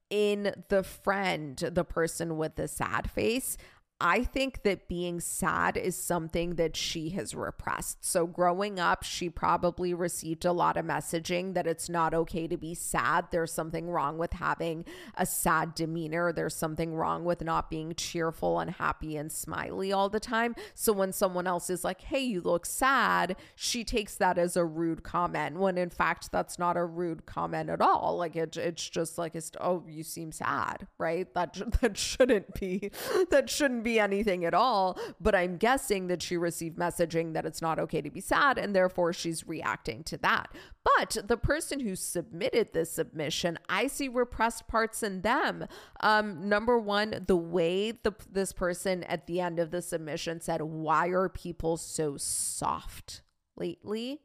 In 0.08 0.54
the 0.68 0.84
friend, 0.84 1.56
the 1.56 1.82
person 1.82 2.36
with 2.36 2.54
the 2.54 2.68
sad 2.68 3.10
face, 3.10 3.56
I 4.00 4.24
think 4.24 4.62
that 4.62 4.88
being 4.88 5.20
sad 5.20 5.76
is 5.76 5.94
something 5.94 6.54
that 6.54 6.74
she 6.74 7.10
has 7.10 7.34
repressed. 7.34 8.02
So, 8.02 8.26
growing 8.26 8.80
up, 8.80 9.02
she 9.02 9.28
probably 9.28 9.92
received 9.92 10.46
a 10.46 10.52
lot 10.52 10.78
of 10.78 10.86
messaging 10.86 11.52
that 11.52 11.66
it's 11.66 11.90
not 11.90 12.14
okay 12.14 12.48
to 12.48 12.56
be 12.56 12.74
sad. 12.74 13.26
There's 13.30 13.52
something 13.52 13.90
wrong 13.90 14.16
with 14.16 14.32
having 14.32 14.86
a 15.16 15.26
sad 15.26 15.74
demeanor. 15.74 16.32
There's 16.32 16.54
something 16.54 16.94
wrong 16.94 17.24
with 17.24 17.42
not 17.42 17.68
being 17.68 17.94
cheerful 17.94 18.58
and 18.58 18.70
happy 18.70 19.16
and 19.18 19.30
smiley 19.30 19.92
all 19.92 20.08
the 20.08 20.20
time. 20.20 20.54
So, 20.74 20.94
when 20.94 21.12
someone 21.12 21.46
else 21.46 21.68
is 21.68 21.84
like, 21.84 22.00
hey, 22.00 22.20
you 22.20 22.40
look 22.40 22.64
sad, 22.64 23.36
she 23.54 23.84
takes 23.84 24.14
that 24.16 24.38
as 24.38 24.56
a 24.56 24.64
rude 24.64 25.02
comment, 25.02 25.58
when 25.58 25.76
in 25.76 25.90
fact, 25.90 26.32
that's 26.32 26.58
not 26.58 26.78
a 26.78 26.84
rude 26.86 27.26
comment 27.26 27.68
at 27.68 27.82
all. 27.82 28.16
Like, 28.16 28.34
it, 28.34 28.56
it's 28.56 28.88
just 28.88 29.18
like, 29.18 29.34
it's, 29.34 29.52
oh, 29.60 29.84
you 29.86 30.02
seem 30.04 30.32
sad, 30.32 30.86
right? 30.96 31.32
That, 31.34 31.60
that 31.82 31.98
shouldn't 31.98 32.58
be, 32.58 32.90
that 33.30 33.50
shouldn't 33.50 33.84
be 33.84 33.89
be 33.90 33.98
anything 33.98 34.44
at 34.44 34.54
all, 34.54 34.98
but 35.20 35.34
I'm 35.34 35.56
guessing 35.56 36.06
that 36.06 36.22
she 36.22 36.36
received 36.36 36.78
messaging 36.78 37.32
that 37.32 37.44
it's 37.44 37.60
not 37.60 37.78
okay 37.80 38.00
to 38.00 38.10
be 38.10 38.20
sad 38.20 38.56
and 38.56 38.74
therefore 38.74 39.12
she's 39.12 39.46
reacting 39.46 40.04
to 40.04 40.16
that. 40.18 40.54
But 40.84 41.16
the 41.26 41.36
person 41.36 41.80
who 41.80 41.96
submitted 41.96 42.72
this 42.72 42.92
submission, 42.92 43.58
I 43.68 43.88
see 43.88 44.08
repressed 44.08 44.68
parts 44.68 45.02
in 45.02 45.22
them. 45.22 45.66
Um, 46.00 46.48
number 46.48 46.78
one, 46.78 47.24
the 47.26 47.36
way 47.36 47.90
the 47.90 48.12
this 48.30 48.52
person 48.52 49.02
at 49.04 49.26
the 49.26 49.40
end 49.40 49.58
of 49.58 49.70
the 49.70 49.82
submission 49.82 50.40
said, 50.40 50.62
"Why 50.62 51.08
are 51.08 51.28
people 51.28 51.76
so 51.76 52.16
soft 52.16 53.22
lately?" 53.56 54.20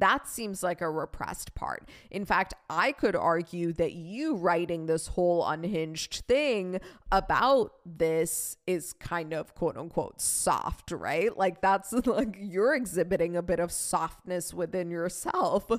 That 0.00 0.26
seems 0.26 0.62
like 0.62 0.80
a 0.80 0.90
repressed 0.90 1.54
part. 1.54 1.88
In 2.10 2.24
fact, 2.24 2.54
I 2.68 2.92
could 2.92 3.14
argue 3.14 3.72
that 3.74 3.92
you 3.92 4.34
writing 4.34 4.86
this 4.86 5.08
whole 5.08 5.46
unhinged 5.46 6.22
thing 6.26 6.80
about 7.12 7.72
this 7.84 8.56
is 8.66 8.92
kind 8.94 9.34
of 9.34 9.54
quote 9.54 9.76
unquote 9.76 10.20
soft, 10.20 10.90
right? 10.90 11.36
Like 11.36 11.60
that's 11.60 11.92
like 12.06 12.36
you're 12.40 12.74
exhibiting 12.74 13.36
a 13.36 13.42
bit 13.42 13.60
of 13.60 13.70
softness 13.70 14.54
within 14.54 14.90
yourself. 14.90 15.70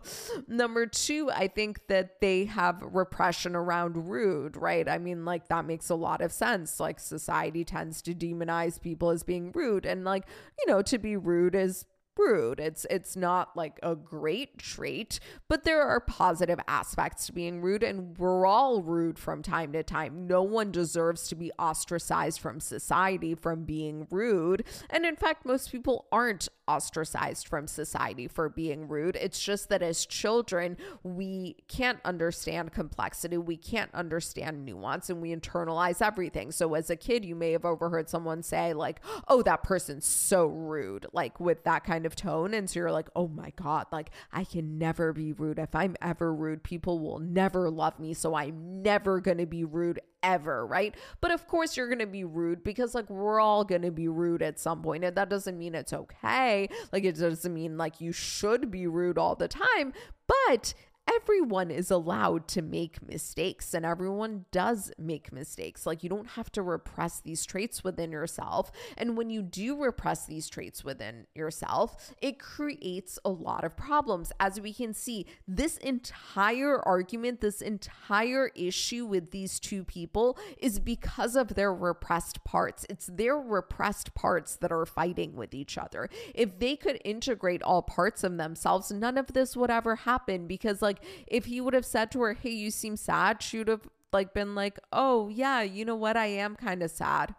Number 0.47 0.85
two, 0.85 1.31
I 1.31 1.47
think 1.47 1.87
that 1.87 2.21
they 2.21 2.45
have 2.45 2.81
repression 2.83 3.55
around 3.55 4.09
rude, 4.09 4.55
right? 4.55 4.87
I 4.87 4.99
mean, 4.99 5.25
like 5.25 5.47
that 5.47 5.65
makes 5.65 5.89
a 5.89 5.95
lot 5.95 6.21
of 6.21 6.31
sense. 6.31 6.79
Like 6.79 6.99
society 6.99 7.63
tends 7.63 8.01
to 8.03 8.13
demonize 8.13 8.79
people 8.79 9.09
as 9.09 9.23
being 9.23 9.51
rude, 9.51 9.85
and 9.85 10.05
like, 10.05 10.25
you 10.59 10.71
know, 10.71 10.81
to 10.83 10.97
be 10.99 11.17
rude 11.17 11.55
is 11.55 11.85
rude. 12.17 12.59
It's 12.59 12.85
it's 12.89 13.15
not 13.15 13.55
like 13.55 13.79
a 13.83 13.95
great 13.95 14.57
trait, 14.57 15.19
but 15.47 15.63
there 15.63 15.81
are 15.81 15.99
positive 15.99 16.59
aspects 16.67 17.27
to 17.27 17.33
being 17.33 17.61
rude 17.61 17.83
and 17.83 18.17
we're 18.17 18.45
all 18.45 18.81
rude 18.81 19.17
from 19.17 19.41
time 19.41 19.73
to 19.73 19.83
time. 19.83 20.27
No 20.27 20.43
one 20.43 20.71
deserves 20.71 21.27
to 21.29 21.35
be 21.35 21.51
ostracized 21.59 22.39
from 22.39 22.59
society 22.59 23.35
from 23.35 23.63
being 23.63 24.07
rude. 24.09 24.63
And 24.89 25.05
in 25.05 25.15
fact, 25.15 25.45
most 25.45 25.71
people 25.71 26.07
aren't 26.11 26.49
ostracized 26.71 27.47
from 27.47 27.67
society 27.67 28.27
for 28.27 28.47
being 28.49 28.87
rude. 28.87 29.17
It's 29.17 29.41
just 29.41 29.69
that 29.69 29.81
as 29.81 30.05
children, 30.05 30.77
we 31.03 31.57
can't 31.67 31.99
understand 32.05 32.71
complexity, 32.71 33.37
we 33.37 33.57
can't 33.57 33.93
understand 33.93 34.65
nuance, 34.65 35.09
and 35.09 35.21
we 35.21 35.35
internalize 35.35 36.01
everything. 36.01 36.51
So 36.51 36.73
as 36.75 36.89
a 36.89 36.95
kid, 36.95 37.25
you 37.25 37.35
may 37.35 37.51
have 37.51 37.65
overheard 37.65 38.09
someone 38.09 38.43
say, 38.43 38.73
like, 38.73 39.01
oh, 39.27 39.41
that 39.43 39.63
person's 39.63 40.05
so 40.05 40.45
rude, 40.45 41.05
like 41.11 41.39
with 41.39 41.63
that 41.65 41.83
kind 41.83 42.05
of 42.05 42.15
tone. 42.15 42.53
And 42.53 42.69
so 42.69 42.79
you're 42.79 42.91
like, 42.91 43.09
oh 43.15 43.27
my 43.27 43.51
God, 43.55 43.87
like 43.91 44.11
I 44.31 44.43
can 44.43 44.77
never 44.77 45.13
be 45.13 45.33
rude. 45.33 45.59
If 45.59 45.75
I'm 45.75 45.95
ever 46.01 46.33
rude, 46.33 46.63
people 46.63 46.99
will 46.99 47.19
never 47.19 47.69
love 47.69 47.99
me. 47.99 48.13
So 48.13 48.35
I'm 48.35 48.81
never 48.81 49.19
going 49.19 49.39
to 49.39 49.45
be 49.45 49.63
rude 49.63 49.99
ever, 50.23 50.65
right? 50.65 50.95
But 51.19 51.31
of 51.31 51.47
course, 51.47 51.75
you're 51.77 51.87
going 51.87 51.99
to 51.99 52.07
be 52.07 52.23
rude 52.23 52.63
because, 52.63 52.95
like, 52.95 53.09
we're 53.09 53.39
all 53.39 53.63
going 53.63 53.81
to 53.83 53.91
be 53.91 54.07
rude 54.07 54.41
at 54.41 54.59
some 54.59 54.81
point, 54.81 55.03
and 55.03 55.15
that 55.15 55.29
doesn't 55.29 55.57
mean 55.57 55.75
it's 55.75 55.93
okay. 55.93 56.69
Like, 56.91 57.03
it 57.03 57.17
doesn't 57.17 57.53
mean 57.53 57.77
like 57.77 58.01
you 58.01 58.11
should 58.11 58.71
be 58.71 58.87
rude 58.87 59.17
all 59.17 59.35
the 59.35 59.47
time, 59.47 59.93
but 60.27 60.73
everyone 61.15 61.71
is 61.71 61.91
allowed 61.91 62.47
to 62.49 62.61
make 62.61 63.05
mistakes 63.07 63.73
and 63.73 63.85
everyone 63.85 64.45
does 64.51 64.91
make 64.97 65.31
mistakes. 65.31 65.85
Like, 65.85 66.03
you 66.03 66.09
don't 66.09 66.31
have 66.31 66.51
to 66.53 66.61
repress 66.61 67.19
these 67.19 67.45
traits 67.45 67.83
within 67.83 68.11
yourself. 68.11 68.71
And 68.97 69.17
when 69.17 69.29
you 69.29 69.41
do 69.41 69.81
repress 69.81 70.25
these 70.25 70.49
traits 70.49 70.83
within 70.83 71.27
yourself, 71.35 72.13
it 72.21 72.39
creates 72.39 73.19
a 73.25 73.29
lot 73.29 73.63
of 73.63 73.75
problems. 73.75 74.31
As 74.39 74.59
we 74.59 74.73
can 74.73 74.93
see, 74.93 75.25
this 75.47 75.77
entire 75.77 76.79
argument, 76.79 77.41
this 77.41 77.61
entire 77.61 78.51
issue 78.55 79.05
with 79.05 79.31
these 79.31 79.59
two 79.59 79.83
people 79.83 80.37
is 80.57 80.79
because 80.79 81.35
of 81.35 81.55
their 81.55 81.73
repressed 81.73 82.43
parts. 82.43 82.85
It's 82.89 83.07
their 83.07 83.37
repressed 83.37 84.13
parts 84.13 84.55
that 84.57 84.71
are 84.71 84.85
fighting 84.85 85.35
with 85.35 85.53
each 85.53 85.77
other. 85.77 86.09
If 86.33 86.59
they 86.59 86.75
could 86.75 86.99
integrate 87.03 87.63
all 87.63 87.81
parts 87.81 88.23
of 88.23 88.37
themselves, 88.37 88.91
none 88.91 89.17
of 89.17 89.33
this 89.33 89.57
would 89.57 89.69
ever 89.69 89.95
happen 89.95 90.47
because, 90.47 90.81
like, 90.81 91.00
if 91.27 91.45
he 91.45 91.61
would 91.61 91.73
have 91.73 91.85
said 91.85 92.11
to 92.11 92.21
her, 92.21 92.33
Hey, 92.33 92.51
you 92.51 92.71
seem 92.71 92.95
sad, 92.95 93.41
she 93.41 93.57
would 93.59 93.67
have 93.67 93.87
like 94.11 94.33
been 94.33 94.55
like, 94.55 94.79
Oh, 94.91 95.29
yeah, 95.29 95.61
you 95.61 95.85
know 95.85 95.95
what? 95.95 96.17
I 96.17 96.27
am 96.27 96.55
kind 96.55 96.83
of 96.83 96.91
sad. 96.91 97.35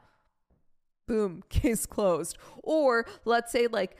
Boom, 1.06 1.42
case 1.48 1.86
closed. 1.86 2.38
Or 2.62 3.06
let's 3.24 3.52
say 3.52 3.66
like 3.66 3.96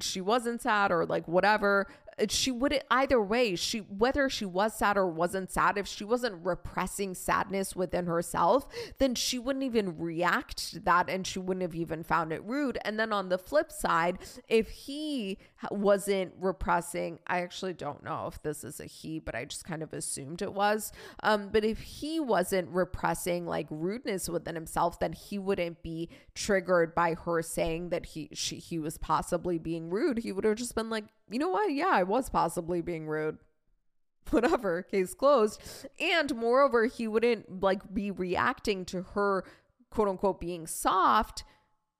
she 0.00 0.20
wasn't 0.20 0.62
sad 0.62 0.90
or 0.90 1.04
like 1.04 1.28
whatever 1.28 1.86
she 2.28 2.50
wouldn't 2.50 2.82
either 2.90 3.20
way 3.20 3.54
she 3.54 3.78
whether 3.78 4.28
she 4.28 4.44
was 4.44 4.74
sad 4.74 4.96
or 4.96 5.06
wasn't 5.06 5.50
sad 5.50 5.76
if 5.76 5.86
she 5.86 6.04
wasn't 6.04 6.34
repressing 6.44 7.14
sadness 7.14 7.76
within 7.76 8.06
herself 8.06 8.66
then 8.98 9.14
she 9.14 9.38
wouldn't 9.38 9.64
even 9.64 9.98
react 9.98 10.72
to 10.72 10.80
that 10.80 11.08
and 11.08 11.26
she 11.26 11.38
wouldn't 11.38 11.62
have 11.62 11.74
even 11.74 12.02
found 12.02 12.32
it 12.32 12.42
rude. 12.44 12.78
And 12.84 12.98
then 12.98 13.12
on 13.12 13.28
the 13.28 13.38
flip 13.38 13.70
side 13.70 14.18
if 14.48 14.68
he 14.68 15.38
wasn't 15.70 16.32
repressing 16.38 17.18
i 17.26 17.40
actually 17.40 17.72
don't 17.72 18.04
know 18.04 18.26
if 18.26 18.42
this 18.42 18.64
is 18.64 18.80
a 18.80 18.86
he 18.86 19.18
but 19.18 19.34
i 19.34 19.44
just 19.44 19.64
kind 19.64 19.82
of 19.82 19.92
assumed 19.92 20.42
it 20.42 20.52
was 20.52 20.92
um 21.22 21.48
but 21.50 21.64
if 21.64 21.80
he 21.80 22.20
wasn't 22.20 22.68
repressing 22.68 23.46
like 23.46 23.66
rudeness 23.70 24.28
within 24.28 24.54
himself 24.54 24.98
then 25.00 25.12
he 25.12 25.38
wouldn't 25.38 25.82
be 25.82 26.08
triggered 26.34 26.94
by 26.94 27.14
her 27.14 27.42
saying 27.42 27.88
that 27.90 28.06
he 28.06 28.28
she 28.32 28.56
he 28.56 28.78
was 28.78 28.98
possibly 28.98 29.58
being 29.58 29.90
rude. 29.90 30.18
He 30.18 30.32
would 30.32 30.44
have 30.44 30.56
just 30.56 30.74
been 30.74 30.90
like 30.90 31.04
you 31.30 31.38
know 31.38 31.48
what? 31.48 31.72
Yeah, 31.72 31.90
I 31.90 32.02
was 32.02 32.28
possibly 32.28 32.80
being 32.80 33.06
rude. 33.06 33.38
Whatever, 34.30 34.82
case 34.82 35.14
closed. 35.14 35.60
And 36.00 36.34
moreover, 36.34 36.86
he 36.86 37.06
wouldn't 37.06 37.62
like 37.62 37.92
be 37.92 38.10
reacting 38.10 38.84
to 38.86 39.02
her 39.14 39.44
quote 39.90 40.08
unquote 40.08 40.40
being 40.40 40.66
soft 40.66 41.44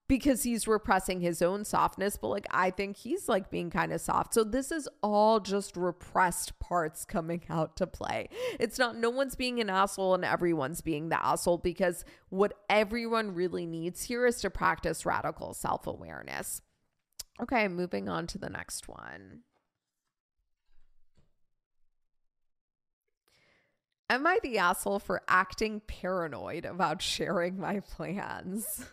because 0.08 0.44
he's 0.44 0.68
repressing 0.68 1.20
his 1.20 1.42
own 1.42 1.64
softness, 1.64 2.16
but 2.16 2.28
like 2.28 2.46
I 2.50 2.70
think 2.70 2.96
he's 2.96 3.28
like 3.28 3.50
being 3.50 3.70
kind 3.70 3.92
of 3.92 4.00
soft. 4.00 4.34
So 4.34 4.44
this 4.44 4.70
is 4.70 4.88
all 5.02 5.40
just 5.40 5.76
repressed 5.76 6.58
parts 6.60 7.04
coming 7.04 7.42
out 7.50 7.76
to 7.76 7.86
play. 7.86 8.28
It's 8.60 8.78
not 8.78 8.96
no 8.96 9.10
one's 9.10 9.34
being 9.34 9.60
an 9.60 9.70
asshole 9.70 10.14
and 10.14 10.24
everyone's 10.24 10.80
being 10.80 11.08
the 11.08 11.24
asshole 11.24 11.58
because 11.58 12.04
what 12.28 12.54
everyone 12.70 13.34
really 13.34 13.66
needs 13.66 14.04
here 14.04 14.26
is 14.26 14.40
to 14.42 14.50
practice 14.50 15.04
radical 15.04 15.54
self 15.54 15.86
awareness. 15.86 16.62
Okay, 17.40 17.68
moving 17.68 18.08
on 18.08 18.26
to 18.28 18.38
the 18.38 18.48
next 18.50 18.88
one. 18.88 19.42
Am 24.08 24.26
I 24.26 24.38
the 24.42 24.58
asshole 24.58 25.00
for 25.00 25.22
acting 25.28 25.80
paranoid 25.80 26.64
about 26.64 27.02
sharing 27.02 27.58
my 27.58 27.80
plans? 27.80 28.86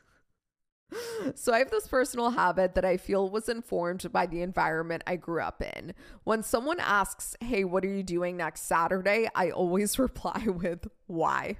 so, 1.35 1.53
I 1.53 1.59
have 1.59 1.71
this 1.71 1.87
personal 1.87 2.31
habit 2.31 2.75
that 2.75 2.85
I 2.85 2.97
feel 2.97 3.29
was 3.29 3.49
informed 3.49 4.11
by 4.11 4.25
the 4.25 4.41
environment 4.41 5.03
I 5.07 5.15
grew 5.15 5.41
up 5.41 5.61
in. 5.61 5.93
When 6.23 6.43
someone 6.43 6.79
asks, 6.79 7.35
Hey, 7.41 7.63
what 7.63 7.83
are 7.85 7.89
you 7.93 8.03
doing 8.03 8.37
next 8.37 8.63
Saturday? 8.67 9.27
I 9.35 9.51
always 9.51 9.99
reply 9.99 10.45
with, 10.47 10.87
Why? 11.07 11.57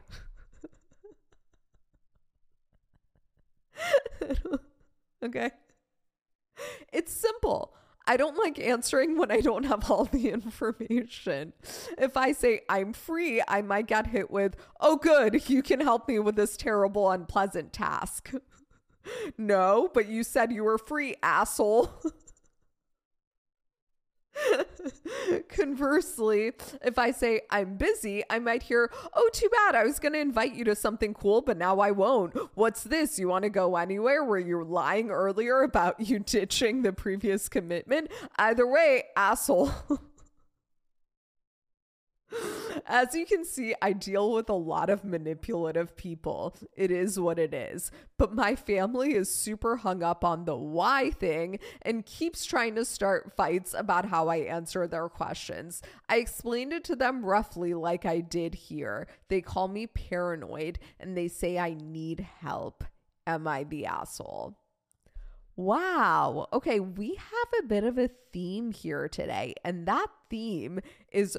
okay. 5.24 5.52
It's 6.92 7.12
simple. 7.12 7.74
I 8.06 8.18
don't 8.18 8.38
like 8.38 8.60
answering 8.60 9.18
when 9.18 9.32
I 9.32 9.40
don't 9.40 9.64
have 9.64 9.90
all 9.90 10.06
the 10.06 10.30
information. 10.32 11.54
If 11.98 12.18
I 12.18 12.34
say 12.34 12.62
I'm 12.70 12.94
free, 12.94 13.42
I 13.48 13.62
might 13.62 13.88
get 13.88 14.08
hit 14.08 14.30
with, 14.30 14.56
oh, 14.80 14.98
good, 14.98 15.50
you 15.50 15.64
can 15.64 15.80
help 15.80 16.08
me 16.08 16.20
with 16.20 16.36
this 16.36 16.58
terrible, 16.58 17.10
unpleasant 17.10 17.72
task. 17.72 18.32
no, 19.38 19.90
but 19.94 20.08
you 20.08 20.24
said 20.24 20.52
you 20.52 20.64
were 20.64 20.78
free, 20.78 21.16
asshole. 21.24 21.92
Conversely, 25.50 26.52
if 26.84 26.98
I 26.98 27.12
say 27.12 27.42
I'm 27.50 27.76
busy, 27.78 28.24
I 28.30 28.40
might 28.40 28.64
hear, 28.64 28.92
Oh, 29.14 29.30
too 29.34 29.50
bad. 29.50 29.76
I 29.76 29.84
was 29.84 30.00
going 30.00 30.14
to 30.14 30.20
invite 30.20 30.56
you 30.56 30.64
to 30.66 30.76
something 30.76 31.14
cool, 31.14 31.42
but 31.42 31.58
now 31.58 31.80
I 31.80 31.92
won't. 31.92 32.36
What's 32.56 32.84
this? 32.84 33.20
You 33.20 33.28
want 33.28 33.44
to 33.44 33.50
go 33.50 33.76
anywhere 33.76 34.24
where 34.24 34.40
you're 34.40 34.64
lying 34.64 35.10
earlier 35.10 35.62
about 35.62 36.00
you 36.00 36.20
ditching 36.20 36.82
the 36.82 36.94
previous 36.94 37.50
commitment? 37.50 38.12
Either 38.38 38.68
way, 38.68 39.06
asshole. 39.16 39.72
As 42.86 43.16
you 43.16 43.26
can 43.26 43.46
see, 43.46 43.74
I 43.82 43.94
deal 43.94 44.32
with 44.34 44.50
a 44.50 44.54
lot 44.54 44.90
of 44.90 45.04
manipulative 45.04 45.96
people. 45.96 46.56
It 46.76 46.92
is 46.92 47.20
what 47.20 47.40
it 47.40 47.54
is. 47.54 47.92
But 48.18 48.34
my 48.34 48.56
family 48.56 49.14
is 49.14 49.34
super 49.34 49.78
hung 49.78 50.04
up 50.04 50.24
on 50.24 50.46
the 50.46 50.56
why 50.56 51.12
thing 51.12 51.60
and 51.82 52.06
keeps 52.06 52.46
trying 52.46 52.76
to 52.76 52.86
start 52.86 53.36
fights 53.36 53.74
about 53.74 54.06
how 54.06 54.28
I 54.28 54.38
answer 54.38 54.88
their 54.88 55.10
questions. 55.10 55.82
I 56.10 56.18
explained 56.18 56.74
it 56.74 56.84
to 56.86 56.96
them 56.96 57.26
roughly 57.26 57.74
like 57.74 58.06
I 58.06 58.20
did 58.20 58.56
here. 58.56 59.08
They 59.30 59.42
call 59.42 59.68
me 59.68 59.88
paranoid 59.88 60.80
and 61.00 61.18
they 61.18 61.28
say 61.28 61.58
I 61.58 61.74
need 61.74 62.28
help. 62.42 62.84
Am 63.26 63.48
I 63.48 63.64
the 63.64 63.86
asshole? 63.86 64.58
Wow. 65.56 66.48
Okay, 66.52 66.80
we 66.80 67.16
have 67.16 67.64
a 67.64 67.68
bit 67.68 67.84
of 67.84 67.98
a 67.98 68.10
theme 68.32 68.72
here 68.72 69.08
today, 69.08 69.54
and 69.64 69.88
that 69.88 70.08
theme 70.30 70.80
is 71.12 71.38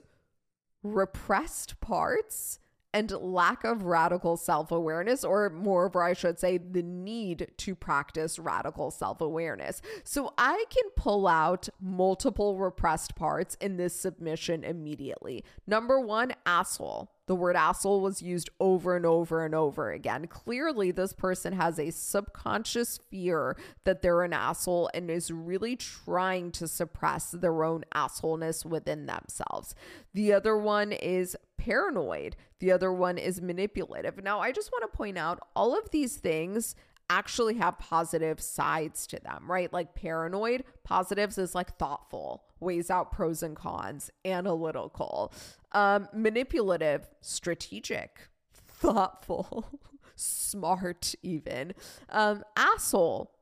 repressed 0.85 1.81
parts 1.81 2.61
and 2.95 3.11
lack 3.11 3.65
of 3.65 3.83
radical 3.83 4.37
self 4.37 4.71
awareness, 4.71 5.25
or 5.25 5.51
moreover, 5.51 6.01
I 6.01 6.13
should 6.13 6.39
say, 6.39 6.59
the 6.59 6.83
need 6.83 7.51
to 7.57 7.75
practice 7.75 8.39
radical 8.39 8.93
self 8.93 9.21
awareness. 9.21 9.83
So 10.05 10.33
I 10.39 10.65
can 10.71 10.91
pull 10.97 11.27
out 11.27 11.69
multiple 11.81 12.57
repressed 12.57 13.17
parts 13.17 13.57
in 13.61 13.77
this 13.77 13.99
submission 13.99 14.63
immediately. 14.63 15.45
Number 15.67 15.99
one, 15.99 16.35
asshole. 16.47 17.11
The 17.27 17.35
word 17.35 17.57
asshole 17.57 18.03
was 18.03 18.21
used 18.21 18.51
over 18.61 18.97
and 18.97 19.07
over 19.07 19.45
and 19.45 19.55
over 19.55 19.91
again. 19.91 20.27
Clearly, 20.27 20.91
this 20.91 21.13
person 21.15 21.55
has 21.55 21.79
a 21.79 21.91
subconscious 21.91 22.99
fear 23.11 23.57
that 23.85 24.03
they're 24.03 24.23
an 24.23 24.35
asshole 24.35 24.91
and 24.93 25.11
is 25.11 25.31
really 25.31 25.75
trying 25.77 26.51
to 26.53 26.69
suppress 26.69 27.31
their 27.31 27.65
own 27.65 27.85
assholeness 27.95 28.67
within 28.67 29.07
themselves. 29.07 29.75
The 30.13 30.35
other 30.35 30.57
one 30.59 30.93
is 30.93 31.37
paranoid. 31.57 32.37
The 32.59 32.73
other 32.73 32.93
one 32.93 33.17
is 33.17 33.41
manipulative. 33.41 34.23
Now, 34.23 34.41
I 34.41 34.53
just 34.53 34.71
want 34.71 34.91
to 34.91 34.97
point 34.97 35.17
out 35.17 35.41
all 35.57 35.77
of 35.79 35.91
these 35.91 36.17
things 36.17 36.75
actually 37.11 37.55
have 37.55 37.79
positive 37.79 38.41
sides 38.41 39.07
to 39.09 39.21
them, 39.21 39.51
right? 39.51 39.73
Like 39.73 39.95
paranoid, 39.95 40.65
positives 40.85 41.39
is 41.39 41.55
like 41.55 41.77
thoughtful, 41.77 42.45
weighs 42.61 42.91
out 42.91 43.13
pros 43.13 43.43
and 43.43 43.57
cons, 43.57 44.11
analytical, 44.25 45.33
um, 45.73 46.09
manipulative, 46.15 47.09
strategic, 47.21 48.29
thoughtful, 48.53 49.81
smart, 50.17 51.15
even, 51.23 51.75
um, 52.09 52.43
asshole, 52.57 53.33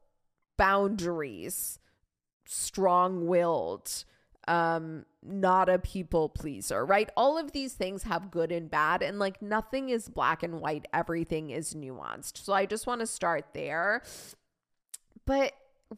boundaries, 0.57 1.79
strong 2.47 3.27
willed, 3.27 4.05
um 4.49 5.05
not 5.23 5.69
a 5.69 5.79
people 5.79 6.29
pleaser 6.29 6.85
right? 6.85 7.09
All 7.17 7.39
of 7.39 7.53
these 7.53 7.75
things 7.75 8.03
have 8.05 8.31
good 8.31 8.51
and 8.51 8.71
bad 8.71 9.03
and 9.03 9.19
like 9.19 9.41
nothing 9.41 9.89
is 9.89 10.09
black 10.09 10.43
and 10.43 10.61
white. 10.61 10.87
Everything 10.93 11.51
is 11.51 11.75
nuanced. 11.75 12.39
So 12.39 12.53
i 12.53 12.67
just 12.67 12.87
want 12.87 13.01
to 13.01 13.07
start 13.07 13.47
there. 13.55 14.03
But 15.25 15.53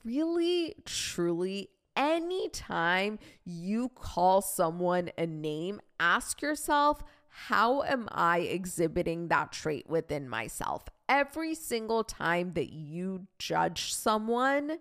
really 0.04 0.74
truly 0.84 1.70
anytime 1.96 3.18
you 3.44 3.88
call 3.94 4.42
someone 4.42 5.10
a 5.16 5.26
name 5.26 5.80
ask 6.00 6.42
yourself 6.42 7.04
how 7.34 7.82
am 7.82 8.08
i 8.12 8.38
exhibiting 8.38 9.28
that 9.28 9.50
trait 9.50 9.88
within 9.88 10.28
myself? 10.28 10.84
Every 11.08 11.54
single 11.54 12.04
time 12.04 12.52
that 12.54 12.72
you 12.72 13.26
judge 13.38 13.92
someone 13.92 14.78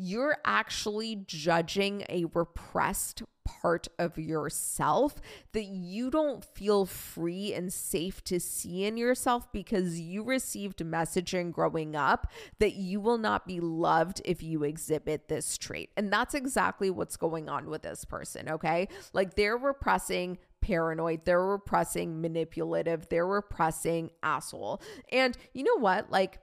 you're 0.00 0.38
actually 0.46 1.24
judging 1.26 2.04
a 2.08 2.24
repressed 2.32 3.22
part 3.44 3.88
of 3.98 4.16
yourself 4.16 5.16
that 5.52 5.64
you 5.64 6.10
don't 6.10 6.42
feel 6.42 6.86
free 6.86 7.52
and 7.52 7.72
safe 7.72 8.24
to 8.24 8.40
see 8.40 8.84
in 8.84 8.96
yourself 8.96 9.52
because 9.52 10.00
you 10.00 10.22
received 10.22 10.78
messaging 10.78 11.52
growing 11.52 11.94
up 11.94 12.30
that 12.60 12.74
you 12.74 12.98
will 13.00 13.18
not 13.18 13.46
be 13.46 13.60
loved 13.60 14.22
if 14.24 14.42
you 14.42 14.62
exhibit 14.62 15.28
this 15.28 15.58
trait. 15.58 15.90
And 15.96 16.10
that's 16.12 16.34
exactly 16.34 16.90
what's 16.90 17.16
going 17.16 17.48
on 17.48 17.68
with 17.68 17.82
this 17.82 18.04
person, 18.04 18.48
okay? 18.48 18.88
Like 19.12 19.34
they're 19.34 19.58
repressing 19.58 20.38
paranoid, 20.62 21.24
they're 21.24 21.44
repressing 21.44 22.20
manipulative, 22.20 23.08
they're 23.10 23.26
repressing 23.26 24.10
asshole. 24.22 24.80
And 25.12 25.36
you 25.52 25.64
know 25.64 25.78
what? 25.78 26.10
Like, 26.10 26.38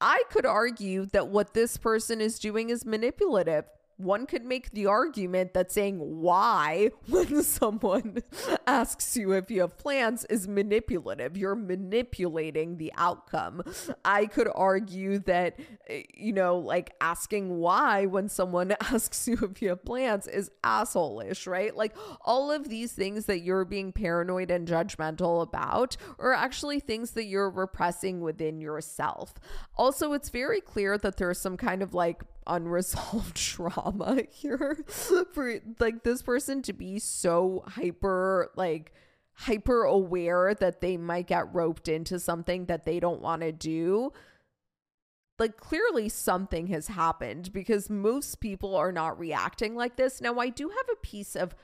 I 0.00 0.22
could 0.30 0.46
argue 0.46 1.06
that 1.06 1.28
what 1.28 1.54
this 1.54 1.76
person 1.76 2.20
is 2.20 2.38
doing 2.38 2.70
is 2.70 2.84
manipulative 2.84 3.64
one 3.96 4.26
could 4.26 4.44
make 4.44 4.72
the 4.72 4.86
argument 4.86 5.54
that 5.54 5.70
saying 5.70 5.98
why 5.98 6.90
when 7.08 7.42
someone 7.42 8.18
asks 8.66 9.16
you 9.16 9.32
if 9.32 9.50
you 9.50 9.60
have 9.60 9.78
plans 9.78 10.24
is 10.26 10.48
manipulative. 10.48 11.36
You're 11.36 11.54
manipulating 11.54 12.76
the 12.76 12.92
outcome. 12.96 13.62
I 14.04 14.26
could 14.26 14.48
argue 14.54 15.18
that, 15.20 15.58
eh, 15.88 16.02
you 16.14 16.32
know, 16.32 16.58
like 16.58 16.94
asking 17.00 17.58
why 17.58 18.06
when 18.06 18.28
someone 18.28 18.74
asks 18.80 19.28
you 19.28 19.38
if 19.42 19.62
you 19.62 19.68
have 19.70 19.84
plans 19.84 20.26
is 20.26 20.50
assholeish, 20.62 21.46
right? 21.46 21.74
Like 21.74 21.96
all 22.22 22.50
of 22.50 22.68
these 22.68 22.92
things 22.92 23.26
that 23.26 23.40
you're 23.40 23.64
being 23.64 23.92
paranoid 23.92 24.50
and 24.50 24.66
judgmental 24.66 25.42
about 25.42 25.96
are 26.18 26.32
actually 26.32 26.80
things 26.80 27.12
that 27.12 27.26
you're 27.26 27.50
repressing 27.50 28.20
within 28.20 28.60
yourself. 28.60 29.34
Also, 29.76 30.12
it's 30.12 30.30
very 30.30 30.60
clear 30.60 30.98
that 30.98 31.16
there's 31.16 31.38
some 31.38 31.56
kind 31.56 31.82
of 31.82 31.94
like 31.94 32.22
unresolved 32.46 33.36
trauma 33.36 34.22
here 34.30 34.84
for 35.32 35.60
like 35.78 36.02
this 36.02 36.22
person 36.22 36.62
to 36.62 36.72
be 36.72 36.98
so 36.98 37.64
hyper 37.66 38.50
like 38.56 38.92
hyper 39.34 39.82
aware 39.82 40.54
that 40.54 40.80
they 40.80 40.96
might 40.96 41.26
get 41.26 41.52
roped 41.54 41.88
into 41.88 42.18
something 42.18 42.66
that 42.66 42.84
they 42.84 43.00
don't 43.00 43.20
want 43.20 43.42
to 43.42 43.52
do 43.52 44.12
like 45.38 45.56
clearly 45.56 46.08
something 46.08 46.68
has 46.68 46.88
happened 46.88 47.52
because 47.52 47.90
most 47.90 48.40
people 48.40 48.76
are 48.76 48.92
not 48.92 49.18
reacting 49.18 49.74
like 49.74 49.96
this. 49.96 50.20
Now 50.20 50.38
i 50.38 50.48
do 50.48 50.68
have 50.68 50.86
a 50.92 50.96
piece 51.02 51.34
of 51.34 51.54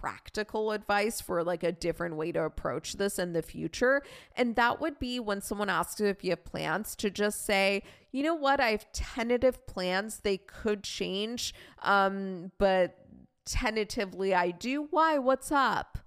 practical 0.00 0.72
advice 0.72 1.20
for 1.20 1.44
like 1.44 1.62
a 1.62 1.72
different 1.72 2.16
way 2.16 2.32
to 2.32 2.42
approach 2.42 2.94
this 2.94 3.18
in 3.18 3.32
the 3.32 3.42
future. 3.42 4.02
And 4.36 4.56
that 4.56 4.80
would 4.80 4.98
be 4.98 5.20
when 5.20 5.40
someone 5.40 5.68
asks 5.68 6.00
you 6.00 6.06
if 6.06 6.24
you 6.24 6.30
have 6.30 6.44
plans 6.44 6.96
to 6.96 7.10
just 7.10 7.44
say, 7.44 7.82
you 8.10 8.22
know 8.22 8.34
what, 8.34 8.60
I 8.60 8.70
have 8.70 8.90
tentative 8.92 9.66
plans. 9.66 10.20
They 10.20 10.38
could 10.38 10.82
change. 10.82 11.54
Um, 11.82 12.50
but 12.58 12.96
tentatively 13.44 14.34
I 14.34 14.50
do. 14.50 14.88
Why? 14.90 15.18
What's 15.18 15.52
up? 15.52 15.98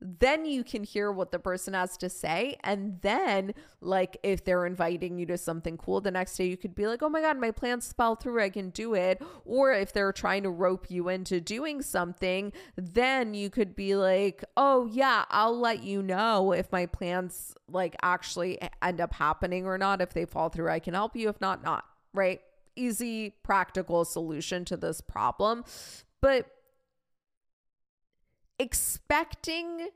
Then 0.00 0.46
you 0.46 0.64
can 0.64 0.82
hear 0.82 1.12
what 1.12 1.30
the 1.30 1.38
person 1.38 1.74
has 1.74 1.96
to 1.98 2.08
say. 2.08 2.56
And 2.64 2.98
then 3.02 3.52
like 3.80 4.16
if 4.22 4.44
they're 4.44 4.64
inviting 4.66 5.18
you 5.18 5.26
to 5.26 5.36
something 5.36 5.76
cool 5.76 6.00
the 6.00 6.10
next 6.10 6.36
day 6.36 6.46
you 6.46 6.56
could 6.56 6.74
be 6.74 6.86
like 6.86 7.02
oh 7.02 7.08
my 7.08 7.20
god 7.20 7.38
my 7.38 7.50
plans 7.50 7.92
fell 7.92 8.16
through. 8.16 8.42
I 8.42 8.48
can 8.48 8.70
do 8.70 8.94
it. 8.94 9.22
Or 9.44 9.72
if 9.72 9.92
they're 9.92 10.12
trying 10.12 10.42
to 10.44 10.50
rope 10.50 10.90
you 10.90 11.08
into 11.08 11.40
doing 11.40 11.82
something 11.82 12.52
then 12.76 13.34
you 13.34 13.50
could 13.50 13.76
be 13.76 13.94
like 13.94 14.44
oh 14.56 14.86
yeah 14.86 15.24
i'll 15.30 15.58
let 15.58 15.82
you 15.82 16.02
know 16.02 16.52
if 16.52 16.70
my 16.72 16.86
plans 16.86 17.54
like 17.68 17.96
actually 18.02 18.58
end 18.82 19.00
up 19.00 19.12
happening 19.12 19.66
or 19.66 19.76
not. 19.76 20.00
If 20.00 20.14
they 20.14 20.24
fall 20.24 20.48
through 20.48 20.70
i 20.70 20.78
can 20.78 20.94
help 20.94 21.14
you. 21.14 21.28
If 21.28 21.40
not 21.40 21.62
not. 21.62 21.84
Right? 22.14 22.40
Easy 22.74 23.34
practical 23.42 24.04
solution 24.04 24.64
to 24.64 24.76
this 24.76 25.00
problem. 25.00 25.64
But 26.20 26.46
expecting 28.60 29.88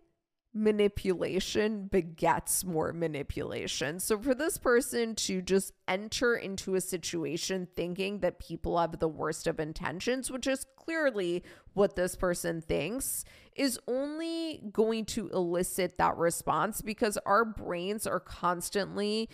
manipulation 0.55 1.87
begets 1.87 2.65
more 2.65 2.95
manipulation. 2.95 4.01
So 4.01 4.19
for 4.19 4.35
this 4.35 4.57
person 4.57 5.15
to 5.17 5.43
just 5.43 5.73
enter 5.87 6.35
into 6.37 6.75
a 6.75 6.81
situation 6.81 7.69
thinking 7.77 8.21
that 8.21 8.39
people 8.39 8.79
have 8.79 9.01
the 9.01 9.09
worst 9.09 9.47
of 9.47 9.61
intentions, 9.61 10.31
which 10.31 10.47
is 10.47 10.65
clearly 10.77 11.43
what 11.75 11.95
this 11.95 12.17
person 12.17 12.63
thinks, 12.63 13.25
is 13.55 13.79
only 13.87 14.63
going 14.73 15.05
to 15.07 15.29
elicit 15.29 15.99
that 15.99 16.17
response 16.17 16.81
because 16.81 17.19
our 17.27 17.45
brains 17.45 18.07
are 18.07 18.21
constantly 18.21 19.29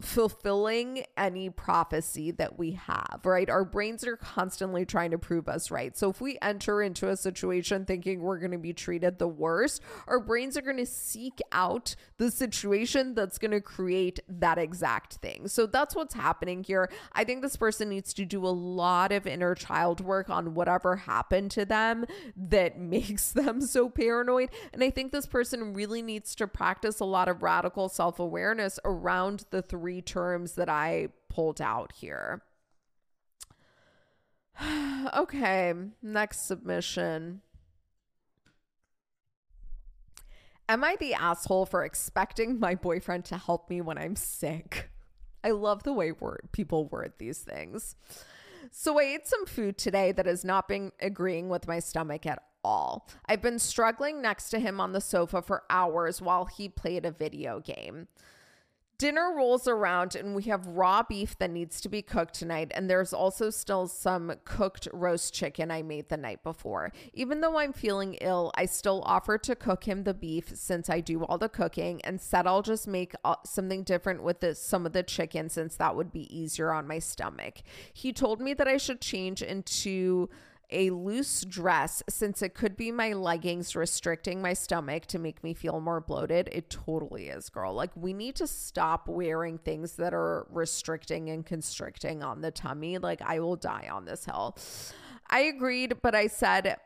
fulfilling 0.00 1.04
any 1.16 1.48
prophecy 1.48 2.30
that 2.30 2.58
we 2.58 2.72
have, 2.72 3.20
right? 3.24 3.48
Our 3.48 3.64
brains 3.64 4.06
are 4.06 4.16
constantly 4.16 4.84
trying 4.84 5.10
to 5.12 5.18
prove 5.18 5.48
us 5.48 5.70
right. 5.70 5.96
So 5.96 6.10
if 6.10 6.20
we 6.20 6.36
enter 6.42 6.82
into 6.82 7.08
a 7.08 7.16
situation 7.16 7.86
thinking 7.86 8.20
we're 8.20 8.38
going 8.38 8.50
to 8.50 8.58
be 8.58 8.74
treated 8.74 9.18
the 9.18 9.28
worst, 9.28 9.80
our 10.06 10.20
brains 10.20 10.56
are 10.56 10.62
going 10.62 10.76
to 10.76 10.86
seek 10.86 11.40
out 11.50 11.96
the 12.18 12.30
situation 12.30 13.14
that's 13.14 13.38
going 13.38 13.52
to 13.52 13.60
create 13.62 14.20
that 14.28 14.58
exact 14.58 15.14
thing. 15.14 15.48
So 15.48 15.64
that's 15.64 15.94
what's 15.94 16.14
happening 16.14 16.62
here. 16.62 16.90
I 17.12 17.24
think 17.24 17.40
this 17.40 17.56
person 17.56 17.88
needs 17.88 18.12
to 18.14 18.26
do 18.26 18.44
a 18.44 18.48
lot 18.48 19.12
of 19.12 19.26
inner 19.26 19.54
child 19.54 20.00
work 20.00 20.28
on 20.28 20.52
whatever 20.52 20.96
happened 20.96 21.52
to 21.52 21.64
them 21.64 22.04
that 22.36 22.78
makes 22.86 23.32
them 23.32 23.62
so 23.62 23.88
paranoid. 23.88 24.50
And 24.74 24.84
I 24.84 24.90
think 24.90 25.12
this 25.12 25.26
person 25.26 25.72
really 25.72 26.02
needs 26.02 26.34
to 26.34 26.46
practice 26.46 27.00
a 27.00 27.06
lot 27.06 27.28
of 27.28 27.42
radical 27.42 27.88
self 27.88 28.18
awareness 28.18 28.78
around 28.84 29.46
the 29.50 29.62
three 29.62 29.85
three 29.86 30.02
terms 30.02 30.54
that 30.54 30.68
I 30.68 31.10
pulled 31.28 31.60
out 31.60 31.92
here. 31.92 32.42
okay, 35.16 35.72
next 36.02 36.48
submission. 36.48 37.40
Am 40.68 40.82
I 40.82 40.96
the 40.98 41.14
asshole 41.14 41.66
for 41.66 41.84
expecting 41.84 42.58
my 42.58 42.74
boyfriend 42.74 43.26
to 43.26 43.36
help 43.36 43.70
me 43.70 43.80
when 43.80 43.96
I'm 43.96 44.16
sick? 44.16 44.90
I 45.44 45.52
love 45.52 45.84
the 45.84 45.92
way 45.92 46.10
word 46.10 46.48
people 46.50 46.88
word 46.88 47.12
these 47.18 47.38
things. 47.38 47.94
So 48.72 48.98
I 48.98 49.04
ate 49.04 49.28
some 49.28 49.46
food 49.46 49.78
today 49.78 50.10
that 50.10 50.26
has 50.26 50.44
not 50.44 50.66
been 50.66 50.90
agreeing 50.98 51.48
with 51.48 51.68
my 51.68 51.78
stomach 51.78 52.26
at 52.26 52.42
all. 52.64 53.08
I've 53.28 53.40
been 53.40 53.60
struggling 53.60 54.20
next 54.20 54.50
to 54.50 54.58
him 54.58 54.80
on 54.80 54.90
the 54.90 55.00
sofa 55.00 55.42
for 55.42 55.62
hours 55.70 56.20
while 56.20 56.46
he 56.46 56.68
played 56.68 57.06
a 57.06 57.12
video 57.12 57.60
game. 57.60 58.08
Dinner 58.98 59.34
rolls 59.36 59.68
around 59.68 60.14
and 60.14 60.34
we 60.34 60.44
have 60.44 60.66
raw 60.66 61.02
beef 61.02 61.36
that 61.38 61.50
needs 61.50 61.82
to 61.82 61.88
be 61.88 62.00
cooked 62.00 62.32
tonight. 62.34 62.72
And 62.74 62.88
there's 62.88 63.12
also 63.12 63.50
still 63.50 63.88
some 63.88 64.32
cooked 64.44 64.88
roast 64.92 65.34
chicken 65.34 65.70
I 65.70 65.82
made 65.82 66.08
the 66.08 66.16
night 66.16 66.42
before. 66.42 66.92
Even 67.12 67.42
though 67.42 67.58
I'm 67.58 67.74
feeling 67.74 68.14
ill, 68.22 68.52
I 68.54 68.64
still 68.64 69.02
offer 69.04 69.36
to 69.36 69.54
cook 69.54 69.84
him 69.84 70.04
the 70.04 70.14
beef 70.14 70.50
since 70.54 70.88
I 70.88 71.00
do 71.00 71.24
all 71.24 71.36
the 71.36 71.50
cooking 71.50 72.00
and 72.02 72.20
said 72.20 72.46
I'll 72.46 72.62
just 72.62 72.88
make 72.88 73.14
uh, 73.22 73.36
something 73.44 73.82
different 73.82 74.22
with 74.22 74.44
some 74.56 74.86
of 74.86 74.94
the 74.94 75.02
chicken 75.02 75.50
since 75.50 75.76
that 75.76 75.94
would 75.94 76.10
be 76.10 76.34
easier 76.34 76.72
on 76.72 76.88
my 76.88 76.98
stomach. 76.98 77.58
He 77.92 78.14
told 78.14 78.40
me 78.40 78.54
that 78.54 78.68
I 78.68 78.78
should 78.78 79.02
change 79.02 79.42
into 79.42 80.30
a 80.70 80.90
loose 80.90 81.42
dress 81.42 82.02
since 82.08 82.42
it 82.42 82.54
could 82.54 82.76
be 82.76 82.90
my 82.90 83.12
leggings 83.12 83.76
restricting 83.76 84.42
my 84.42 84.52
stomach 84.52 85.06
to 85.06 85.18
make 85.18 85.44
me 85.44 85.54
feel 85.54 85.80
more 85.80 86.00
bloated. 86.00 86.48
It 86.52 86.70
totally 86.70 87.28
is, 87.28 87.48
girl. 87.48 87.72
Like, 87.72 87.90
we 87.94 88.12
need 88.12 88.36
to 88.36 88.46
stop 88.46 89.08
wearing 89.08 89.58
things 89.58 89.92
that 89.96 90.12
are 90.12 90.46
restricting 90.50 91.30
and 91.30 91.46
constricting 91.46 92.22
on 92.22 92.40
the 92.40 92.50
tummy. 92.50 92.98
Like, 92.98 93.22
I 93.22 93.40
will 93.40 93.56
die 93.56 93.88
on 93.90 94.04
this 94.04 94.24
hill. 94.24 94.56
I 95.28 95.40
agreed, 95.40 95.94
but 96.02 96.14
I 96.14 96.28
said, 96.28 96.76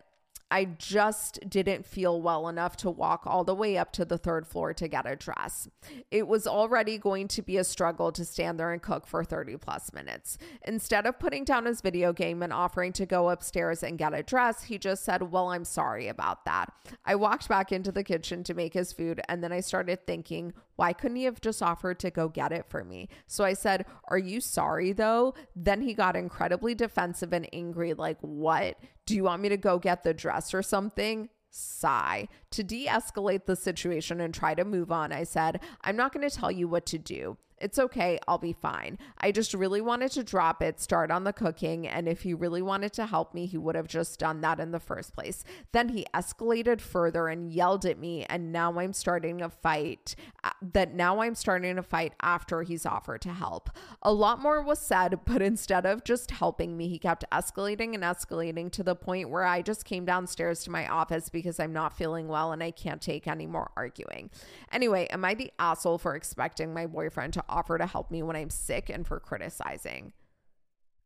I 0.50 0.64
just 0.64 1.38
didn't 1.48 1.86
feel 1.86 2.20
well 2.20 2.48
enough 2.48 2.76
to 2.78 2.90
walk 2.90 3.22
all 3.26 3.44
the 3.44 3.54
way 3.54 3.78
up 3.78 3.92
to 3.92 4.04
the 4.04 4.18
third 4.18 4.46
floor 4.46 4.74
to 4.74 4.88
get 4.88 5.06
a 5.06 5.16
dress. 5.16 5.68
It 6.10 6.26
was 6.26 6.46
already 6.46 6.98
going 6.98 7.28
to 7.28 7.42
be 7.42 7.56
a 7.56 7.64
struggle 7.64 8.10
to 8.12 8.24
stand 8.24 8.58
there 8.58 8.72
and 8.72 8.82
cook 8.82 9.06
for 9.06 9.22
30 9.22 9.56
plus 9.58 9.92
minutes. 9.92 10.38
Instead 10.66 11.06
of 11.06 11.18
putting 11.18 11.44
down 11.44 11.66
his 11.66 11.80
video 11.80 12.12
game 12.12 12.42
and 12.42 12.52
offering 12.52 12.92
to 12.94 13.06
go 13.06 13.30
upstairs 13.30 13.82
and 13.82 13.98
get 13.98 14.14
a 14.14 14.22
dress, 14.22 14.64
he 14.64 14.78
just 14.78 15.04
said, 15.04 15.30
Well, 15.30 15.48
I'm 15.48 15.64
sorry 15.64 16.08
about 16.08 16.44
that. 16.44 16.72
I 17.04 17.14
walked 17.14 17.48
back 17.48 17.70
into 17.70 17.92
the 17.92 18.04
kitchen 18.04 18.42
to 18.44 18.54
make 18.54 18.74
his 18.74 18.92
food, 18.92 19.20
and 19.28 19.44
then 19.44 19.52
I 19.52 19.60
started 19.60 20.06
thinking, 20.06 20.52
why 20.80 20.94
couldn't 20.94 21.18
he 21.18 21.24
have 21.24 21.42
just 21.42 21.62
offered 21.62 21.98
to 21.98 22.10
go 22.10 22.28
get 22.28 22.52
it 22.52 22.64
for 22.70 22.82
me? 22.84 23.10
So 23.26 23.44
I 23.44 23.52
said, 23.52 23.84
Are 24.08 24.16
you 24.16 24.40
sorry 24.40 24.94
though? 24.94 25.34
Then 25.54 25.82
he 25.82 25.92
got 25.92 26.16
incredibly 26.16 26.74
defensive 26.74 27.34
and 27.34 27.46
angry, 27.52 27.92
like, 27.92 28.16
What? 28.22 28.78
Do 29.04 29.14
you 29.14 29.24
want 29.24 29.42
me 29.42 29.50
to 29.50 29.58
go 29.58 29.78
get 29.78 30.04
the 30.04 30.14
dress 30.14 30.39
or 30.54 30.62
something? 30.62 31.28
Sigh. 31.50 32.28
To 32.52 32.62
de 32.62 32.86
escalate 32.86 33.46
the 33.46 33.56
situation 33.56 34.20
and 34.20 34.32
try 34.32 34.54
to 34.54 34.64
move 34.64 34.92
on, 34.92 35.12
I 35.12 35.24
said, 35.24 35.60
I'm 35.82 35.96
not 35.96 36.12
going 36.12 36.28
to 36.28 36.34
tell 36.34 36.50
you 36.50 36.68
what 36.68 36.86
to 36.86 36.98
do. 36.98 37.36
It's 37.60 37.78
okay. 37.78 38.18
I'll 38.26 38.38
be 38.38 38.52
fine. 38.52 38.98
I 39.18 39.32
just 39.32 39.52
really 39.54 39.80
wanted 39.80 40.12
to 40.12 40.24
drop 40.24 40.62
it, 40.62 40.80
start 40.80 41.10
on 41.10 41.24
the 41.24 41.32
cooking. 41.32 41.86
And 41.86 42.08
if 42.08 42.22
he 42.22 42.32
really 42.32 42.62
wanted 42.62 42.92
to 42.94 43.06
help 43.06 43.34
me, 43.34 43.46
he 43.46 43.58
would 43.58 43.74
have 43.74 43.86
just 43.86 44.18
done 44.18 44.40
that 44.40 44.60
in 44.60 44.70
the 44.70 44.80
first 44.80 45.14
place. 45.14 45.44
Then 45.72 45.90
he 45.90 46.06
escalated 46.14 46.80
further 46.80 47.28
and 47.28 47.52
yelled 47.52 47.84
at 47.84 47.98
me. 47.98 48.24
And 48.24 48.52
now 48.52 48.78
I'm 48.78 48.92
starting 48.92 49.42
a 49.42 49.50
fight 49.50 50.14
uh, 50.42 50.50
that 50.72 50.94
now 50.94 51.20
I'm 51.20 51.34
starting 51.34 51.76
a 51.78 51.82
fight 51.82 52.14
after 52.22 52.62
he's 52.62 52.86
offered 52.86 53.20
to 53.22 53.32
help. 53.32 53.70
A 54.02 54.12
lot 54.12 54.40
more 54.40 54.62
was 54.62 54.78
said, 54.78 55.20
but 55.24 55.42
instead 55.42 55.84
of 55.84 56.04
just 56.04 56.30
helping 56.30 56.76
me, 56.76 56.88
he 56.88 56.98
kept 56.98 57.24
escalating 57.30 57.94
and 57.94 58.02
escalating 58.02 58.70
to 58.72 58.82
the 58.82 58.94
point 58.94 59.28
where 59.28 59.44
I 59.44 59.62
just 59.62 59.84
came 59.84 60.04
downstairs 60.04 60.64
to 60.64 60.70
my 60.70 60.88
office 60.88 61.28
because 61.28 61.60
I'm 61.60 61.72
not 61.72 61.96
feeling 61.96 62.28
well 62.28 62.52
and 62.52 62.62
I 62.62 62.70
can't 62.70 63.02
take 63.02 63.26
any 63.26 63.46
more 63.46 63.70
arguing. 63.76 64.30
Anyway, 64.72 65.06
am 65.10 65.24
I 65.24 65.34
the 65.34 65.52
asshole 65.58 65.98
for 65.98 66.14
expecting 66.14 66.72
my 66.72 66.86
boyfriend 66.86 67.34
to 67.34 67.44
offer 67.50 67.76
to 67.76 67.86
help 67.86 68.10
me 68.10 68.22
when 68.22 68.36
I'm 68.36 68.50
sick 68.50 68.88
and 68.88 69.06
for 69.06 69.20
criticizing. 69.20 70.12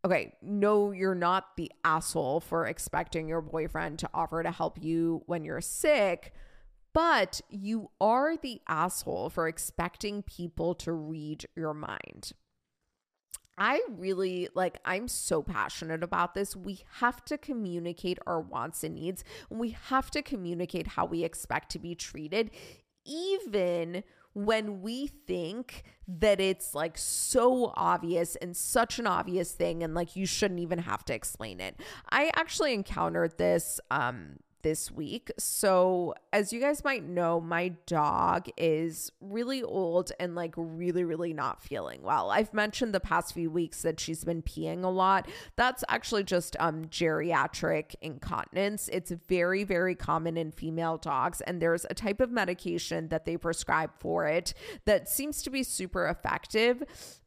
Okay, 0.05 0.34
no, 0.42 0.90
you're 0.92 1.14
not 1.14 1.57
the 1.57 1.72
asshole 1.82 2.40
for 2.40 2.66
expecting 2.66 3.26
your 3.26 3.40
boyfriend 3.40 3.99
to 4.01 4.11
offer 4.12 4.42
to 4.42 4.51
help 4.51 4.82
you 4.82 5.22
when 5.26 5.45
you're 5.45 5.62
sick, 5.62 6.34
but 6.92 7.40
you 7.49 7.90
are 8.01 8.36
the 8.36 8.61
asshole 8.68 9.30
for 9.30 9.49
expecting 9.49 10.22
people 10.22 10.74
to 10.74 10.92
read 10.92 11.47
your 11.57 11.72
mind. 11.72 12.32
I 13.57 13.82
really 13.88 14.49
like, 14.55 14.78
I'm 14.84 15.09
so 15.09 15.42
passionate 15.42 16.03
about 16.03 16.34
this. 16.34 16.57
We 16.57 16.80
have 16.99 17.24
to 17.26 17.38
communicate 17.38 18.18
our 18.26 18.40
wants 18.40 18.84
and 18.84 18.97
needs, 18.97 19.24
and 19.49 19.59
we 19.59 19.70
have 19.88 20.11
to 20.11 20.22
communicate 20.22 20.88
how 20.88 21.07
we 21.07 21.24
expect 21.24 21.70
to 21.72 21.78
be 21.78 21.95
treated, 21.95 22.51
even 23.07 24.03
when 24.35 24.82
we 24.82 25.07
think 25.07 25.85
that 26.07 26.41
it's 26.41 26.74
like 26.74 26.99
so 26.99 27.72
obvious 27.76 28.37
and 28.37 28.57
such 28.57 28.99
an 28.99 29.07
obvious 29.07 29.53
thing 29.53 29.82
and 29.82 29.95
like 29.95 30.16
you 30.16 30.26
shouldn't 30.26 30.61
even 30.61 30.80
have 30.80 31.05
to 31.05 31.14
explain 31.14 31.61
it. 31.61 31.80
I 32.11 32.30
actually 32.35 32.74
encountered 32.74 33.39
this 33.39 33.80
um 33.91 34.37
this 34.65 34.91
week. 34.91 35.31
So, 35.39 36.15
as 36.33 36.53
you 36.53 36.59
guys 36.59 36.83
might 36.83 37.05
know, 37.05 37.39
my 37.39 37.69
dog 37.87 38.49
is 38.57 39.12
really 39.21 39.62
old 39.62 40.11
and 40.19 40.35
like 40.35 40.55
really, 40.57 41.05
really 41.05 41.33
not 41.33 41.62
feeling 41.62 42.03
well. 42.03 42.31
I've 42.31 42.53
mentioned 42.53 42.93
the 42.93 42.99
past 42.99 43.35
few 43.35 43.51
weeks 43.51 43.83
that 43.83 44.01
she's 44.01 44.25
been 44.25 44.43
peeing 44.43 44.83
a 44.83 44.89
lot. 44.89 45.29
That's 45.55 45.85
actually 45.89 46.25
just 46.25 46.57
um, 46.59 46.87
geriatric 46.87 47.95
incontinence. 48.01 48.89
It's 48.89 49.12
very, 49.29 49.65
very 49.65 49.95
common 49.95 50.37
in 50.37 50.51
female 50.51 50.97
dogs, 50.97 51.43
and 51.43 51.61
there's 51.62 51.87
a 51.91 51.95
type 51.95 52.21
of 52.21 52.33
medication 52.33 53.09
that 53.09 53.27
they 53.27 53.37
prescribe 53.37 53.91
for 53.99 54.27
it 54.27 54.55
that 54.87 55.09
seems 55.11 55.43
to 55.43 55.51
be 55.51 55.62
super 55.62 56.09
effective 56.09 56.83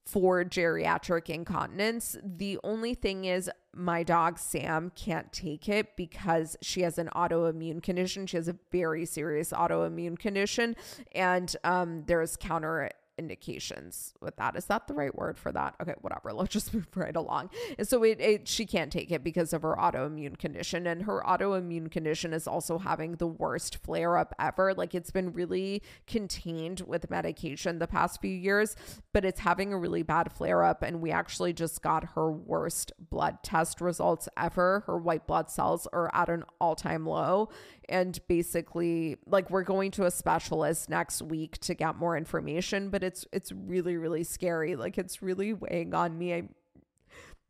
for 0.08 0.44
geriatric 0.44 1.30
incontinence. 1.30 2.18
The 2.24 2.58
only 2.64 2.94
thing 2.94 3.26
is, 3.26 3.50
my 3.76 4.04
dog 4.04 4.40
Sam 4.40 4.92
can't 4.96 5.32
take 5.32 5.70
it 5.70 5.96
because 5.96 6.58
she 6.62 6.82
has 6.82 6.98
an 6.98 7.10
autoimmune 7.16 7.84
condition. 7.84 8.26
She 8.26 8.38
has 8.38 8.48
a 8.48 8.56
very 8.72 9.06
serious 9.06 9.52
autoimmune 9.52 10.18
condition, 10.18 10.76
and 11.14 11.56
um, 11.64 12.04
there's 12.08 12.38
counter 12.38 12.90
indications 13.18 14.14
with 14.22 14.36
that. 14.38 14.56
Is 14.56 14.66
that 14.66 14.88
the 14.88 14.94
right 14.94 15.14
word 15.14 15.38
for 15.38 15.52
that? 15.52 15.76
Okay, 15.82 15.96
whatever. 16.02 16.34
Let's 16.34 16.54
just 16.54 16.74
move 16.74 16.88
right 16.96 17.16
along. 17.16 17.50
And 17.78 17.88
so 17.88 18.04
it, 18.04 18.20
it 18.20 18.48
she 18.48 18.66
can't 18.66 18.92
take 18.92 19.12
it 19.12 19.24
because 19.24 19.54
of 19.54 19.62
her 19.64 19.76
autoimmune 19.78 20.38
condition. 20.38 20.88
And 20.88 21.04
her 21.04 21.24
autoimmune 21.26 21.92
condition 21.92 22.34
is 22.34 22.48
also 22.48 22.78
having 22.78 23.16
the 23.16 23.28
worst 23.28 23.78
flare 23.84 24.18
up 24.18 24.34
ever. 24.40 24.74
Like 24.74 24.96
it's 24.96 25.12
been 25.12 25.34
really 25.34 25.82
contained 26.06 26.82
with 26.82 27.10
medication 27.10 27.80
the 27.80 27.88
past 27.88 28.22
few 28.22 28.36
years, 28.36 28.76
but 29.14 29.26
it's 29.26 29.40
having 29.40 29.74
a 29.74 29.78
really 29.78 30.04
bad 30.04 30.32
flare 30.32 30.64
up. 30.64 30.84
And 30.84 31.02
we 31.02 31.12
actually 31.12 31.54
just 31.54 31.82
got 31.82 32.12
her 32.16 32.32
worst 32.32 32.92
blood 33.10 33.44
test 33.44 33.82
results 33.82 34.30
ever. 34.38 34.84
Her 34.88 34.98
white 34.98 35.28
blood 35.28 35.50
cells 35.50 35.88
are 35.94 36.10
at 36.14 36.30
an 36.30 36.44
all 36.60 36.76
time 36.76 37.06
low 37.06 37.50
and 37.90 38.20
basically 38.28 39.18
like 39.26 39.50
we're 39.50 39.64
going 39.64 39.92
to 39.92 40.06
a 40.06 40.12
specialist 40.12 40.90
next 40.90 41.22
week 41.22 41.58
to 41.60 41.74
get 41.74 41.96
more 41.96 42.18
information 42.18 42.90
but 42.90 43.04
it's 43.04 43.26
it's 43.32 43.52
really 43.52 43.96
really 43.96 44.24
scary 44.24 44.76
like 44.76 44.98
it's 44.98 45.22
really 45.22 45.54
weighing 45.54 45.94
on 45.94 46.18
me 46.18 46.34
i'm 46.34 46.50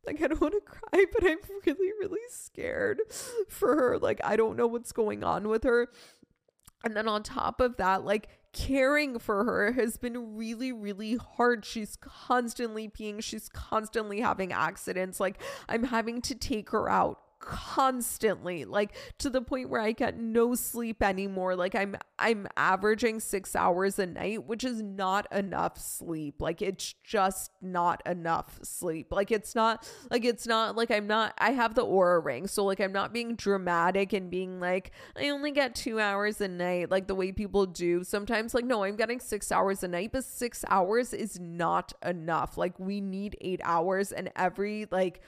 like 0.06 0.22
I 0.22 0.28
don't 0.28 0.40
want 0.40 0.54
to 0.54 0.60
cry, 0.60 1.04
but 1.12 1.24
I'm 1.24 1.38
really, 1.66 1.92
really 2.00 2.20
scared 2.30 3.00
for 3.48 3.76
her. 3.76 3.98
Like 3.98 4.20
I 4.24 4.36
don't 4.36 4.56
know 4.56 4.66
what's 4.66 4.92
going 4.92 5.22
on 5.22 5.48
with 5.48 5.64
her. 5.64 5.88
And 6.84 6.96
then 6.96 7.08
on 7.08 7.22
top 7.22 7.60
of 7.60 7.76
that, 7.76 8.04
like 8.04 8.28
caring 8.52 9.18
for 9.18 9.44
her 9.44 9.72
has 9.72 9.98
been 9.98 10.36
really, 10.36 10.72
really 10.72 11.16
hard. 11.16 11.64
She's 11.64 11.96
constantly 11.96 12.88
peeing, 12.88 13.22
she's 13.22 13.48
constantly 13.48 14.20
having 14.20 14.52
accidents. 14.52 15.20
Like 15.20 15.40
I'm 15.68 15.84
having 15.84 16.22
to 16.22 16.34
take 16.34 16.70
her 16.70 16.88
out 16.88 17.20
constantly 17.48 18.66
like 18.66 18.94
to 19.16 19.30
the 19.30 19.40
point 19.40 19.70
where 19.70 19.80
I 19.80 19.92
get 19.92 20.18
no 20.18 20.54
sleep 20.54 21.02
anymore. 21.02 21.56
Like 21.56 21.74
I'm 21.74 21.96
I'm 22.18 22.46
averaging 22.58 23.20
6 23.20 23.56
hours 23.56 23.98
a 23.98 24.04
night 24.04 24.44
which 24.44 24.64
is 24.64 24.82
not 24.82 25.26
enough 25.32 25.78
sleep. 25.78 26.42
Like 26.42 26.60
it's 26.60 26.94
just 27.02 27.50
not 27.62 28.02
enough 28.04 28.58
sleep. 28.62 29.10
Like 29.10 29.30
it's 29.30 29.54
not 29.54 29.90
like 30.10 30.26
it's 30.26 30.46
not 30.46 30.76
like 30.76 30.90
I'm 30.90 31.06
not 31.06 31.32
I 31.38 31.52
have 31.52 31.74
the 31.74 31.86
Oura 31.86 32.22
ring. 32.22 32.46
So 32.46 32.66
like 32.66 32.80
I'm 32.80 32.92
not 32.92 33.14
being 33.14 33.34
dramatic 33.34 34.12
and 34.12 34.30
being 34.30 34.60
like 34.60 34.90
I 35.16 35.30
only 35.30 35.50
get 35.50 35.74
2 35.74 35.98
hours 35.98 36.42
a 36.42 36.48
night 36.48 36.90
like 36.90 37.06
the 37.06 37.14
way 37.14 37.32
people 37.32 37.64
do. 37.64 38.04
Sometimes 38.04 38.52
like 38.52 38.66
no 38.66 38.84
I'm 38.84 38.96
getting 38.96 39.20
6 39.20 39.50
hours 39.50 39.82
a 39.82 39.88
night 39.88 40.10
but 40.12 40.24
6 40.24 40.64
hours 40.68 41.14
is 41.14 41.40
not 41.40 41.94
enough. 42.04 42.58
Like 42.58 42.78
we 42.78 43.00
need 43.00 43.38
8 43.40 43.62
hours 43.64 44.12
and 44.12 44.30
every 44.36 44.86
like 44.90 45.22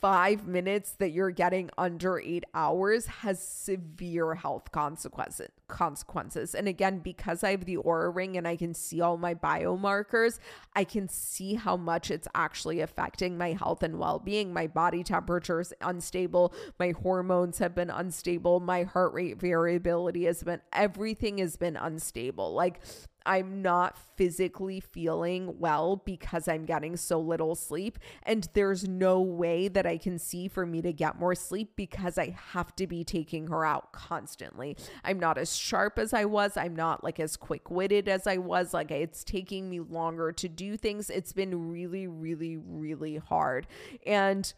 five 0.00 0.46
minutes 0.46 0.92
that 0.92 1.10
you're 1.10 1.30
getting 1.30 1.70
under 1.76 2.18
eight 2.18 2.44
hours 2.54 3.06
has 3.06 3.42
severe 3.42 4.34
health 4.34 4.72
consequences 4.72 5.50
consequences. 5.70 6.54
And 6.54 6.68
again, 6.68 6.98
because 6.98 7.42
I 7.42 7.52
have 7.52 7.64
the 7.64 7.76
Oura 7.76 8.14
ring 8.14 8.36
and 8.36 8.46
I 8.46 8.56
can 8.56 8.74
see 8.74 9.00
all 9.00 9.16
my 9.16 9.34
biomarkers, 9.34 10.38
I 10.74 10.84
can 10.84 11.08
see 11.08 11.54
how 11.54 11.76
much 11.76 12.10
it's 12.10 12.28
actually 12.34 12.80
affecting 12.80 13.38
my 13.38 13.52
health 13.52 13.82
and 13.82 13.98
well-being. 13.98 14.52
My 14.52 14.66
body 14.66 15.02
temperature 15.02 15.60
is 15.60 15.72
unstable, 15.80 16.52
my 16.78 16.90
hormones 16.90 17.58
have 17.58 17.74
been 17.74 17.90
unstable, 17.90 18.60
my 18.60 18.82
heart 18.82 19.14
rate 19.14 19.40
variability 19.40 20.24
has 20.24 20.42
been 20.42 20.60
everything 20.72 21.38
has 21.38 21.56
been 21.56 21.76
unstable. 21.76 22.52
Like 22.52 22.80
I'm 23.26 23.62
not 23.62 23.96
physically 24.16 24.80
feeling 24.80 25.58
well 25.58 25.96
because 26.04 26.48
I'm 26.48 26.64
getting 26.64 26.96
so 26.96 27.20
little 27.20 27.54
sleep. 27.54 27.98
And 28.22 28.48
there's 28.54 28.88
no 28.88 29.20
way 29.20 29.68
that 29.68 29.86
I 29.86 29.98
can 29.98 30.18
see 30.18 30.48
for 30.48 30.66
me 30.66 30.82
to 30.82 30.92
get 30.92 31.18
more 31.18 31.34
sleep 31.34 31.72
because 31.76 32.18
I 32.18 32.36
have 32.52 32.74
to 32.76 32.86
be 32.86 33.04
taking 33.04 33.48
her 33.48 33.64
out 33.64 33.92
constantly. 33.92 34.76
I'm 35.04 35.18
not 35.18 35.38
as 35.38 35.56
sharp 35.56 35.98
as 35.98 36.12
I 36.12 36.24
was. 36.24 36.56
I'm 36.56 36.76
not 36.76 37.04
like 37.04 37.20
as 37.20 37.36
quick 37.36 37.70
witted 37.70 38.08
as 38.08 38.26
I 38.26 38.38
was. 38.38 38.74
Like 38.74 38.90
it's 38.90 39.24
taking 39.24 39.68
me 39.68 39.80
longer 39.80 40.32
to 40.32 40.48
do 40.48 40.76
things. 40.76 41.10
It's 41.10 41.32
been 41.32 41.70
really, 41.70 42.06
really, 42.06 42.56
really 42.56 43.16
hard. 43.16 43.66
And 44.06 44.52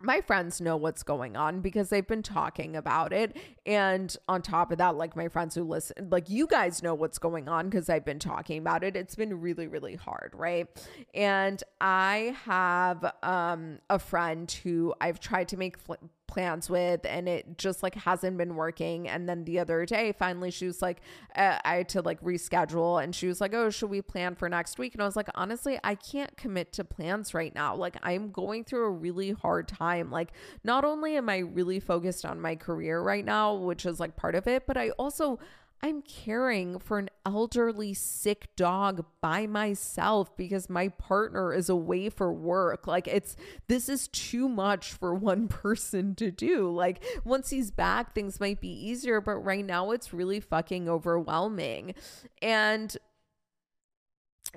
my 0.00 0.20
friends 0.22 0.60
know 0.60 0.76
what's 0.76 1.02
going 1.02 1.36
on 1.36 1.60
because 1.60 1.90
they've 1.90 2.06
been 2.06 2.22
talking 2.22 2.74
about 2.74 3.12
it. 3.12 3.36
And 3.66 4.14
on 4.28 4.40
top 4.40 4.72
of 4.72 4.78
that, 4.78 4.96
like 4.96 5.14
my 5.14 5.28
friends 5.28 5.54
who 5.54 5.62
listen, 5.62 6.08
like 6.10 6.30
you 6.30 6.46
guys 6.46 6.82
know 6.82 6.94
what's 6.94 7.18
going 7.18 7.48
on 7.48 7.68
because 7.68 7.90
I've 7.90 8.04
been 8.04 8.18
talking 8.18 8.58
about 8.58 8.82
it. 8.82 8.96
It's 8.96 9.14
been 9.14 9.40
really, 9.40 9.66
really 9.66 9.96
hard, 9.96 10.32
right? 10.34 10.66
And 11.14 11.62
I 11.80 12.34
have 12.44 13.12
um, 13.22 13.78
a 13.90 13.98
friend 13.98 14.50
who 14.50 14.94
I've 15.00 15.20
tried 15.20 15.48
to 15.48 15.56
make 15.58 15.78
fl- 15.78 15.94
plans 16.30 16.70
with 16.70 17.04
and 17.04 17.28
it 17.28 17.58
just 17.58 17.82
like 17.82 17.94
hasn't 17.96 18.38
been 18.38 18.54
working. 18.54 19.08
And 19.08 19.28
then 19.28 19.44
the 19.44 19.58
other 19.58 19.84
day 19.84 20.12
finally 20.12 20.50
she 20.50 20.66
was 20.66 20.80
like 20.80 21.00
uh, 21.34 21.58
i 21.64 21.76
had 21.76 21.88
to 21.90 22.02
like 22.02 22.20
reschedule 22.22 23.02
and 23.02 23.14
she 23.14 23.26
was 23.26 23.40
like 23.40 23.52
oh 23.52 23.68
should 23.70 23.90
we 23.90 24.00
plan 24.00 24.34
for 24.36 24.48
next 24.48 24.78
week? 24.78 24.94
And 24.94 25.02
i 25.02 25.06
was 25.06 25.16
like 25.16 25.28
honestly 25.34 25.78
i 25.82 25.94
can't 25.94 26.36
commit 26.36 26.72
to 26.74 26.84
plans 26.84 27.34
right 27.34 27.54
now. 27.54 27.74
Like 27.74 27.96
i'm 28.02 28.30
going 28.30 28.64
through 28.64 28.86
a 28.86 28.90
really 28.90 29.32
hard 29.32 29.68
time. 29.68 30.10
Like 30.10 30.32
not 30.62 30.84
only 30.84 31.16
am 31.16 31.28
i 31.28 31.38
really 31.38 31.80
focused 31.80 32.24
on 32.24 32.40
my 32.40 32.54
career 32.54 33.00
right 33.02 33.24
now 33.24 33.54
which 33.54 33.84
is 33.84 33.98
like 33.98 34.16
part 34.16 34.34
of 34.34 34.46
it 34.46 34.66
but 34.66 34.76
i 34.76 34.90
also 34.90 35.38
I'm 35.82 36.02
caring 36.02 36.78
for 36.78 36.98
an 36.98 37.08
elderly 37.24 37.94
sick 37.94 38.48
dog 38.56 39.04
by 39.20 39.46
myself 39.46 40.36
because 40.36 40.68
my 40.68 40.88
partner 40.88 41.54
is 41.54 41.68
away 41.68 42.10
for 42.10 42.32
work. 42.32 42.86
Like 42.86 43.08
it's 43.08 43.36
this 43.68 43.88
is 43.88 44.08
too 44.08 44.48
much 44.48 44.92
for 44.92 45.14
one 45.14 45.48
person 45.48 46.14
to 46.16 46.30
do. 46.30 46.70
Like 46.70 47.02
once 47.24 47.50
he's 47.50 47.70
back 47.70 48.14
things 48.14 48.40
might 48.40 48.60
be 48.60 48.68
easier, 48.68 49.20
but 49.20 49.36
right 49.36 49.64
now 49.64 49.90
it's 49.90 50.12
really 50.12 50.40
fucking 50.40 50.88
overwhelming. 50.88 51.94
And 52.42 52.96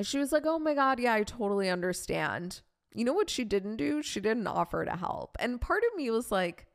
she 0.01 0.17
was 0.17 0.31
like, 0.31 0.43
"Oh 0.45 0.59
my 0.59 0.73
god, 0.73 0.99
yeah, 0.99 1.13
I 1.13 1.23
totally 1.23 1.69
understand." 1.69 2.61
You 2.95 3.05
know 3.05 3.13
what 3.13 3.29
she 3.29 3.43
didn't 3.43 3.77
do? 3.77 4.01
She 4.03 4.19
didn't 4.19 4.47
offer 4.47 4.85
to 4.85 4.95
help. 4.95 5.35
And 5.39 5.59
part 5.59 5.83
of 5.83 5.97
me 5.97 6.11
was 6.11 6.31
like, 6.31 6.67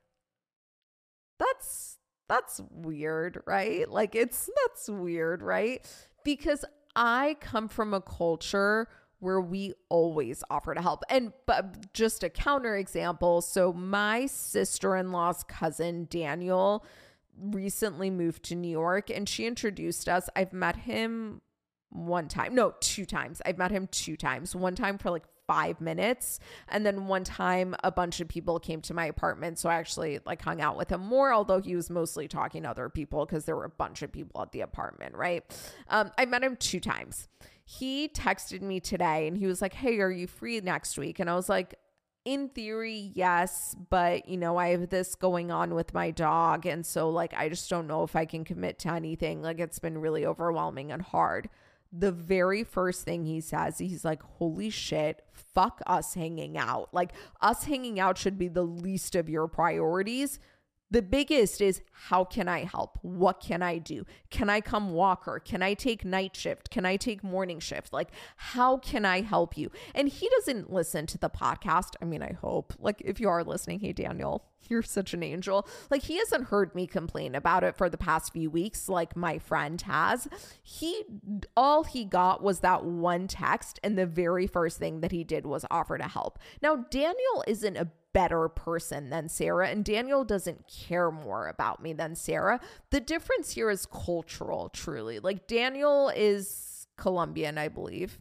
that's 1.38 1.97
that's 2.28 2.60
weird, 2.70 3.42
right? 3.46 3.88
Like 3.88 4.14
it's 4.14 4.48
that's 4.64 4.88
weird, 4.88 5.42
right? 5.42 5.86
Because 6.24 6.64
I 6.94 7.36
come 7.40 7.68
from 7.68 7.94
a 7.94 8.00
culture 8.00 8.88
where 9.20 9.40
we 9.40 9.74
always 9.88 10.44
offer 10.50 10.74
to 10.74 10.80
help. 10.80 11.02
And 11.08 11.32
but 11.46 11.92
just 11.92 12.22
a 12.22 12.30
counter 12.30 12.76
example, 12.76 13.40
so 13.40 13.72
my 13.72 14.26
sister-in-law's 14.26 15.44
cousin 15.44 16.06
Daniel 16.10 16.84
recently 17.40 18.10
moved 18.10 18.42
to 18.44 18.54
New 18.54 18.70
York 18.70 19.10
and 19.10 19.28
she 19.28 19.46
introduced 19.46 20.08
us. 20.08 20.28
I've 20.36 20.52
met 20.52 20.76
him 20.76 21.40
one 21.90 22.28
time. 22.28 22.54
No, 22.54 22.74
two 22.80 23.06
times. 23.06 23.40
I've 23.46 23.58
met 23.58 23.70
him 23.70 23.88
two 23.90 24.16
times. 24.16 24.54
One 24.54 24.74
time 24.74 24.98
for 24.98 25.10
like 25.10 25.24
five 25.48 25.80
minutes. 25.80 26.38
And 26.68 26.86
then 26.86 27.08
one 27.08 27.24
time 27.24 27.74
a 27.82 27.90
bunch 27.90 28.20
of 28.20 28.28
people 28.28 28.60
came 28.60 28.80
to 28.82 28.94
my 28.94 29.06
apartment. 29.06 29.58
So 29.58 29.68
I 29.68 29.74
actually 29.74 30.20
like 30.24 30.42
hung 30.42 30.60
out 30.60 30.76
with 30.76 30.92
him 30.92 31.00
more, 31.00 31.32
although 31.32 31.60
he 31.60 31.74
was 31.74 31.90
mostly 31.90 32.28
talking 32.28 32.62
to 32.62 32.70
other 32.70 32.88
people 32.88 33.26
because 33.26 33.46
there 33.46 33.56
were 33.56 33.64
a 33.64 33.70
bunch 33.70 34.02
of 34.02 34.12
people 34.12 34.40
at 34.42 34.52
the 34.52 34.60
apartment, 34.60 35.16
right? 35.16 35.42
Um, 35.88 36.12
I 36.16 36.26
met 36.26 36.44
him 36.44 36.54
two 36.56 36.78
times. 36.78 37.26
He 37.64 38.08
texted 38.08 38.60
me 38.60 38.78
today 38.78 39.26
and 39.26 39.36
he 39.36 39.46
was 39.46 39.60
like, 39.60 39.74
Hey, 39.74 39.98
are 39.98 40.10
you 40.10 40.26
free 40.26 40.60
next 40.60 40.98
week? 40.98 41.18
And 41.18 41.28
I 41.28 41.34
was 41.34 41.48
like, 41.48 41.74
in 42.24 42.50
theory, 42.50 43.12
yes, 43.14 43.74
but 43.88 44.28
you 44.28 44.36
know, 44.36 44.58
I 44.58 44.68
have 44.68 44.90
this 44.90 45.14
going 45.14 45.50
on 45.50 45.74
with 45.74 45.94
my 45.94 46.10
dog. 46.10 46.66
And 46.66 46.84
so, 46.84 47.08
like, 47.08 47.32
I 47.34 47.48
just 47.48 47.70
don't 47.70 47.86
know 47.86 48.02
if 48.02 48.14
I 48.14 48.26
can 48.26 48.44
commit 48.44 48.78
to 48.80 48.92
anything. 48.92 49.40
Like, 49.40 49.60
it's 49.60 49.78
been 49.78 49.96
really 49.96 50.26
overwhelming 50.26 50.92
and 50.92 51.00
hard 51.00 51.48
the 51.92 52.12
very 52.12 52.64
first 52.64 53.04
thing 53.04 53.24
he 53.24 53.40
says, 53.40 53.78
he's 53.78 54.04
like, 54.04 54.22
Holy 54.22 54.70
shit, 54.70 55.22
fuck 55.32 55.80
us 55.86 56.14
hanging 56.14 56.58
out. 56.58 56.92
Like, 56.92 57.12
us 57.40 57.64
hanging 57.64 57.98
out 57.98 58.18
should 58.18 58.38
be 58.38 58.48
the 58.48 58.62
least 58.62 59.14
of 59.14 59.28
your 59.28 59.48
priorities. 59.48 60.38
The 60.90 61.02
biggest 61.02 61.60
is 61.60 61.82
how 61.92 62.24
can 62.24 62.48
I 62.48 62.64
help? 62.64 62.98
What 63.02 63.40
can 63.40 63.62
I 63.62 63.78
do? 63.78 64.06
Can 64.30 64.48
I 64.48 64.60
come 64.60 64.92
walk 64.92 65.24
her? 65.24 65.38
Can 65.38 65.62
I 65.62 65.74
take 65.74 66.04
night 66.04 66.34
shift? 66.34 66.70
Can 66.70 66.86
I 66.86 66.96
take 66.96 67.22
morning 67.22 67.60
shift? 67.60 67.92
Like, 67.92 68.08
how 68.36 68.78
can 68.78 69.04
I 69.04 69.20
help 69.20 69.58
you? 69.58 69.70
And 69.94 70.08
he 70.08 70.30
doesn't 70.30 70.72
listen 70.72 71.06
to 71.06 71.18
the 71.18 71.28
podcast. 71.28 71.94
I 72.00 72.06
mean, 72.06 72.22
I 72.22 72.32
hope. 72.32 72.72
Like, 72.78 73.02
if 73.04 73.20
you 73.20 73.28
are 73.28 73.44
listening, 73.44 73.80
hey, 73.80 73.92
Daniel, 73.92 74.46
you're 74.68 74.82
such 74.82 75.12
an 75.12 75.22
angel. 75.22 75.68
Like, 75.90 76.04
he 76.04 76.16
hasn't 76.18 76.44
heard 76.44 76.74
me 76.74 76.86
complain 76.86 77.34
about 77.34 77.64
it 77.64 77.76
for 77.76 77.90
the 77.90 77.98
past 77.98 78.32
few 78.32 78.48
weeks, 78.48 78.88
like 78.88 79.14
my 79.14 79.38
friend 79.38 79.80
has. 79.82 80.26
He, 80.62 81.04
all 81.56 81.84
he 81.84 82.04
got 82.06 82.42
was 82.42 82.60
that 82.60 82.84
one 82.84 83.28
text. 83.28 83.78
And 83.82 83.98
the 83.98 84.06
very 84.06 84.46
first 84.46 84.78
thing 84.78 85.00
that 85.00 85.12
he 85.12 85.22
did 85.22 85.44
was 85.44 85.66
offer 85.70 85.98
to 85.98 86.08
help. 86.08 86.38
Now, 86.62 86.76
Daniel 86.76 87.44
isn't 87.46 87.76
a 87.76 87.88
better 88.12 88.48
person 88.48 89.10
than 89.10 89.28
Sarah, 89.28 89.68
and 89.68 89.84
Daniel 89.84 90.24
doesn't 90.24 90.66
care 90.66 91.10
more 91.10 91.48
about 91.48 91.82
me 91.82 91.92
than 91.92 92.14
Sarah. 92.14 92.60
The 92.90 93.00
difference 93.00 93.52
here 93.52 93.70
is 93.70 93.86
cultural, 93.86 94.68
truly. 94.70 95.18
Like, 95.18 95.46
Daniel 95.46 96.10
is 96.14 96.86
Colombian, 96.96 97.58
I 97.58 97.68
believe. 97.68 98.18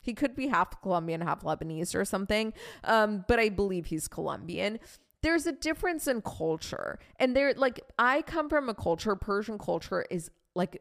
He 0.00 0.14
could 0.14 0.34
be 0.34 0.48
half 0.48 0.80
Colombian, 0.80 1.20
half 1.20 1.42
Lebanese 1.42 1.94
or 1.94 2.04
something, 2.04 2.52
um, 2.84 3.24
but 3.28 3.38
I 3.38 3.48
believe 3.48 3.86
he's 3.86 4.08
Colombian 4.08 4.78
there's 5.22 5.46
a 5.46 5.52
difference 5.52 6.06
in 6.06 6.22
culture 6.22 6.98
and 7.18 7.34
there 7.34 7.52
like 7.54 7.80
i 7.98 8.22
come 8.22 8.48
from 8.48 8.68
a 8.68 8.74
culture 8.74 9.16
persian 9.16 9.58
culture 9.58 10.04
is 10.10 10.30
like 10.54 10.80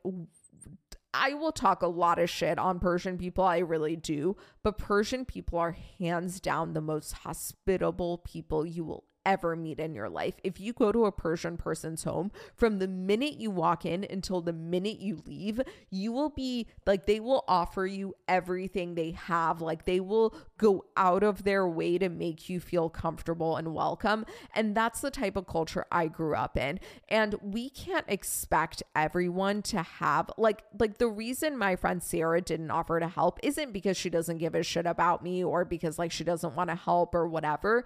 I 1.19 1.33
will 1.33 1.51
talk 1.51 1.81
a 1.81 1.87
lot 1.87 2.19
of 2.19 2.29
shit 2.29 2.59
on 2.59 2.79
Persian 2.79 3.17
people. 3.17 3.43
I 3.43 3.57
really 3.57 3.95
do. 3.95 4.37
But 4.63 4.77
Persian 4.77 5.25
people 5.25 5.57
are 5.59 5.75
hands 5.99 6.39
down 6.39 6.73
the 6.73 6.81
most 6.81 7.11
hospitable 7.13 8.19
people 8.19 8.65
you 8.65 8.83
will 8.83 9.06
ever 9.27 9.57
meet 9.57 9.77
in 9.77 9.93
your 9.93 10.09
life. 10.09 10.35
If 10.43 10.59
you 10.59 10.71
go 10.71 10.93
to 10.93 11.05
a 11.05 11.11
Persian 11.11 11.57
person's 11.57 12.05
home, 12.05 12.31
from 12.55 12.79
the 12.79 12.87
minute 12.87 13.33
you 13.33 13.51
walk 13.51 13.85
in 13.85 14.07
until 14.09 14.39
the 14.39 14.53
minute 14.53 15.01
you 15.01 15.21
leave, 15.27 15.59
you 15.91 16.13
will 16.13 16.29
be 16.29 16.67
like, 16.85 17.05
they 17.05 17.19
will 17.19 17.43
offer 17.45 17.85
you 17.85 18.15
everything 18.29 18.95
they 18.95 19.11
have. 19.11 19.61
Like, 19.61 19.83
they 19.83 19.99
will 19.99 20.33
go 20.57 20.85
out 20.95 21.23
of 21.23 21.43
their 21.43 21.67
way 21.67 21.97
to 21.97 22.07
make 22.07 22.47
you 22.47 22.61
feel 22.61 22.89
comfortable 22.89 23.57
and 23.57 23.75
welcome. 23.75 24.25
And 24.55 24.73
that's 24.73 25.01
the 25.01 25.11
type 25.11 25.35
of 25.35 25.45
culture 25.45 25.85
I 25.91 26.07
grew 26.07 26.33
up 26.33 26.55
in. 26.55 26.79
And 27.09 27.35
we 27.41 27.69
can't 27.69 28.05
expect 28.07 28.81
everyone 28.95 29.61
to 29.63 29.81
have, 29.81 30.31
like, 30.37 30.63
like 30.79 30.99
the 30.99 31.09
reason 31.09 31.57
my 31.57 31.75
friend 31.75 32.01
Sarah 32.01 32.39
didn't 32.39 32.71
offer 32.71 32.97
to 33.01 33.09
help 33.09 33.41
isn't 33.43 33.73
because 33.73 33.97
she 33.97 34.09
doesn't 34.09 34.37
give 34.37 34.55
a 34.55 34.63
shit 34.63 34.85
about 34.85 35.21
me 35.21 35.43
or 35.43 35.65
because, 35.65 35.99
like, 35.99 36.13
she 36.13 36.23
doesn't 36.23 36.55
want 36.55 36.69
to 36.69 36.77
help 36.77 37.13
or 37.13 37.27
whatever 37.27 37.83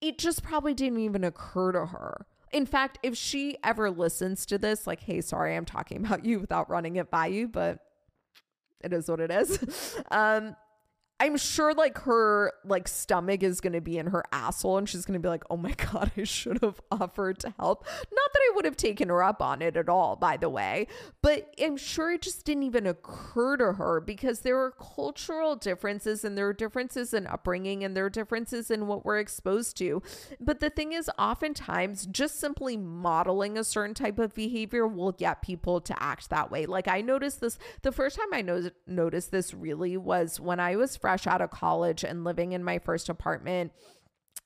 it 0.00 0.18
just 0.18 0.42
probably 0.42 0.74
didn't 0.74 1.00
even 1.00 1.24
occur 1.24 1.72
to 1.72 1.86
her. 1.86 2.26
In 2.52 2.66
fact, 2.66 2.98
if 3.02 3.16
she 3.16 3.56
ever 3.62 3.90
listens 3.90 4.44
to 4.46 4.58
this, 4.58 4.86
like, 4.86 5.00
hey, 5.00 5.20
sorry, 5.20 5.54
I'm 5.54 5.64
talking 5.64 6.04
about 6.04 6.24
you 6.24 6.40
without 6.40 6.68
running 6.68 6.96
it 6.96 7.10
by 7.10 7.26
you, 7.26 7.48
but 7.48 7.78
it 8.80 8.92
is 8.92 9.08
what 9.08 9.20
it 9.20 9.30
is. 9.30 9.96
um, 10.10 10.56
I'm 11.20 11.36
sure 11.36 11.74
like 11.74 11.98
her 11.98 12.54
like 12.64 12.88
stomach 12.88 13.42
is 13.42 13.60
going 13.60 13.74
to 13.74 13.80
be 13.82 13.98
in 13.98 14.06
her 14.06 14.24
asshole 14.32 14.78
and 14.78 14.88
she's 14.88 15.04
going 15.04 15.20
to 15.20 15.22
be 15.22 15.28
like, 15.28 15.44
"Oh 15.50 15.58
my 15.58 15.72
god, 15.92 16.10
I 16.16 16.24
should 16.24 16.62
have 16.62 16.80
offered 16.90 17.38
to 17.40 17.52
help." 17.58 17.84
Not 17.86 18.32
that 18.32 18.40
I 18.40 18.52
would 18.54 18.64
have 18.64 18.76
taken 18.76 19.10
her 19.10 19.22
up 19.22 19.42
on 19.42 19.60
it 19.60 19.76
at 19.76 19.90
all, 19.90 20.16
by 20.16 20.38
the 20.38 20.48
way, 20.48 20.86
but 21.20 21.54
I'm 21.62 21.76
sure 21.76 22.12
it 22.12 22.22
just 22.22 22.46
didn't 22.46 22.62
even 22.62 22.86
occur 22.86 23.58
to 23.58 23.74
her 23.74 24.00
because 24.00 24.40
there 24.40 24.58
are 24.58 24.70
cultural 24.70 25.56
differences 25.56 26.24
and 26.24 26.38
there 26.38 26.48
are 26.48 26.54
differences 26.54 27.12
in 27.12 27.26
upbringing 27.26 27.84
and 27.84 27.94
there 27.94 28.06
are 28.06 28.10
differences 28.10 28.70
in 28.70 28.86
what 28.86 29.04
we're 29.04 29.18
exposed 29.18 29.76
to. 29.78 30.02
But 30.40 30.60
the 30.60 30.70
thing 30.70 30.92
is 30.92 31.10
oftentimes 31.18 32.06
just 32.06 32.40
simply 32.40 32.78
modeling 32.78 33.58
a 33.58 33.64
certain 33.64 33.94
type 33.94 34.18
of 34.18 34.34
behavior 34.34 34.86
will 34.86 35.12
get 35.12 35.42
people 35.42 35.82
to 35.82 36.02
act 36.02 36.30
that 36.30 36.50
way. 36.50 36.64
Like 36.64 36.88
I 36.88 37.02
noticed 37.02 37.42
this 37.42 37.58
the 37.82 37.92
first 37.92 38.16
time 38.16 38.32
I 38.32 38.40
no- 38.40 38.70
noticed 38.86 39.30
this 39.30 39.52
really 39.52 39.98
was 39.98 40.40
when 40.40 40.58
I 40.58 40.76
was 40.76 40.96
fresh 41.10 41.26
out 41.26 41.40
of 41.40 41.50
college 41.50 42.04
and 42.04 42.22
living 42.22 42.52
in 42.52 42.62
my 42.62 42.78
first 42.78 43.08
apartment 43.08 43.72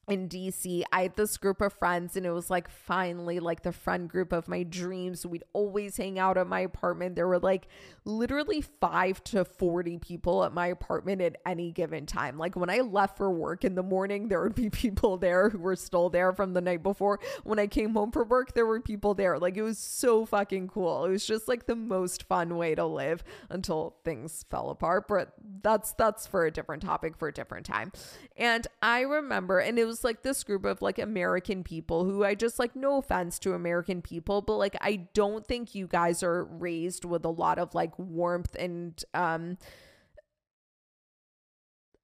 in 0.08 0.28
DC, 0.28 0.82
I 0.92 1.02
had 1.02 1.16
this 1.16 1.36
group 1.36 1.60
of 1.60 1.72
friends, 1.72 2.16
and 2.16 2.26
it 2.26 2.30
was 2.30 2.50
like 2.50 2.68
finally 2.68 3.40
like 3.40 3.62
the 3.62 3.72
friend 3.72 4.08
group 4.08 4.32
of 4.32 4.48
my 4.48 4.62
dreams. 4.62 5.24
We'd 5.24 5.44
always 5.52 5.96
hang 5.96 6.18
out 6.18 6.36
at 6.36 6.46
my 6.46 6.60
apartment. 6.60 7.16
There 7.16 7.26
were 7.26 7.38
like 7.38 7.68
literally 8.04 8.60
five 8.60 9.24
to 9.24 9.44
40 9.44 9.98
people 9.98 10.44
at 10.44 10.52
my 10.52 10.66
apartment 10.66 11.22
at 11.22 11.36
any 11.46 11.72
given 11.72 12.06
time. 12.06 12.38
Like 12.38 12.54
when 12.54 12.70
I 12.70 12.80
left 12.80 13.16
for 13.16 13.30
work 13.30 13.64
in 13.64 13.74
the 13.74 13.82
morning, 13.82 14.28
there 14.28 14.42
would 14.42 14.54
be 14.54 14.70
people 14.84 15.16
there 15.16 15.48
who 15.48 15.58
were 15.58 15.76
still 15.76 16.10
there 16.10 16.32
from 16.32 16.52
the 16.52 16.60
night 16.60 16.82
before. 16.82 17.20
When 17.42 17.58
I 17.58 17.66
came 17.66 17.94
home 17.94 18.12
from 18.12 18.28
work, 18.28 18.54
there 18.54 18.66
were 18.66 18.80
people 18.80 19.14
there. 19.14 19.38
Like 19.38 19.56
it 19.56 19.62
was 19.62 19.78
so 19.78 20.26
fucking 20.26 20.68
cool. 20.68 21.04
It 21.06 21.10
was 21.10 21.26
just 21.26 21.48
like 21.48 21.66
the 21.66 21.76
most 21.76 22.24
fun 22.24 22.56
way 22.56 22.74
to 22.74 22.84
live 22.84 23.24
until 23.48 23.96
things 24.04 24.44
fell 24.50 24.70
apart. 24.70 25.08
But 25.08 25.32
that's 25.62 25.92
that's 25.94 26.26
for 26.26 26.44
a 26.44 26.50
different 26.50 26.82
topic 26.82 27.16
for 27.16 27.28
a 27.28 27.32
different 27.32 27.64
time. 27.66 27.92
And 28.36 28.66
I 28.82 29.00
remember, 29.00 29.60
and 29.60 29.78
it 29.78 29.86
was 29.86 29.93
like 30.02 30.22
this 30.22 30.42
group 30.42 30.64
of 30.64 30.82
like 30.82 30.98
American 30.98 31.62
people 31.62 32.04
who 32.04 32.24
I 32.24 32.34
just 32.34 32.58
like, 32.58 32.74
no 32.74 32.98
offense 32.98 33.38
to 33.40 33.52
American 33.52 34.02
people, 34.02 34.42
but 34.42 34.56
like 34.56 34.76
I 34.80 35.06
don't 35.14 35.46
think 35.46 35.74
you 35.74 35.86
guys 35.86 36.22
are 36.22 36.44
raised 36.44 37.04
with 37.04 37.24
a 37.24 37.30
lot 37.30 37.58
of 37.58 37.74
like 37.74 37.96
warmth 37.98 38.56
and 38.58 39.02
um 39.14 39.58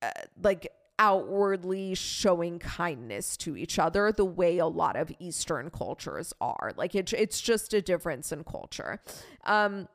uh, 0.02 0.10
like 0.42 0.68
outwardly 0.98 1.94
showing 1.94 2.58
kindness 2.58 3.36
to 3.38 3.56
each 3.56 3.78
other 3.78 4.12
the 4.12 4.24
way 4.24 4.58
a 4.58 4.66
lot 4.66 4.96
of 4.96 5.10
eastern 5.18 5.70
cultures 5.70 6.34
are. 6.42 6.72
Like 6.76 6.94
it, 6.94 7.12
it's 7.14 7.40
just 7.40 7.72
a 7.72 7.80
difference 7.80 8.30
in 8.30 8.44
culture. 8.44 9.00
Um 9.44 9.88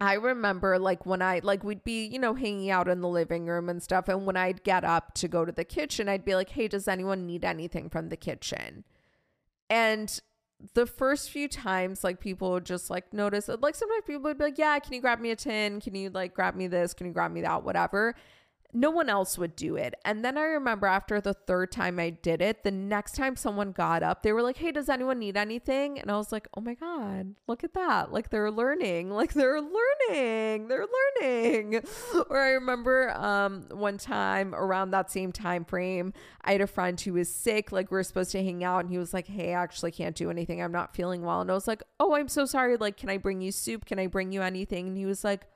I 0.00 0.14
remember 0.14 0.78
like 0.78 1.06
when 1.06 1.22
I 1.22 1.40
like 1.42 1.64
we'd 1.64 1.84
be, 1.84 2.06
you 2.06 2.18
know, 2.18 2.34
hanging 2.34 2.70
out 2.70 2.88
in 2.88 3.00
the 3.00 3.08
living 3.08 3.46
room 3.46 3.68
and 3.68 3.82
stuff 3.82 4.08
and 4.08 4.26
when 4.26 4.36
I'd 4.36 4.64
get 4.64 4.84
up 4.84 5.14
to 5.14 5.28
go 5.28 5.44
to 5.44 5.52
the 5.52 5.64
kitchen, 5.64 6.08
I'd 6.08 6.24
be 6.24 6.34
like, 6.34 6.50
"Hey, 6.50 6.68
does 6.68 6.88
anyone 6.88 7.26
need 7.26 7.44
anything 7.44 7.88
from 7.88 8.08
the 8.08 8.16
kitchen?" 8.16 8.84
And 9.70 10.20
the 10.74 10.86
first 10.86 11.30
few 11.30 11.48
times 11.48 12.04
like 12.04 12.20
people 12.20 12.52
would 12.52 12.64
just 12.64 12.90
like 12.90 13.12
notice 13.12 13.48
like 13.48 13.74
sometimes 13.74 14.04
people 14.06 14.22
would 14.22 14.38
be 14.38 14.44
like, 14.44 14.58
"Yeah, 14.58 14.78
can 14.78 14.94
you 14.94 15.00
grab 15.00 15.20
me 15.20 15.30
a 15.30 15.36
tin? 15.36 15.80
Can 15.80 15.94
you 15.94 16.10
like 16.10 16.34
grab 16.34 16.54
me 16.54 16.66
this? 16.66 16.94
Can 16.94 17.06
you 17.06 17.12
grab 17.12 17.32
me 17.32 17.42
that? 17.42 17.64
Whatever." 17.64 18.14
No 18.74 18.90
one 18.90 19.08
else 19.08 19.38
would 19.38 19.54
do 19.54 19.76
it. 19.76 19.94
And 20.04 20.24
then 20.24 20.36
I 20.36 20.42
remember 20.42 20.88
after 20.88 21.20
the 21.20 21.32
third 21.32 21.70
time 21.70 22.00
I 22.00 22.10
did 22.10 22.42
it, 22.42 22.64
the 22.64 22.72
next 22.72 23.14
time 23.14 23.36
someone 23.36 23.70
got 23.70 24.02
up, 24.02 24.22
they 24.24 24.32
were 24.32 24.42
like, 24.42 24.56
Hey, 24.56 24.72
does 24.72 24.88
anyone 24.88 25.20
need 25.20 25.36
anything? 25.36 26.00
And 26.00 26.10
I 26.10 26.16
was 26.16 26.32
like, 26.32 26.48
Oh 26.56 26.60
my 26.60 26.74
God, 26.74 27.36
look 27.46 27.62
at 27.62 27.74
that. 27.74 28.12
Like 28.12 28.30
they're 28.30 28.50
learning. 28.50 29.10
Like 29.10 29.32
they're 29.32 29.60
learning. 29.60 30.66
They're 30.66 30.86
learning. 31.22 31.84
or 32.28 32.38
I 32.38 32.50
remember 32.50 33.12
um 33.16 33.66
one 33.70 33.96
time 33.96 34.54
around 34.54 34.90
that 34.90 35.10
same 35.10 35.30
time 35.30 35.64
frame, 35.64 36.12
I 36.42 36.52
had 36.52 36.60
a 36.60 36.66
friend 36.66 37.00
who 37.00 37.12
was 37.12 37.32
sick. 37.32 37.70
Like 37.70 37.92
we 37.92 37.96
were 37.96 38.02
supposed 38.02 38.32
to 38.32 38.42
hang 38.42 38.64
out 38.64 38.80
and 38.80 38.90
he 38.90 38.98
was 38.98 39.14
like, 39.14 39.28
Hey, 39.28 39.54
I 39.54 39.62
actually 39.62 39.92
can't 39.92 40.16
do 40.16 40.30
anything. 40.30 40.60
I'm 40.60 40.72
not 40.72 40.96
feeling 40.96 41.22
well. 41.22 41.40
And 41.40 41.50
I 41.50 41.54
was 41.54 41.68
like, 41.68 41.84
Oh, 42.00 42.14
I'm 42.16 42.28
so 42.28 42.44
sorry. 42.44 42.76
Like, 42.76 42.96
can 42.96 43.08
I 43.08 43.18
bring 43.18 43.40
you 43.40 43.52
soup? 43.52 43.84
Can 43.84 44.00
I 44.00 44.08
bring 44.08 44.32
you 44.32 44.42
anything? 44.42 44.88
And 44.88 44.96
he 44.96 45.06
was 45.06 45.22
like, 45.22 45.46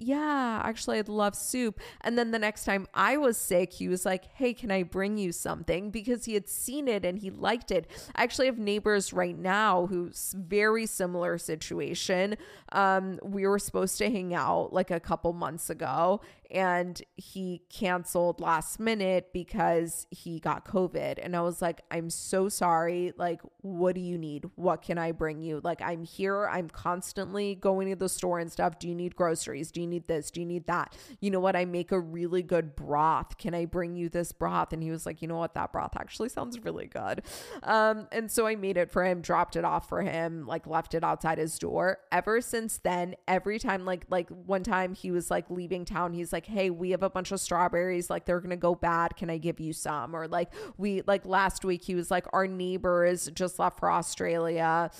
yeah, 0.00 0.62
actually, 0.64 1.00
I'd 1.00 1.08
love 1.08 1.34
soup. 1.34 1.80
And 2.02 2.16
then 2.16 2.30
the 2.30 2.38
next 2.38 2.64
time 2.64 2.86
I 2.94 3.16
was 3.16 3.36
sick, 3.36 3.72
he 3.72 3.88
was 3.88 4.06
like, 4.06 4.26
hey, 4.34 4.54
can 4.54 4.70
I 4.70 4.84
bring 4.84 5.18
you 5.18 5.32
something? 5.32 5.90
Because 5.90 6.24
he 6.24 6.34
had 6.34 6.48
seen 6.48 6.86
it 6.86 7.04
and 7.04 7.18
he 7.18 7.30
liked 7.30 7.72
it. 7.72 7.90
I 8.14 8.22
actually 8.22 8.46
have 8.46 8.58
neighbors 8.58 9.12
right 9.12 9.36
now 9.36 9.86
who's 9.86 10.36
very 10.38 10.86
similar 10.86 11.36
situation. 11.36 12.36
Um, 12.70 13.18
we 13.24 13.44
were 13.44 13.58
supposed 13.58 13.98
to 13.98 14.08
hang 14.08 14.34
out 14.34 14.72
like 14.72 14.92
a 14.92 15.00
couple 15.00 15.32
months 15.32 15.68
ago 15.68 16.20
and 16.50 17.02
he 17.16 17.62
canceled 17.68 18.40
last 18.40 18.80
minute 18.80 19.28
because 19.32 20.06
he 20.10 20.40
got 20.40 20.64
COVID. 20.64 21.18
And 21.22 21.36
I 21.36 21.42
was 21.42 21.60
like, 21.60 21.82
I'm 21.90 22.08
so 22.08 22.48
sorry. 22.48 23.12
Like, 23.18 23.42
what 23.60 23.94
do 23.94 24.00
you 24.00 24.16
need? 24.16 24.46
What 24.54 24.80
can 24.80 24.96
I 24.96 25.12
bring 25.12 25.42
you? 25.42 25.60
Like, 25.62 25.82
I'm 25.82 26.04
here. 26.04 26.48
I'm 26.48 26.70
constantly 26.70 27.54
going 27.54 27.90
to 27.90 27.96
the 27.96 28.08
store 28.08 28.38
and 28.38 28.50
stuff. 28.50 28.78
Do 28.78 28.88
you 28.88 28.94
need 28.94 29.14
groceries? 29.14 29.70
Do 29.70 29.82
you 29.82 29.86
need 29.86 30.08
this? 30.08 30.30
Do 30.30 30.40
you 30.40 30.46
need 30.46 30.66
that? 30.68 30.96
You 31.20 31.30
know 31.30 31.40
what? 31.40 31.54
I 31.54 31.66
make 31.66 31.92
a 31.92 32.00
really 32.00 32.42
good 32.42 32.74
broth. 32.74 33.36
Can 33.36 33.54
I 33.54 33.66
bring 33.66 33.94
you 33.94 34.08
this 34.08 34.32
broth? 34.32 34.72
And 34.72 34.82
he 34.82 34.90
was 34.90 35.04
like, 35.04 35.20
you 35.20 35.28
know 35.28 35.36
what? 35.36 35.54
That 35.54 35.72
broth 35.72 35.96
actually 35.96 36.30
sounds 36.30 36.64
really 36.64 36.86
good. 36.86 37.22
Um, 37.62 38.08
and 38.10 38.30
so 38.30 38.46
I 38.46 38.56
made 38.56 38.78
it 38.78 38.90
for 38.90 39.04
him, 39.04 39.20
dropped 39.20 39.56
it 39.56 39.64
off 39.64 39.88
for 39.88 40.00
him, 40.00 40.46
like 40.46 40.66
left 40.66 40.94
it 40.94 41.04
outside 41.04 41.36
his 41.36 41.58
door. 41.58 41.98
Ever 42.10 42.40
since 42.40 42.78
then, 42.78 43.16
every 43.26 43.58
time, 43.58 43.84
like, 43.84 44.06
like 44.08 44.30
one 44.30 44.62
time 44.62 44.94
he 44.94 45.10
was 45.10 45.30
like 45.30 45.50
leaving 45.50 45.84
town, 45.84 46.14
he's 46.14 46.32
like, 46.32 46.37
like, 46.38 46.46
hey, 46.46 46.70
we 46.70 46.90
have 46.90 47.02
a 47.02 47.10
bunch 47.10 47.32
of 47.32 47.40
strawberries, 47.40 48.08
like 48.08 48.24
they're 48.24 48.40
gonna 48.40 48.56
go 48.56 48.76
bad. 48.76 49.16
Can 49.16 49.28
I 49.28 49.38
give 49.38 49.58
you 49.58 49.72
some? 49.72 50.14
Or 50.14 50.28
like 50.28 50.50
we 50.76 51.02
like 51.02 51.26
last 51.26 51.64
week 51.64 51.82
he 51.82 51.96
was 51.96 52.12
like, 52.12 52.26
our 52.32 52.46
neighbors 52.46 53.28
just 53.34 53.58
left 53.58 53.80
for 53.80 53.90
Australia. 53.90 54.92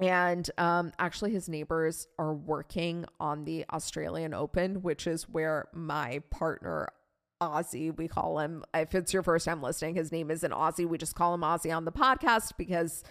And 0.00 0.50
um, 0.58 0.90
actually, 0.98 1.30
his 1.30 1.48
neighbors 1.48 2.08
are 2.18 2.34
working 2.34 3.04
on 3.20 3.44
the 3.44 3.64
Australian 3.72 4.34
Open, 4.34 4.82
which 4.82 5.06
is 5.06 5.28
where 5.28 5.68
my 5.72 6.22
partner 6.30 6.88
Ozzy. 7.40 7.96
We 7.96 8.08
call 8.08 8.40
him, 8.40 8.64
if 8.74 8.96
it's 8.96 9.12
your 9.12 9.22
first 9.22 9.44
time 9.44 9.62
listening, 9.62 9.94
his 9.94 10.10
name 10.10 10.32
isn't 10.32 10.52
Ozzy. 10.52 10.88
We 10.88 10.98
just 10.98 11.14
call 11.14 11.34
him 11.34 11.42
Ozzy 11.42 11.76
on 11.76 11.84
the 11.84 11.92
podcast 11.92 12.54
because 12.58 13.04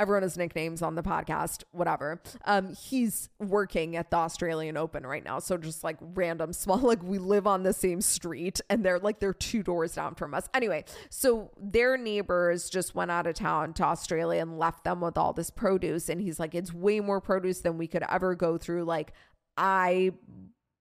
everyone 0.00 0.22
has 0.22 0.38
nicknames 0.38 0.80
on 0.80 0.94
the 0.94 1.02
podcast, 1.02 1.62
whatever. 1.72 2.22
Um, 2.46 2.74
he's 2.74 3.28
working 3.38 3.96
at 3.96 4.10
the 4.10 4.16
Australian 4.16 4.78
Open 4.78 5.06
right 5.06 5.22
now. 5.22 5.38
So 5.38 5.58
just 5.58 5.84
like 5.84 5.98
random 6.00 6.52
small, 6.54 6.78
like 6.78 7.02
we 7.02 7.18
live 7.18 7.46
on 7.46 7.62
the 7.62 7.74
same 7.74 8.00
street 8.00 8.60
and 8.70 8.84
they're 8.84 8.98
like 8.98 9.20
they're 9.20 9.34
two 9.34 9.62
doors 9.62 9.94
down 9.94 10.14
from 10.14 10.32
us. 10.32 10.48
Anyway, 10.54 10.84
so 11.10 11.50
their 11.60 11.98
neighbors 11.98 12.70
just 12.70 12.94
went 12.94 13.10
out 13.10 13.26
of 13.26 13.34
town 13.34 13.74
to 13.74 13.84
Australia 13.84 14.40
and 14.40 14.58
left 14.58 14.84
them 14.84 15.02
with 15.02 15.18
all 15.18 15.34
this 15.34 15.50
produce. 15.50 16.08
And 16.08 16.20
he's 16.20 16.40
like, 16.40 16.54
it's 16.54 16.72
way 16.72 17.00
more 17.00 17.20
produce 17.20 17.60
than 17.60 17.76
we 17.76 17.86
could 17.86 18.04
ever 18.08 18.34
go 18.34 18.56
through. 18.56 18.84
Like 18.84 19.12
I 19.58 20.12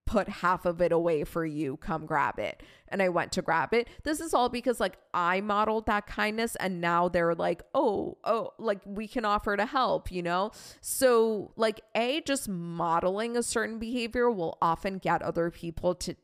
put 0.10 0.28
half 0.28 0.66
of 0.66 0.82
it 0.82 0.92
away 0.92 1.24
for 1.24 1.46
you. 1.46 1.78
Come 1.78 2.08
grab 2.08 2.40
it. 2.40 2.64
And 2.88 3.00
I 3.00 3.10
went 3.10 3.32
to 3.34 3.44
grab 3.44 3.76
it. 3.76 3.88
This 4.04 4.20
is 4.20 4.34
all 4.34 4.50
because 4.50 4.80
like 4.80 4.98
I 5.14 5.40
modeled 5.40 5.86
that 5.86 6.08
kindness 6.08 6.56
and 6.56 6.82
now 6.82 7.10
they're 7.10 7.36
like, 7.36 7.62
oh, 7.76 8.18
oh, 8.24 8.54
like 8.58 8.80
we 8.86 9.08
can 9.08 9.24
offer 9.24 9.56
to 9.56 9.68
help, 9.68 10.12
you 10.12 10.24
know? 10.24 10.50
So, 10.82 11.52
like, 11.56 11.82
A, 11.94 12.22
just 12.22 12.50
modeling 12.50 13.38
a 13.38 13.44
certain 13.44 13.78
behavior 13.78 14.32
will 14.32 14.58
often 14.64 14.98
get 14.98 15.22
other 15.22 15.52
people 15.52 15.94
to 15.96 16.16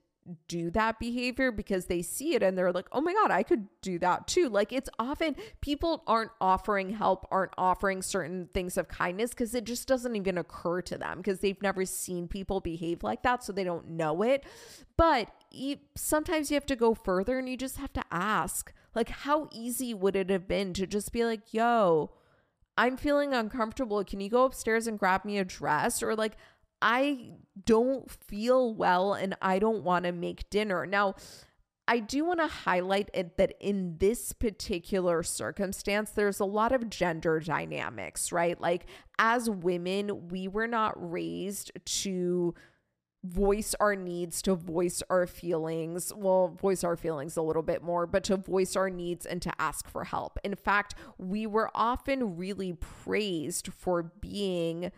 do 0.47 0.71
that 0.71 0.99
behavior 0.99 1.51
because 1.51 1.85
they 1.85 2.01
see 2.01 2.33
it 2.33 2.41
and 2.41 2.57
they're 2.57 2.71
like, 2.71 2.87
oh 2.91 3.01
my 3.01 3.13
God, 3.13 3.31
I 3.31 3.43
could 3.43 3.67
do 3.81 3.99
that 3.99 4.27
too. 4.27 4.49
Like 4.49 4.73
it's 4.73 4.89
often 4.97 5.35
people 5.61 6.03
aren't 6.07 6.31
offering 6.41 6.89
help, 6.89 7.27
aren't 7.29 7.53
offering 7.57 8.01
certain 8.01 8.49
things 8.53 8.77
of 8.77 8.87
kindness 8.87 9.31
because 9.31 9.53
it 9.53 9.65
just 9.65 9.87
doesn't 9.87 10.15
even 10.15 10.37
occur 10.37 10.81
to 10.83 10.97
them 10.97 11.17
because 11.17 11.39
they've 11.39 11.61
never 11.61 11.85
seen 11.85 12.27
people 12.27 12.59
behave 12.59 13.03
like 13.03 13.21
that. 13.23 13.43
So 13.43 13.53
they 13.53 13.63
don't 13.63 13.89
know 13.89 14.23
it. 14.23 14.43
But 14.97 15.29
sometimes 15.95 16.49
you 16.49 16.55
have 16.55 16.65
to 16.67 16.75
go 16.75 16.93
further 16.95 17.37
and 17.37 17.47
you 17.47 17.57
just 17.57 17.77
have 17.77 17.93
to 17.93 18.03
ask, 18.11 18.73
like, 18.95 19.09
how 19.09 19.49
easy 19.51 19.93
would 19.93 20.15
it 20.15 20.29
have 20.29 20.47
been 20.47 20.73
to 20.73 20.87
just 20.87 21.11
be 21.11 21.23
like, 21.23 21.53
yo, 21.53 22.11
I'm 22.77 22.97
feeling 22.97 23.33
uncomfortable. 23.33 24.03
Can 24.03 24.19
you 24.21 24.29
go 24.29 24.45
upstairs 24.45 24.87
and 24.87 24.99
grab 24.99 25.23
me 25.23 25.37
a 25.37 25.45
dress? 25.45 26.01
Or 26.01 26.15
like, 26.15 26.37
I 26.85 27.31
don't 27.65 28.09
feel 28.11 28.71
well 28.75 29.13
and 29.13 29.35
I 29.41 29.57
don't 29.57 29.83
want 29.83 30.05
to 30.05 30.11
make 30.11 30.51
dinner. 30.51 30.85
Now, 30.85 31.15
I 31.87 31.97
do 31.97 32.25
want 32.25 32.39
to 32.41 32.47
highlight 32.47 33.09
it 33.11 33.37
that 33.37 33.55
in 33.59 33.97
this 33.97 34.33
particular 34.33 35.23
circumstance, 35.23 36.11
there's 36.11 36.39
a 36.39 36.45
lot 36.45 36.71
of 36.71 36.91
gender 36.91 37.39
dynamics, 37.39 38.31
right? 38.31 38.59
Like, 38.61 38.85
as 39.17 39.49
women, 39.49 40.27
we 40.29 40.47
were 40.47 40.67
not 40.67 40.93
raised 40.95 41.71
to 41.85 42.53
voice 43.23 43.73
our 43.79 43.95
needs, 43.95 44.43
to 44.43 44.53
voice 44.53 45.01
our 45.09 45.25
feelings. 45.25 46.13
Well, 46.15 46.49
voice 46.49 46.83
our 46.83 46.95
feelings 46.95 47.35
a 47.35 47.41
little 47.41 47.63
bit 47.63 47.81
more, 47.81 48.05
but 48.05 48.23
to 48.25 48.37
voice 48.37 48.75
our 48.75 48.91
needs 48.91 49.25
and 49.25 49.41
to 49.41 49.51
ask 49.59 49.87
for 49.87 50.03
help. 50.03 50.37
In 50.43 50.55
fact, 50.55 50.93
we 51.17 51.47
were 51.47 51.71
often 51.73 52.37
really 52.37 52.73
praised 52.73 53.73
for 53.73 54.03
being 54.03 54.91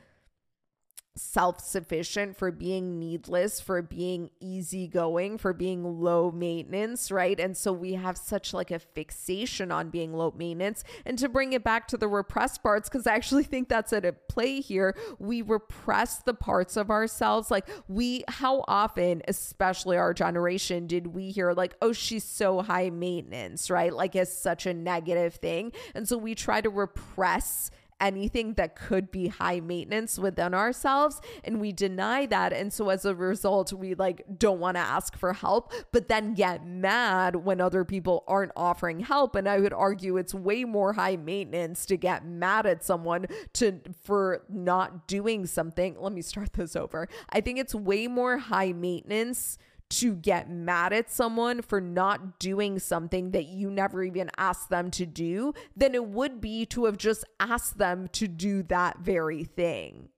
self 1.17 1.59
sufficient, 1.59 2.37
for 2.37 2.51
being 2.51 2.99
needless, 2.99 3.59
for 3.59 3.81
being 3.81 4.29
easygoing, 4.39 5.37
for 5.37 5.53
being 5.53 6.01
low 6.01 6.31
maintenance, 6.31 7.11
right? 7.11 7.39
And 7.39 7.55
so 7.55 7.73
we 7.73 7.93
have 7.93 8.17
such 8.17 8.53
like 8.53 8.71
a 8.71 8.79
fixation 8.79 9.71
on 9.71 9.89
being 9.89 10.13
low 10.13 10.33
maintenance. 10.37 10.83
And 11.05 11.17
to 11.19 11.29
bring 11.29 11.53
it 11.53 11.63
back 11.63 11.87
to 11.89 11.97
the 11.97 12.07
repressed 12.07 12.63
parts, 12.63 12.89
because 12.89 13.07
I 13.07 13.15
actually 13.15 13.43
think 13.43 13.69
that's 13.69 13.93
at 13.93 14.05
a 14.05 14.13
play 14.13 14.61
here, 14.61 14.95
we 15.19 15.41
repress 15.41 16.19
the 16.19 16.33
parts 16.33 16.77
of 16.77 16.89
ourselves. 16.89 17.51
Like 17.51 17.67
we, 17.87 18.23
how 18.27 18.63
often, 18.67 19.21
especially 19.27 19.97
our 19.97 20.13
generation, 20.13 20.87
did 20.87 21.07
we 21.07 21.31
hear 21.31 21.53
like, 21.53 21.75
oh, 21.81 21.93
she's 21.93 22.23
so 22.23 22.61
high 22.61 22.89
maintenance, 22.89 23.69
right? 23.69 23.93
Like 23.93 24.15
it's 24.15 24.33
such 24.33 24.65
a 24.65 24.73
negative 24.73 25.35
thing. 25.35 25.71
And 25.95 26.07
so 26.07 26.17
we 26.17 26.35
try 26.35 26.61
to 26.61 26.69
repress 26.69 27.71
anything 27.99 28.53
that 28.53 28.75
could 28.75 29.11
be 29.11 29.27
high 29.27 29.59
maintenance 29.59 30.19
within 30.19 30.53
ourselves 30.53 31.21
and 31.43 31.59
we 31.59 31.71
deny 31.71 32.25
that. 32.25 32.53
And 32.53 32.71
so 32.71 32.89
as 32.89 33.05
a 33.05 33.15
result 33.15 33.73
we 33.73 33.95
like 33.95 34.23
don't 34.37 34.59
want 34.59 34.75
to 34.75 34.81
ask 34.81 35.17
for 35.17 35.33
help. 35.33 35.71
But 35.91 36.07
then 36.07 36.33
get 36.33 36.65
mad 36.65 37.35
when 37.37 37.61
other 37.61 37.83
people 37.83 38.23
aren't 38.27 38.51
offering 38.55 39.01
help. 39.01 39.35
And 39.35 39.47
i 39.47 39.59
would 39.59 39.73
argue 39.73 40.17
it's 40.17 40.33
way 40.33 40.63
more 40.63 40.93
high 40.93 41.15
maintenance 41.15 41.85
to 41.87 41.97
get 41.97 42.25
mad 42.25 42.65
at 42.65 42.83
someone 42.83 43.27
to 43.53 43.79
for 44.03 44.43
not 44.49 45.07
doing 45.07 45.45
something. 45.45 45.95
Let 45.99 46.13
me 46.13 46.21
start 46.21 46.53
this 46.53 46.75
over. 46.75 47.07
I 47.29 47.41
think 47.41 47.59
it's 47.59 47.75
way 47.75 48.07
more 48.07 48.37
high 48.37 48.73
maintenance 48.73 49.57
to 49.89 50.15
get 50.15 50.49
mad 50.49 50.91
at 50.93 51.09
someone 51.09 51.61
for 51.61 51.79
not 51.79 52.39
doing 52.39 52.79
something 52.79 53.31
that 53.31 53.45
you 53.45 53.69
never 53.69 54.03
even 54.03 54.29
asked 54.37 54.69
them 54.69 54.91
to 54.91 55.05
do 55.05 55.53
than 55.75 55.95
it 55.95 56.05
would 56.05 56.41
be 56.41 56.65
to 56.65 56.85
have 56.85 56.97
just 56.97 57.23
asked 57.39 57.77
them 57.77 58.07
to 58.09 58.27
do 58.27 58.63
that 58.63 58.99
very 58.99 59.43
thing. 59.43 60.09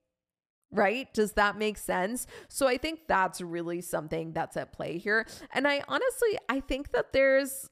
Right? 0.72 1.12
Does 1.12 1.32
that 1.32 1.58
make 1.58 1.78
sense? 1.78 2.26
So 2.48 2.68
I 2.68 2.78
think 2.78 3.00
that's 3.08 3.40
really 3.40 3.80
something 3.80 4.32
that's 4.32 4.56
at 4.56 4.72
play 4.72 4.98
here. 4.98 5.26
And 5.52 5.66
I 5.66 5.82
honestly, 5.88 6.38
I 6.48 6.60
think 6.60 6.92
that 6.92 7.12
there's 7.12 7.68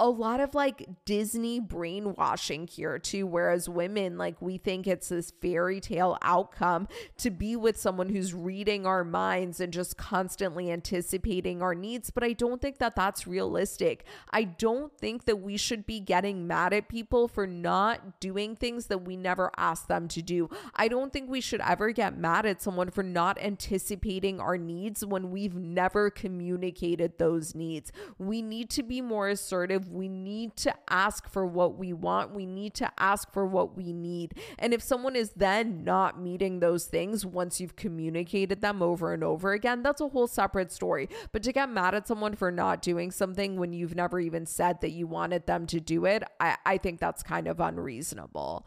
a 0.00 0.08
lot 0.08 0.40
of 0.40 0.56
like 0.56 0.88
Disney 1.04 1.60
brainwashing 1.60 2.66
here 2.66 2.98
too. 2.98 3.26
Whereas 3.26 3.68
women, 3.68 4.18
like, 4.18 4.42
we 4.42 4.58
think 4.58 4.86
it's 4.86 5.08
this 5.08 5.32
fairy 5.40 5.80
tale 5.80 6.18
outcome 6.20 6.88
to 7.18 7.30
be 7.30 7.54
with 7.54 7.76
someone 7.76 8.08
who's 8.08 8.34
reading 8.34 8.86
our 8.86 9.04
minds 9.04 9.60
and 9.60 9.72
just 9.72 9.96
constantly 9.96 10.70
anticipating 10.70 11.62
our 11.62 11.76
needs. 11.76 12.10
But 12.10 12.24
I 12.24 12.32
don't 12.32 12.60
think 12.60 12.78
that 12.78 12.96
that's 12.96 13.26
realistic. 13.26 14.04
I 14.32 14.44
don't 14.44 14.92
think 14.98 15.26
that 15.26 15.40
we 15.40 15.56
should 15.56 15.86
be 15.86 16.00
getting 16.00 16.46
mad 16.46 16.72
at 16.72 16.88
people 16.88 17.28
for 17.28 17.46
not 17.46 18.18
doing 18.18 18.56
things 18.56 18.86
that 18.86 19.04
we 19.04 19.16
never 19.16 19.52
asked 19.56 19.86
them 19.86 20.08
to 20.08 20.22
do. 20.22 20.50
I 20.74 20.88
don't 20.88 21.12
think 21.12 21.30
we 21.30 21.40
should 21.40 21.60
ever 21.60 21.92
get 21.92 22.18
mad 22.18 22.46
at 22.46 22.60
someone 22.60 22.90
for 22.90 23.04
not 23.04 23.38
anticipating 23.40 24.40
our 24.40 24.58
needs 24.58 25.06
when 25.06 25.30
we've 25.30 25.54
never 25.54 26.10
communicated 26.10 27.18
those 27.18 27.54
needs. 27.54 27.92
We 28.18 28.42
need 28.42 28.70
to 28.70 28.82
be 28.82 29.00
more 29.00 29.28
assertive 29.28 29.83
we 29.88 30.08
need 30.08 30.56
to 30.56 30.74
ask 30.88 31.28
for 31.28 31.46
what 31.46 31.78
we 31.78 31.92
want. 31.92 32.34
We 32.34 32.46
need 32.46 32.74
to 32.74 32.90
ask 32.98 33.32
for 33.32 33.46
what 33.46 33.76
we 33.76 33.92
need. 33.92 34.34
And 34.58 34.72
if 34.72 34.82
someone 34.82 35.16
is 35.16 35.30
then 35.30 35.84
not 35.84 36.20
meeting 36.20 36.60
those 36.60 36.86
things 36.86 37.24
once 37.24 37.60
you've 37.60 37.76
communicated 37.76 38.60
them 38.60 38.82
over 38.82 39.12
and 39.12 39.24
over 39.24 39.52
again, 39.52 39.82
that's 39.82 40.00
a 40.00 40.08
whole 40.08 40.26
separate 40.26 40.72
story. 40.72 41.08
But 41.32 41.42
to 41.44 41.52
get 41.52 41.70
mad 41.70 41.94
at 41.94 42.08
someone 42.08 42.34
for 42.34 42.50
not 42.50 42.82
doing 42.82 43.10
something 43.10 43.56
when 43.56 43.72
you've 43.72 43.94
never 43.94 44.20
even 44.20 44.46
said 44.46 44.80
that 44.80 44.90
you 44.90 45.06
wanted 45.06 45.46
them 45.46 45.66
to 45.66 45.80
do 45.80 46.04
it, 46.04 46.22
I, 46.40 46.56
I 46.64 46.78
think 46.78 47.00
that's 47.00 47.22
kind 47.22 47.48
of 47.48 47.60
unreasonable. 47.60 48.66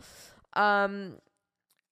Um, 0.53 1.17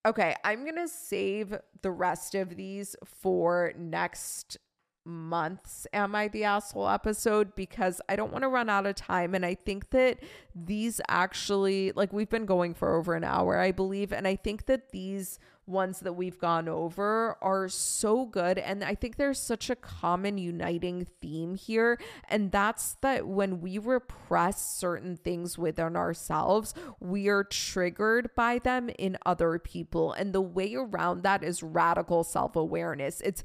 okay, 0.05 0.35
I'm 0.43 0.63
going 0.63 0.75
to 0.75 0.87
save 0.87 1.57
the 1.81 1.91
rest 1.91 2.35
of 2.35 2.55
these 2.55 2.95
for 3.03 3.73
next 3.77 4.57
months 5.05 5.87
am 5.93 6.15
I 6.15 6.27
the 6.27 6.43
asshole 6.43 6.89
episode 6.89 7.55
because 7.55 8.01
I 8.09 8.15
don't 8.15 8.31
want 8.31 8.43
to 8.43 8.49
run 8.49 8.69
out 8.69 8.85
of 8.85 8.95
time. 8.95 9.35
And 9.35 9.45
I 9.45 9.55
think 9.55 9.91
that 9.91 10.19
these 10.55 10.99
actually, 11.07 11.91
like, 11.95 12.11
we've 12.11 12.29
been 12.29 12.45
going 12.45 12.73
for 12.73 12.95
over 12.95 13.13
an 13.13 13.23
hour, 13.23 13.59
I 13.59 13.71
believe. 13.71 14.11
And 14.11 14.27
I 14.27 14.35
think 14.35 14.65
that 14.65 14.91
these 14.91 15.39
ones 15.67 16.01
that 16.01 16.13
we've 16.13 16.37
gone 16.37 16.67
over 16.67 17.37
are 17.41 17.67
so 17.67 18.25
good. 18.25 18.57
And 18.57 18.83
I 18.83 18.95
think 18.95 19.15
there's 19.15 19.39
such 19.39 19.69
a 19.69 19.75
common 19.75 20.37
uniting 20.37 21.07
theme 21.21 21.55
here. 21.55 21.99
And 22.29 22.51
that's 22.51 22.97
that 23.01 23.27
when 23.27 23.61
we 23.61 23.77
repress 23.77 24.63
certain 24.77 25.17
things 25.17 25.57
within 25.57 25.95
ourselves, 25.95 26.73
we 26.99 27.27
are 27.29 27.43
triggered 27.43 28.29
by 28.35 28.59
them 28.59 28.89
in 28.99 29.17
other 29.25 29.57
people. 29.59 30.13
And 30.13 30.33
the 30.33 30.41
way 30.41 30.75
around 30.75 31.23
that 31.23 31.43
is 31.43 31.63
radical 31.63 32.23
self 32.23 32.55
awareness. 32.55 33.21
It's 33.21 33.43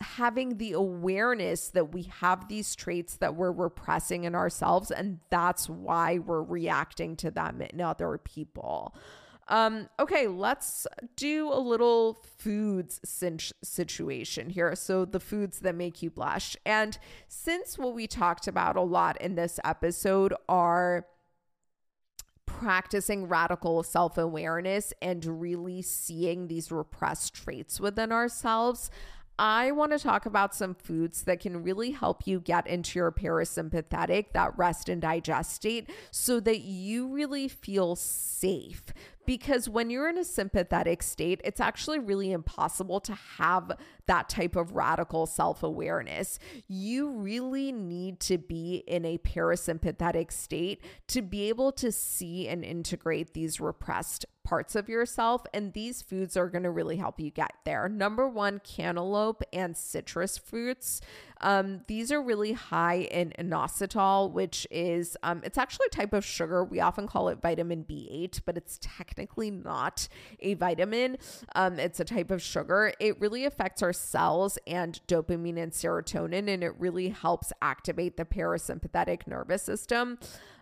having 0.00 0.58
the 0.58 0.72
awareness 0.72 1.68
that 1.68 1.92
we 1.92 2.04
have 2.04 2.48
these 2.48 2.76
traits 2.76 3.16
that 3.16 3.34
we're 3.34 3.52
repressing 3.52 4.24
in 4.24 4.34
ourselves 4.34 4.90
and 4.90 5.18
that's 5.30 5.68
why 5.68 6.18
we're 6.18 6.42
reacting 6.42 7.16
to 7.16 7.30
them 7.30 7.60
in 7.60 7.80
other 7.80 8.18
people. 8.18 8.94
Um, 9.48 9.88
okay, 9.98 10.26
let's 10.26 10.86
do 11.16 11.50
a 11.50 11.58
little 11.58 12.22
foods 12.36 13.00
cinch 13.02 13.52
situation 13.64 14.50
here. 14.50 14.76
So, 14.76 15.06
the 15.06 15.20
foods 15.20 15.60
that 15.60 15.74
make 15.74 16.02
you 16.02 16.10
blush. 16.10 16.54
And 16.66 16.98
since 17.28 17.78
what 17.78 17.94
we 17.94 18.06
talked 18.06 18.46
about 18.46 18.76
a 18.76 18.82
lot 18.82 19.18
in 19.22 19.36
this 19.36 19.58
episode 19.64 20.34
are 20.50 21.06
practicing 22.44 23.26
radical 23.26 23.82
self 23.82 24.18
awareness 24.18 24.92
and 25.00 25.40
really 25.40 25.80
seeing 25.80 26.48
these 26.48 26.70
repressed 26.70 27.32
traits 27.32 27.80
within 27.80 28.12
ourselves, 28.12 28.90
I 29.38 29.70
want 29.70 29.92
to 29.92 29.98
talk 29.98 30.26
about 30.26 30.54
some 30.54 30.74
foods 30.74 31.22
that 31.22 31.38
can 31.40 31.62
really 31.62 31.92
help 31.92 32.26
you 32.26 32.40
get 32.40 32.66
into 32.66 32.98
your 32.98 33.12
parasympathetic, 33.12 34.32
that 34.32 34.58
rest 34.58 34.88
and 34.88 35.00
digest 35.00 35.52
state, 35.52 35.88
so 36.10 36.40
that 36.40 36.60
you 36.60 37.06
really 37.06 37.46
feel 37.46 37.94
safe. 37.94 38.82
Because 39.28 39.68
when 39.68 39.90
you're 39.90 40.08
in 40.08 40.16
a 40.16 40.24
sympathetic 40.24 41.02
state, 41.02 41.42
it's 41.44 41.60
actually 41.60 41.98
really 41.98 42.32
impossible 42.32 42.98
to 43.00 43.12
have 43.36 43.72
that 44.06 44.30
type 44.30 44.56
of 44.56 44.72
radical 44.72 45.26
self 45.26 45.62
awareness. 45.62 46.38
You 46.66 47.10
really 47.10 47.70
need 47.70 48.20
to 48.20 48.38
be 48.38 48.82
in 48.86 49.04
a 49.04 49.18
parasympathetic 49.18 50.32
state 50.32 50.82
to 51.08 51.20
be 51.20 51.50
able 51.50 51.72
to 51.72 51.92
see 51.92 52.48
and 52.48 52.64
integrate 52.64 53.34
these 53.34 53.60
repressed 53.60 54.24
parts 54.48 54.74
of 54.74 54.88
yourself. 54.88 55.44
And 55.52 55.74
these 55.74 56.00
foods 56.00 56.34
are 56.34 56.48
going 56.48 56.62
to 56.62 56.70
really 56.70 56.96
help 56.96 57.20
you 57.20 57.30
get 57.30 57.52
there. 57.66 57.86
Number 57.86 58.26
one, 58.26 58.62
cantaloupe 58.64 59.42
and 59.52 59.76
citrus 59.76 60.38
fruits. 60.38 61.02
Um, 61.42 61.82
these 61.86 62.10
are 62.10 62.22
really 62.22 62.52
high 62.52 63.00
in 63.00 63.34
inositol, 63.38 64.32
which 64.32 64.66
is 64.70 65.18
um, 65.22 65.42
it's 65.44 65.58
actually 65.58 65.88
a 65.88 65.94
type 65.94 66.14
of 66.14 66.24
sugar. 66.24 66.64
We 66.64 66.80
often 66.80 67.06
call 67.06 67.28
it 67.28 67.42
vitamin 67.42 67.84
B8, 67.84 68.40
but 68.46 68.56
it's 68.56 68.78
technically 68.80 69.17
not 69.50 70.08
a 70.40 70.54
vitamin. 70.54 71.18
Um, 71.54 71.78
it's 71.78 72.00
a 72.00 72.04
type 72.04 72.30
of 72.30 72.42
sugar. 72.42 72.92
It 73.00 73.20
really 73.20 73.44
affects 73.44 73.82
our 73.82 73.92
cells 73.92 74.58
and 74.66 75.00
dopamine 75.08 75.58
and 75.58 75.72
serotonin, 75.72 76.48
and 76.48 76.62
it 76.62 76.74
really 76.78 77.08
helps 77.08 77.52
activate 77.62 78.16
the 78.16 78.24
parasympathetic 78.24 79.26
nervous 79.26 79.62
system. 79.62 80.18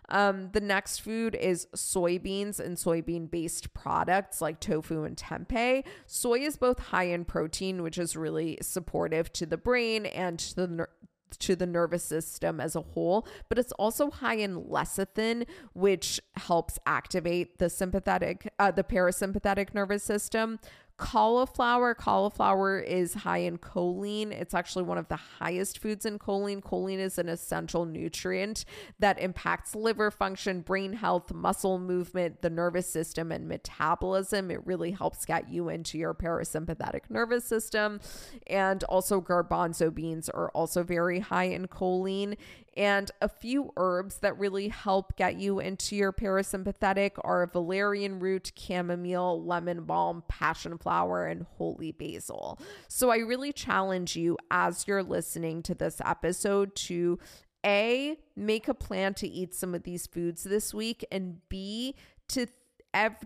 Um, 0.09 0.51
the 0.53 0.61
next 0.61 0.99
food 0.99 1.35
is 1.35 1.67
soybeans 1.75 2.59
and 2.59 2.77
soybean 2.77 3.29
based 3.29 3.73
products 3.73 4.41
like 4.41 4.59
tofu 4.59 5.03
and 5.03 5.17
tempeh. 5.17 5.83
Soy 6.05 6.39
is 6.39 6.57
both 6.57 6.79
high 6.79 7.05
in 7.07 7.25
protein, 7.25 7.83
which 7.83 7.97
is 7.97 8.15
really 8.15 8.57
supportive 8.61 9.33
to 9.33 9.45
the 9.45 9.57
brain 9.57 10.05
and 10.05 10.39
to 10.39 10.55
the 10.55 10.87
to 11.31 11.55
the 11.55 11.65
nervous 11.65 12.03
system 12.03 12.59
as 12.59 12.75
a 12.75 12.81
whole, 12.81 13.27
but 13.49 13.57
it's 13.57 13.71
also 13.73 14.09
high 14.09 14.35
in 14.35 14.63
lecithin, 14.63 15.45
which 15.73 16.19
helps 16.35 16.79
activate 16.85 17.59
the 17.59 17.69
sympathetic, 17.69 18.51
uh, 18.59 18.71
the 18.71 18.83
parasympathetic 18.83 19.73
nervous 19.73 20.03
system 20.03 20.59
cauliflower. 20.97 21.93
Cauliflower 21.93 22.79
is 22.79 23.13
high 23.13 23.39
in 23.39 23.57
choline. 23.59 24.31
It's 24.31 24.53
actually 24.53 24.83
one 24.83 24.97
of 24.97 25.07
the 25.07 25.15
highest 25.15 25.79
foods 25.79 26.05
in 26.05 26.17
choline. 26.19 26.61
Choline 26.61 26.99
is 26.99 27.17
an 27.17 27.29
essential 27.29 27.85
nutrient 27.85 28.65
that 28.99 29.19
impacts 29.19 29.75
liver 29.75 30.09
function, 30.11 30.61
brain 30.61 30.93
health, 30.93 31.31
muscle 31.31 31.77
movement, 31.79 32.41
the 32.41 32.49
nervous 32.49 32.87
system, 32.87 33.31
and 33.31 33.47
metabolism. 33.47 34.49
It 34.49 34.65
really 34.65 34.91
helps 34.91 35.25
get 35.25 35.49
you 35.49 35.69
into 35.69 35.97
your 35.97 36.13
parasympathetic 36.13 37.09
nervous 37.09 37.45
system. 37.45 37.99
And 38.47 38.83
also, 38.85 39.21
garbanzo 39.21 39.93
beans 39.93 40.29
are 40.29 40.49
also 40.49 40.83
very 40.83 41.19
high 41.19 41.45
in 41.45 41.67
choline. 41.67 42.37
And 42.77 43.09
a 43.23 43.27
few 43.27 43.73
herbs 43.75 44.19
that 44.19 44.37
really 44.37 44.67
help 44.67 45.15
get 45.15 45.37
you 45.37 45.59
into 45.59 45.95
your 45.95 46.13
parasympathetic 46.13 47.13
are 47.21 47.47
valerian 47.47 48.19
root, 48.19 48.51
chamomile, 48.55 49.43
lemon 49.43 49.83
balm, 49.85 50.23
passion 50.27 50.77
flower, 50.77 51.25
and 51.25 51.47
holy 51.57 51.91
basil. 51.91 52.59
So 52.87 53.09
I 53.09 53.17
really 53.17 53.51
challenge 53.51 54.15
you 54.15 54.37
as 54.51 54.87
you're 54.87 55.01
listening 55.01 55.63
to 55.63 55.73
this 55.73 55.99
episode 56.05 56.75
to 56.75 57.17
A, 57.65 58.17
make 58.35 58.67
a 58.67 58.75
plan 58.75 59.15
to 59.15 59.27
eat 59.27 59.55
some 59.55 59.73
of 59.73 59.81
these 59.81 60.05
foods 60.05 60.43
this 60.43 60.71
week, 60.71 61.03
and 61.11 61.41
B, 61.49 61.95
to 62.29 62.45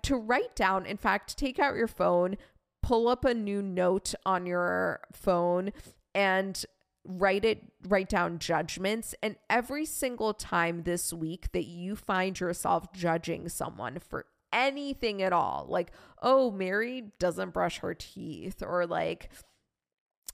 to 0.02 0.16
write 0.16 0.56
down, 0.56 0.86
in 0.86 0.98
fact, 0.98 1.38
take 1.38 1.60
out 1.60 1.76
your 1.76 1.88
phone, 1.88 2.38
pull 2.82 3.08
up 3.08 3.24
a 3.26 3.34
new 3.34 3.62
note 3.62 4.14
on 4.26 4.46
your 4.46 5.02
phone 5.14 5.72
and 6.14 6.66
write 7.04 7.46
it 7.46 7.64
write 7.88 8.10
down 8.10 8.40
judgments. 8.40 9.16
And 9.24 9.36
every 9.50 9.86
single 9.86 10.34
time 10.34 10.84
this 10.84 11.12
week 11.14 11.52
that 11.52 11.66
you 11.66 11.96
find 11.96 12.40
yourself 12.40 12.94
judging 12.94 13.50
someone 13.50 14.00
for 14.00 14.26
anything 14.54 15.22
at 15.22 15.32
all 15.32 15.66
like 15.70 15.92
oh 16.22 16.52
mary 16.52 17.06
doesn't 17.20 17.54
brush 17.54 17.80
her 17.80 17.94
teeth 17.94 18.62
or 18.62 18.86
like 18.86 19.30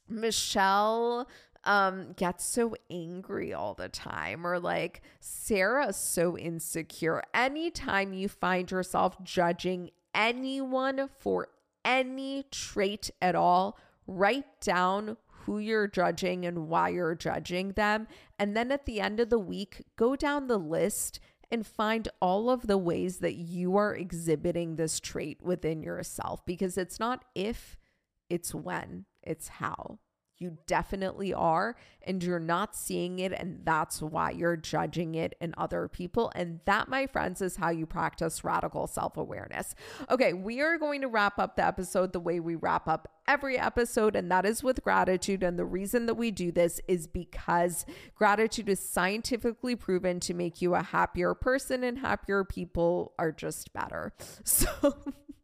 michelle 0.10 1.30
um 1.66 2.14
gets 2.14 2.46
so 2.46 2.76
angry 2.90 3.54
all 3.54 3.74
the 3.74 3.90
time 3.90 4.48
or 4.48 4.60
like 4.60 5.02
sarah's 5.20 5.98
so 5.98 6.38
insecure. 6.38 7.22
Anytime 7.34 8.14
you 8.14 8.30
find 8.30 8.72
yourself 8.72 9.22
judging 9.24 9.92
anyone 10.16 11.10
for 11.20 11.50
any 11.84 12.46
trait 12.52 13.12
at 13.22 13.36
all 13.36 13.78
write 14.08 14.62
down 14.62 15.18
who 15.48 15.60
you're 15.60 15.88
judging 15.88 16.46
and 16.46 16.68
why 16.68 16.90
you're 16.90 17.16
judging 17.16 17.72
them. 17.72 18.06
And 18.38 18.56
then 18.56 18.70
at 18.70 18.86
the 18.86 19.00
end 19.00 19.22
of 19.22 19.30
the 19.30 19.40
week, 19.40 19.82
go 19.96 20.18
down 20.18 20.48
the 20.48 20.60
list 20.60 21.22
and 21.50 21.66
find 21.66 22.10
all 22.22 22.50
of 22.50 22.68
the 22.68 22.78
ways 22.78 23.20
that 23.20 23.36
you 23.36 23.78
are 23.78 23.96
exhibiting 23.96 24.76
this 24.76 25.00
trait 25.00 25.42
within 25.42 25.82
yourself 25.82 26.46
because 26.46 26.78
it's 26.78 27.00
not 27.00 27.24
if, 27.34 27.78
it's 28.30 28.54
when, 28.54 29.06
it's 29.24 29.48
how. 29.48 30.00
You 30.40 30.58
definitely 30.68 31.34
are, 31.34 31.76
and 32.04 32.24
you're 32.24 32.40
not 32.40 32.76
seeing 32.76 33.18
it, 33.18 33.32
and 33.32 33.62
that's 33.64 34.02
why 34.02 34.32
you're 34.32 34.56
judging 34.56 35.16
it 35.16 35.36
in 35.42 35.56
other 35.58 35.88
people. 35.88 36.32
And 36.36 36.60
that, 36.66 36.88
my 36.88 37.08
friends, 37.08 37.42
is 37.42 37.56
how 37.56 37.70
you 37.70 37.88
practice 37.88 38.44
radical 38.44 38.86
self 38.86 39.18
awareness. 39.18 39.74
Okay, 40.12 40.34
we 40.34 40.62
are 40.62 40.78
going 40.78 41.02
to 41.02 41.08
wrap 41.08 41.40
up 41.40 41.56
the 41.56 41.66
episode 41.66 42.14
the 42.14 42.20
way 42.20 42.40
we 42.40 42.54
wrap 42.54 42.88
up 42.88 43.08
every 43.28 43.58
episode, 43.58 44.16
and 44.16 44.32
that 44.32 44.46
is 44.46 44.64
with 44.64 44.84
gratitude. 44.84 45.42
And 45.42 45.58
the 45.58 45.66
reason 45.66 46.06
that 46.06 46.16
we 46.16 46.30
do 46.30 46.52
this 46.52 46.80
is 46.88 47.08
because 47.08 47.86
gratitude 48.16 48.70
is 48.70 48.80
scientifically 48.80 49.76
proven 49.76 50.20
to 50.20 50.36
make 50.36 50.62
you 50.62 50.76
a 50.76 50.84
happier 50.84 51.34
person, 51.34 51.84
and 51.84 51.98
happier 51.98 52.44
people 52.44 53.14
are 53.18 53.32
just 53.32 53.74
better. 53.74 54.14
So. 54.44 54.68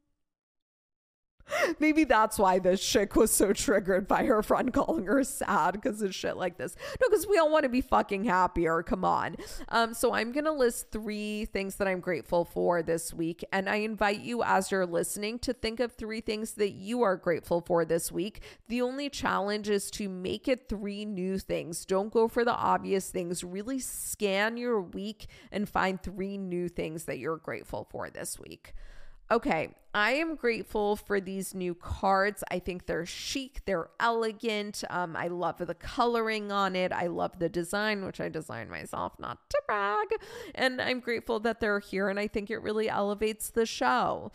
Maybe 1.79 2.03
that's 2.03 2.37
why 2.37 2.59
this 2.59 2.85
chick 2.85 3.15
was 3.15 3.31
so 3.31 3.53
triggered 3.53 4.07
by 4.07 4.25
her 4.25 4.41
friend 4.41 4.73
calling 4.73 5.05
her 5.05 5.23
sad 5.23 5.73
because 5.73 6.01
of 6.01 6.13
shit 6.13 6.37
like 6.37 6.57
this. 6.57 6.75
No, 7.01 7.07
because 7.09 7.27
we 7.27 7.37
all 7.37 7.51
want 7.51 7.63
to 7.63 7.69
be 7.69 7.81
fucking 7.81 8.25
happier. 8.25 8.83
Come 8.83 9.05
on. 9.05 9.35
Um, 9.69 9.93
so 9.93 10.13
I'm 10.13 10.31
gonna 10.31 10.51
list 10.51 10.91
three 10.91 11.45
things 11.45 11.75
that 11.75 11.87
I'm 11.87 11.99
grateful 11.99 12.45
for 12.45 12.81
this 12.81 13.13
week, 13.13 13.43
and 13.51 13.69
I 13.69 13.77
invite 13.77 14.21
you 14.21 14.43
as 14.43 14.71
you're 14.71 14.85
listening 14.85 15.39
to 15.39 15.53
think 15.53 15.79
of 15.79 15.93
three 15.93 16.21
things 16.21 16.53
that 16.53 16.71
you 16.71 17.01
are 17.03 17.17
grateful 17.17 17.61
for 17.61 17.85
this 17.85 18.11
week. 18.11 18.41
The 18.67 18.81
only 18.81 19.09
challenge 19.09 19.69
is 19.69 19.91
to 19.91 20.09
make 20.09 20.47
it 20.47 20.69
three 20.69 21.05
new 21.05 21.37
things. 21.37 21.85
Don't 21.85 22.11
go 22.11 22.27
for 22.27 22.45
the 22.45 22.53
obvious 22.53 23.09
things. 23.09 23.43
Really 23.43 23.79
scan 23.79 24.57
your 24.57 24.81
week 24.81 25.27
and 25.51 25.67
find 25.67 26.01
three 26.01 26.37
new 26.37 26.69
things 26.69 27.05
that 27.05 27.19
you're 27.19 27.37
grateful 27.37 27.87
for 27.89 28.09
this 28.09 28.39
week. 28.39 28.73
Okay, 29.33 29.69
I 29.95 30.11
am 30.11 30.35
grateful 30.35 30.95
for 30.95 31.19
these 31.19 31.55
new 31.55 31.73
cards. 31.73 32.43
I 32.51 32.59
think 32.59 32.85
they're 32.85 33.07
chic, 33.07 33.61
they're 33.65 33.89
elegant. 33.99 34.83
Um, 34.91 35.15
I 35.15 35.27
love 35.27 35.57
the 35.57 35.73
coloring 35.73 36.51
on 36.51 36.75
it. 36.75 36.91
I 36.91 37.07
love 37.07 37.39
the 37.39 37.49
design, 37.49 38.05
which 38.05 38.21
I 38.21 38.29
designed 38.29 38.69
myself, 38.69 39.13
not 39.17 39.39
to 39.49 39.61
brag. 39.65 40.07
And 40.53 40.79
I'm 40.79 40.99
grateful 40.99 41.39
that 41.39 41.61
they're 41.61 41.79
here, 41.79 42.09
and 42.09 42.19
I 42.19 42.27
think 42.27 42.51
it 42.51 42.59
really 42.59 42.87
elevates 42.87 43.49
the 43.49 43.65
show. 43.65 44.31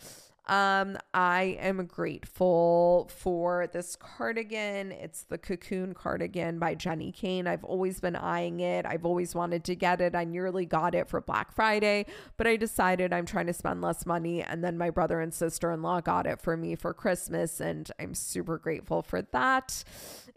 Um, 0.49 0.97
I 1.13 1.59
am 1.59 1.85
grateful 1.85 3.07
for 3.15 3.67
this 3.67 3.95
cardigan. 3.95 4.91
It's 4.91 5.21
the 5.21 5.37
Cocoon 5.37 5.93
cardigan 5.93 6.57
by 6.57 6.73
Jenni 6.73 7.13
Kayne. 7.13 7.45
I've 7.45 7.63
always 7.63 7.99
been 7.99 8.15
eyeing 8.15 8.59
it. 8.59 8.87
I've 8.87 9.05
always 9.05 9.35
wanted 9.35 9.63
to 9.65 9.75
get 9.75 10.01
it. 10.01 10.15
I 10.15 10.23
nearly 10.23 10.65
got 10.65 10.95
it 10.95 11.07
for 11.07 11.21
Black 11.21 11.53
Friday, 11.53 12.07
but 12.35 12.47
I 12.47 12.55
decided 12.55 13.13
I'm 13.13 13.27
trying 13.27 13.45
to 13.45 13.53
spend 13.53 13.81
less 13.81 14.07
money. 14.07 14.41
And 14.41 14.63
then 14.63 14.75
my 14.75 14.89
brother 14.89 15.21
and 15.21 15.31
sister 15.31 15.71
in 15.71 15.83
law 15.83 16.01
got 16.01 16.25
it 16.25 16.41
for 16.41 16.57
me 16.57 16.73
for 16.73 16.95
Christmas, 16.95 17.61
and 17.61 17.91
I'm 17.99 18.15
super 18.15 18.57
grateful 18.57 19.03
for 19.03 19.21
that. 19.21 19.83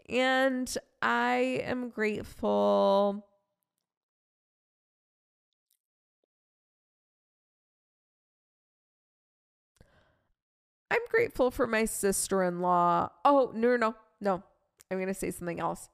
And 0.07 0.77
I 1.01 1.63
am 1.65 1.89
grateful 1.89 3.25
I'm 10.93 11.01
grateful 11.09 11.49
for 11.49 11.65
my 11.65 11.85
sister 11.85 12.43
in 12.43 12.59
law. 12.59 13.09
Oh, 13.25 13.51
no, 13.55 13.75
no, 13.77 13.95
no. 14.21 14.43
I'm 14.91 14.97
going 14.99 15.07
to 15.07 15.13
say 15.15 15.31
something 15.31 15.59
else. 15.59 15.89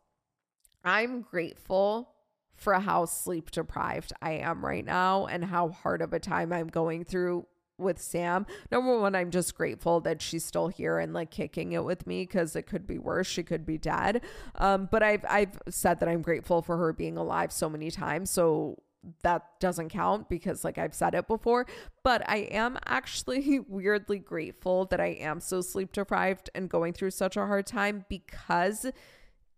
I'm 0.83 1.21
grateful 1.21 2.09
for 2.57 2.73
how 2.73 3.05
sleep 3.05 3.49
deprived 3.49 4.11
I 4.21 4.31
am 4.31 4.65
right 4.65 4.83
now 4.83 5.25
and 5.27 5.45
how 5.45 5.69
hard 5.69 6.01
of 6.01 6.11
a 6.11 6.19
time 6.19 6.51
I'm 6.51 6.67
going 6.67 7.05
through 7.05 7.47
with 7.77 8.01
Sam. 8.01 8.45
Number 8.73 8.99
one, 8.99 9.15
I'm 9.15 9.31
just 9.31 9.55
grateful 9.55 10.01
that 10.01 10.21
she's 10.21 10.43
still 10.43 10.67
here 10.67 10.99
and 10.99 11.13
like 11.13 11.31
kicking 11.31 11.71
it 11.71 11.85
with 11.85 12.05
me 12.05 12.23
because 12.23 12.57
it 12.57 12.63
could 12.63 12.85
be 12.85 12.97
worse. 12.97 13.27
She 13.27 13.41
could 13.41 13.65
be 13.65 13.77
dead. 13.77 14.21
Um, 14.55 14.89
but 14.91 15.01
I've 15.01 15.23
I've 15.29 15.61
said 15.69 16.01
that 16.01 16.09
I'm 16.09 16.21
grateful 16.21 16.61
for 16.61 16.75
her 16.75 16.91
being 16.91 17.15
alive 17.15 17.53
so 17.53 17.69
many 17.69 17.89
times. 17.89 18.29
So 18.31 18.79
that 19.21 19.59
doesn't 19.59 19.89
count 19.89 20.29
because 20.29 20.63
like 20.63 20.77
I've 20.77 20.93
said 20.93 21.15
it 21.15 21.27
before, 21.27 21.65
but 22.03 22.27
I 22.27 22.37
am 22.51 22.77
actually 22.85 23.59
weirdly 23.67 24.19
grateful 24.19 24.85
that 24.85 24.99
I 24.99 25.17
am 25.19 25.39
so 25.39 25.61
sleep 25.61 25.91
deprived 25.91 26.49
and 26.53 26.69
going 26.69 26.93
through 26.93 27.11
such 27.11 27.37
a 27.37 27.45
hard 27.45 27.65
time 27.65 28.05
because 28.09 28.85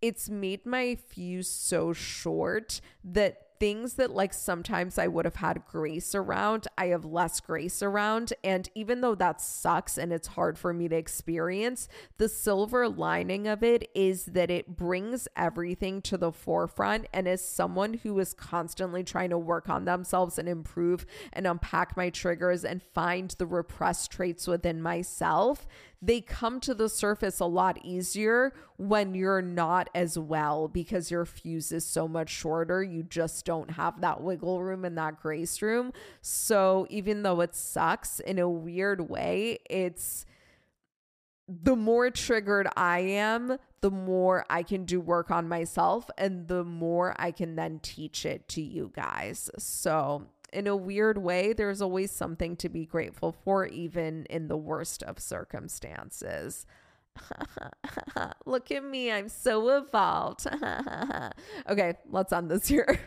it's 0.02 0.30
made 0.30 0.66
my 0.66 0.96
fuse 0.96 1.50
so 1.50 1.94
short 1.94 2.82
that 3.04 3.51
things 3.62 3.93
that 3.93 4.09
like 4.09 4.34
sometimes 4.34 4.97
I 4.97 5.05
would 5.05 5.24
have 5.24 5.36
had 5.36 5.68
grace 5.68 6.16
around, 6.16 6.68
I 6.80 6.88
have 6.88 7.05
less 7.05 7.39
grace 7.39 7.84
around. 7.84 8.34
And 8.43 8.68
even 8.74 9.01
though 9.01 9.14
that 9.14 9.39
sucks 9.39 9.99
and 9.99 10.12
it's 10.12 10.30
hard 10.30 10.57
for 10.57 10.74
me 10.74 10.88
to 10.88 10.95
experience, 10.95 11.88
the 12.18 12.28
silver 12.28 12.89
lining 12.89 13.47
of 13.47 13.62
it 13.62 13.88
is 13.93 14.26
that 14.26 14.49
it 14.49 14.76
brings 14.76 15.28
everything 15.38 16.01
to 16.01 16.18
the 16.18 16.32
forefront. 16.32 17.05
And 17.14 17.28
as 17.28 17.45
someone 17.45 17.93
who 18.01 18.18
is 18.18 18.34
constantly 18.34 19.03
trying 19.03 19.30
to 19.30 19.38
work 19.38 19.70
on 19.70 19.86
themselves 19.86 20.39
and 20.39 20.49
improve 20.49 21.05
and 21.32 21.45
unpack 21.45 21.95
my 21.95 22.09
triggers 22.09 22.66
and 22.66 22.82
find 22.82 23.30
the 23.38 23.45
repressed 23.45 24.09
traits 24.09 24.47
within 24.47 24.82
myself, 24.82 25.68
they 26.02 26.20
come 26.20 26.60
to 26.62 26.74
the 26.74 26.89
surface 26.89 27.39
a 27.39 27.45
lot 27.45 27.78
easier 27.84 28.54
when 28.78 29.14
you're 29.14 29.41
not 29.41 29.89
as 29.93 30.18
well 30.18 30.68
because 30.68 31.12
your 31.12 31.26
fuse 31.26 31.72
is 31.72 31.86
so 31.86 32.08
much 32.08 32.30
shorter. 32.30 32.82
You 32.82 33.04
just 33.04 33.45
don't 33.45 33.72
have 33.72 34.02
that 34.02 34.22
wiggle 34.22 34.64
room 34.64 34.84
and 34.84 34.97
that 34.97 35.22
grace 35.22 35.62
room. 35.62 35.93
So 36.22 36.88
even 36.89 37.22
though 37.22 37.41
it 37.41 37.56
sucks 37.56 38.20
in 38.20 38.39
a 38.39 38.49
weird 38.49 39.10
way, 39.10 39.60
it's 39.70 40.26
the 41.47 41.76
more 41.76 42.10
triggered 42.10 42.68
I 42.76 42.99
am, 42.99 43.58
the 43.82 43.91
more 43.91 44.45
I 44.49 44.64
can 44.64 44.86
do 44.86 44.99
work 44.99 45.30
on 45.30 45.47
myself 45.47 46.10
and 46.18 46.47
the 46.47 46.64
more 46.64 47.16
I 47.20 47.32
can 47.32 47.56
then 47.56 47.80
teach 47.84 48.26
it 48.26 48.47
to 48.49 48.62
you 48.62 48.91
guys. 48.95 49.52
So 49.60 50.28
in 50.53 50.68
a 50.68 50.76
weird 50.76 51.18
way, 51.18 51.53
there's 51.53 51.82
always 51.82 52.11
something 52.11 52.56
to 52.57 52.69
be 52.69 52.86
grateful 52.86 53.32
for, 53.32 53.65
even 53.65 54.26
in 54.30 54.48
the 54.48 54.57
worst 54.57 55.03
of 55.03 55.19
circumstances. 55.19 56.65
Look 58.45 58.72
at 58.72 58.84
me, 58.84 59.11
I'm 59.11 59.30
so 59.30 59.69
evolved. 59.78 60.48
okay, 61.69 61.94
let's 62.10 62.34
end 62.34 62.52
this 62.52 62.68
here. 62.68 62.99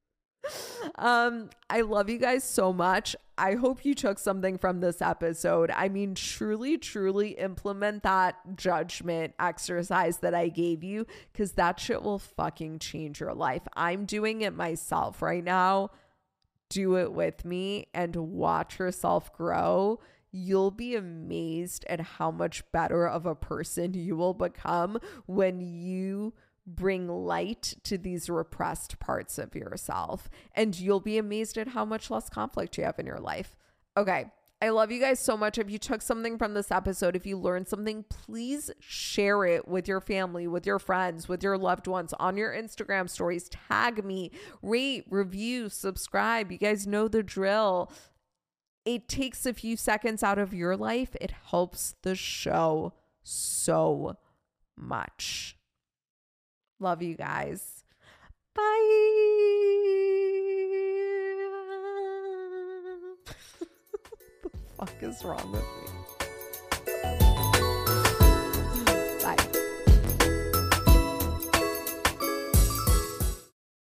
um, 0.96 1.50
I 1.68 1.82
love 1.82 2.08
you 2.10 2.18
guys 2.18 2.44
so 2.44 2.72
much. 2.72 3.16
I 3.38 3.54
hope 3.54 3.84
you 3.84 3.94
took 3.94 4.18
something 4.18 4.58
from 4.58 4.80
this 4.80 5.02
episode. 5.02 5.70
I 5.70 5.88
mean, 5.88 6.14
truly, 6.14 6.78
truly 6.78 7.30
implement 7.32 8.02
that 8.04 8.56
judgment 8.56 9.34
exercise 9.38 10.18
that 10.18 10.34
I 10.34 10.48
gave 10.48 10.82
you 10.82 11.06
because 11.32 11.52
that 11.52 11.78
shit 11.78 12.02
will 12.02 12.18
fucking 12.18 12.78
change 12.78 13.20
your 13.20 13.34
life. 13.34 13.62
I'm 13.76 14.04
doing 14.06 14.40
it 14.40 14.54
myself 14.54 15.20
right 15.20 15.44
now 15.44 15.90
do 16.68 16.96
it 16.96 17.12
with 17.12 17.44
me 17.44 17.86
and 17.94 18.14
watch 18.16 18.78
yourself 18.78 19.32
grow, 19.32 20.00
you'll 20.32 20.70
be 20.70 20.94
amazed 20.94 21.84
at 21.88 22.00
how 22.00 22.30
much 22.30 22.70
better 22.72 23.08
of 23.08 23.26
a 23.26 23.34
person 23.34 23.94
you 23.94 24.16
will 24.16 24.34
become 24.34 24.98
when 25.26 25.60
you 25.60 26.34
bring 26.66 27.08
light 27.08 27.74
to 27.84 27.96
these 27.96 28.28
repressed 28.28 28.98
parts 28.98 29.38
of 29.38 29.54
yourself. 29.54 30.28
And 30.54 30.78
you'll 30.78 31.00
be 31.00 31.18
amazed 31.18 31.56
at 31.56 31.68
how 31.68 31.84
much 31.84 32.10
less 32.10 32.28
conflict 32.28 32.76
you 32.76 32.84
have 32.84 32.98
in 32.98 33.06
your 33.06 33.20
life. 33.20 33.56
Okay. 33.96 34.26
I 34.62 34.70
love 34.70 34.90
you 34.90 34.98
guys 35.00 35.20
so 35.20 35.36
much. 35.36 35.58
If 35.58 35.70
you 35.70 35.78
took 35.78 36.00
something 36.00 36.38
from 36.38 36.54
this 36.54 36.70
episode, 36.70 37.14
if 37.14 37.26
you 37.26 37.36
learned 37.36 37.68
something, 37.68 38.04
please 38.08 38.70
share 38.80 39.44
it 39.44 39.68
with 39.68 39.86
your 39.86 40.00
family, 40.00 40.46
with 40.46 40.66
your 40.66 40.78
friends, 40.78 41.28
with 41.28 41.42
your 41.42 41.58
loved 41.58 41.86
ones 41.86 42.14
on 42.18 42.38
your 42.38 42.52
Instagram 42.52 43.10
stories. 43.10 43.50
Tag 43.50 44.02
me, 44.02 44.30
rate, 44.62 45.04
review, 45.10 45.68
subscribe. 45.68 46.50
You 46.50 46.56
guys 46.56 46.86
know 46.86 47.06
the 47.06 47.22
drill. 47.22 47.92
It 48.86 49.08
takes 49.08 49.44
a 49.44 49.52
few 49.52 49.76
seconds 49.76 50.22
out 50.22 50.38
of 50.38 50.54
your 50.54 50.76
life, 50.76 51.16
it 51.20 51.34
helps 51.50 51.96
the 52.02 52.14
show 52.14 52.94
so 53.24 54.16
much. 54.76 55.58
Love 56.78 57.02
you 57.02 57.14
guys. 57.14 57.84
Bye. 58.54 60.05
Fuck 64.78 65.02
is 65.02 65.24
wrong 65.24 65.52
with 65.52 65.60
me? 65.60 65.95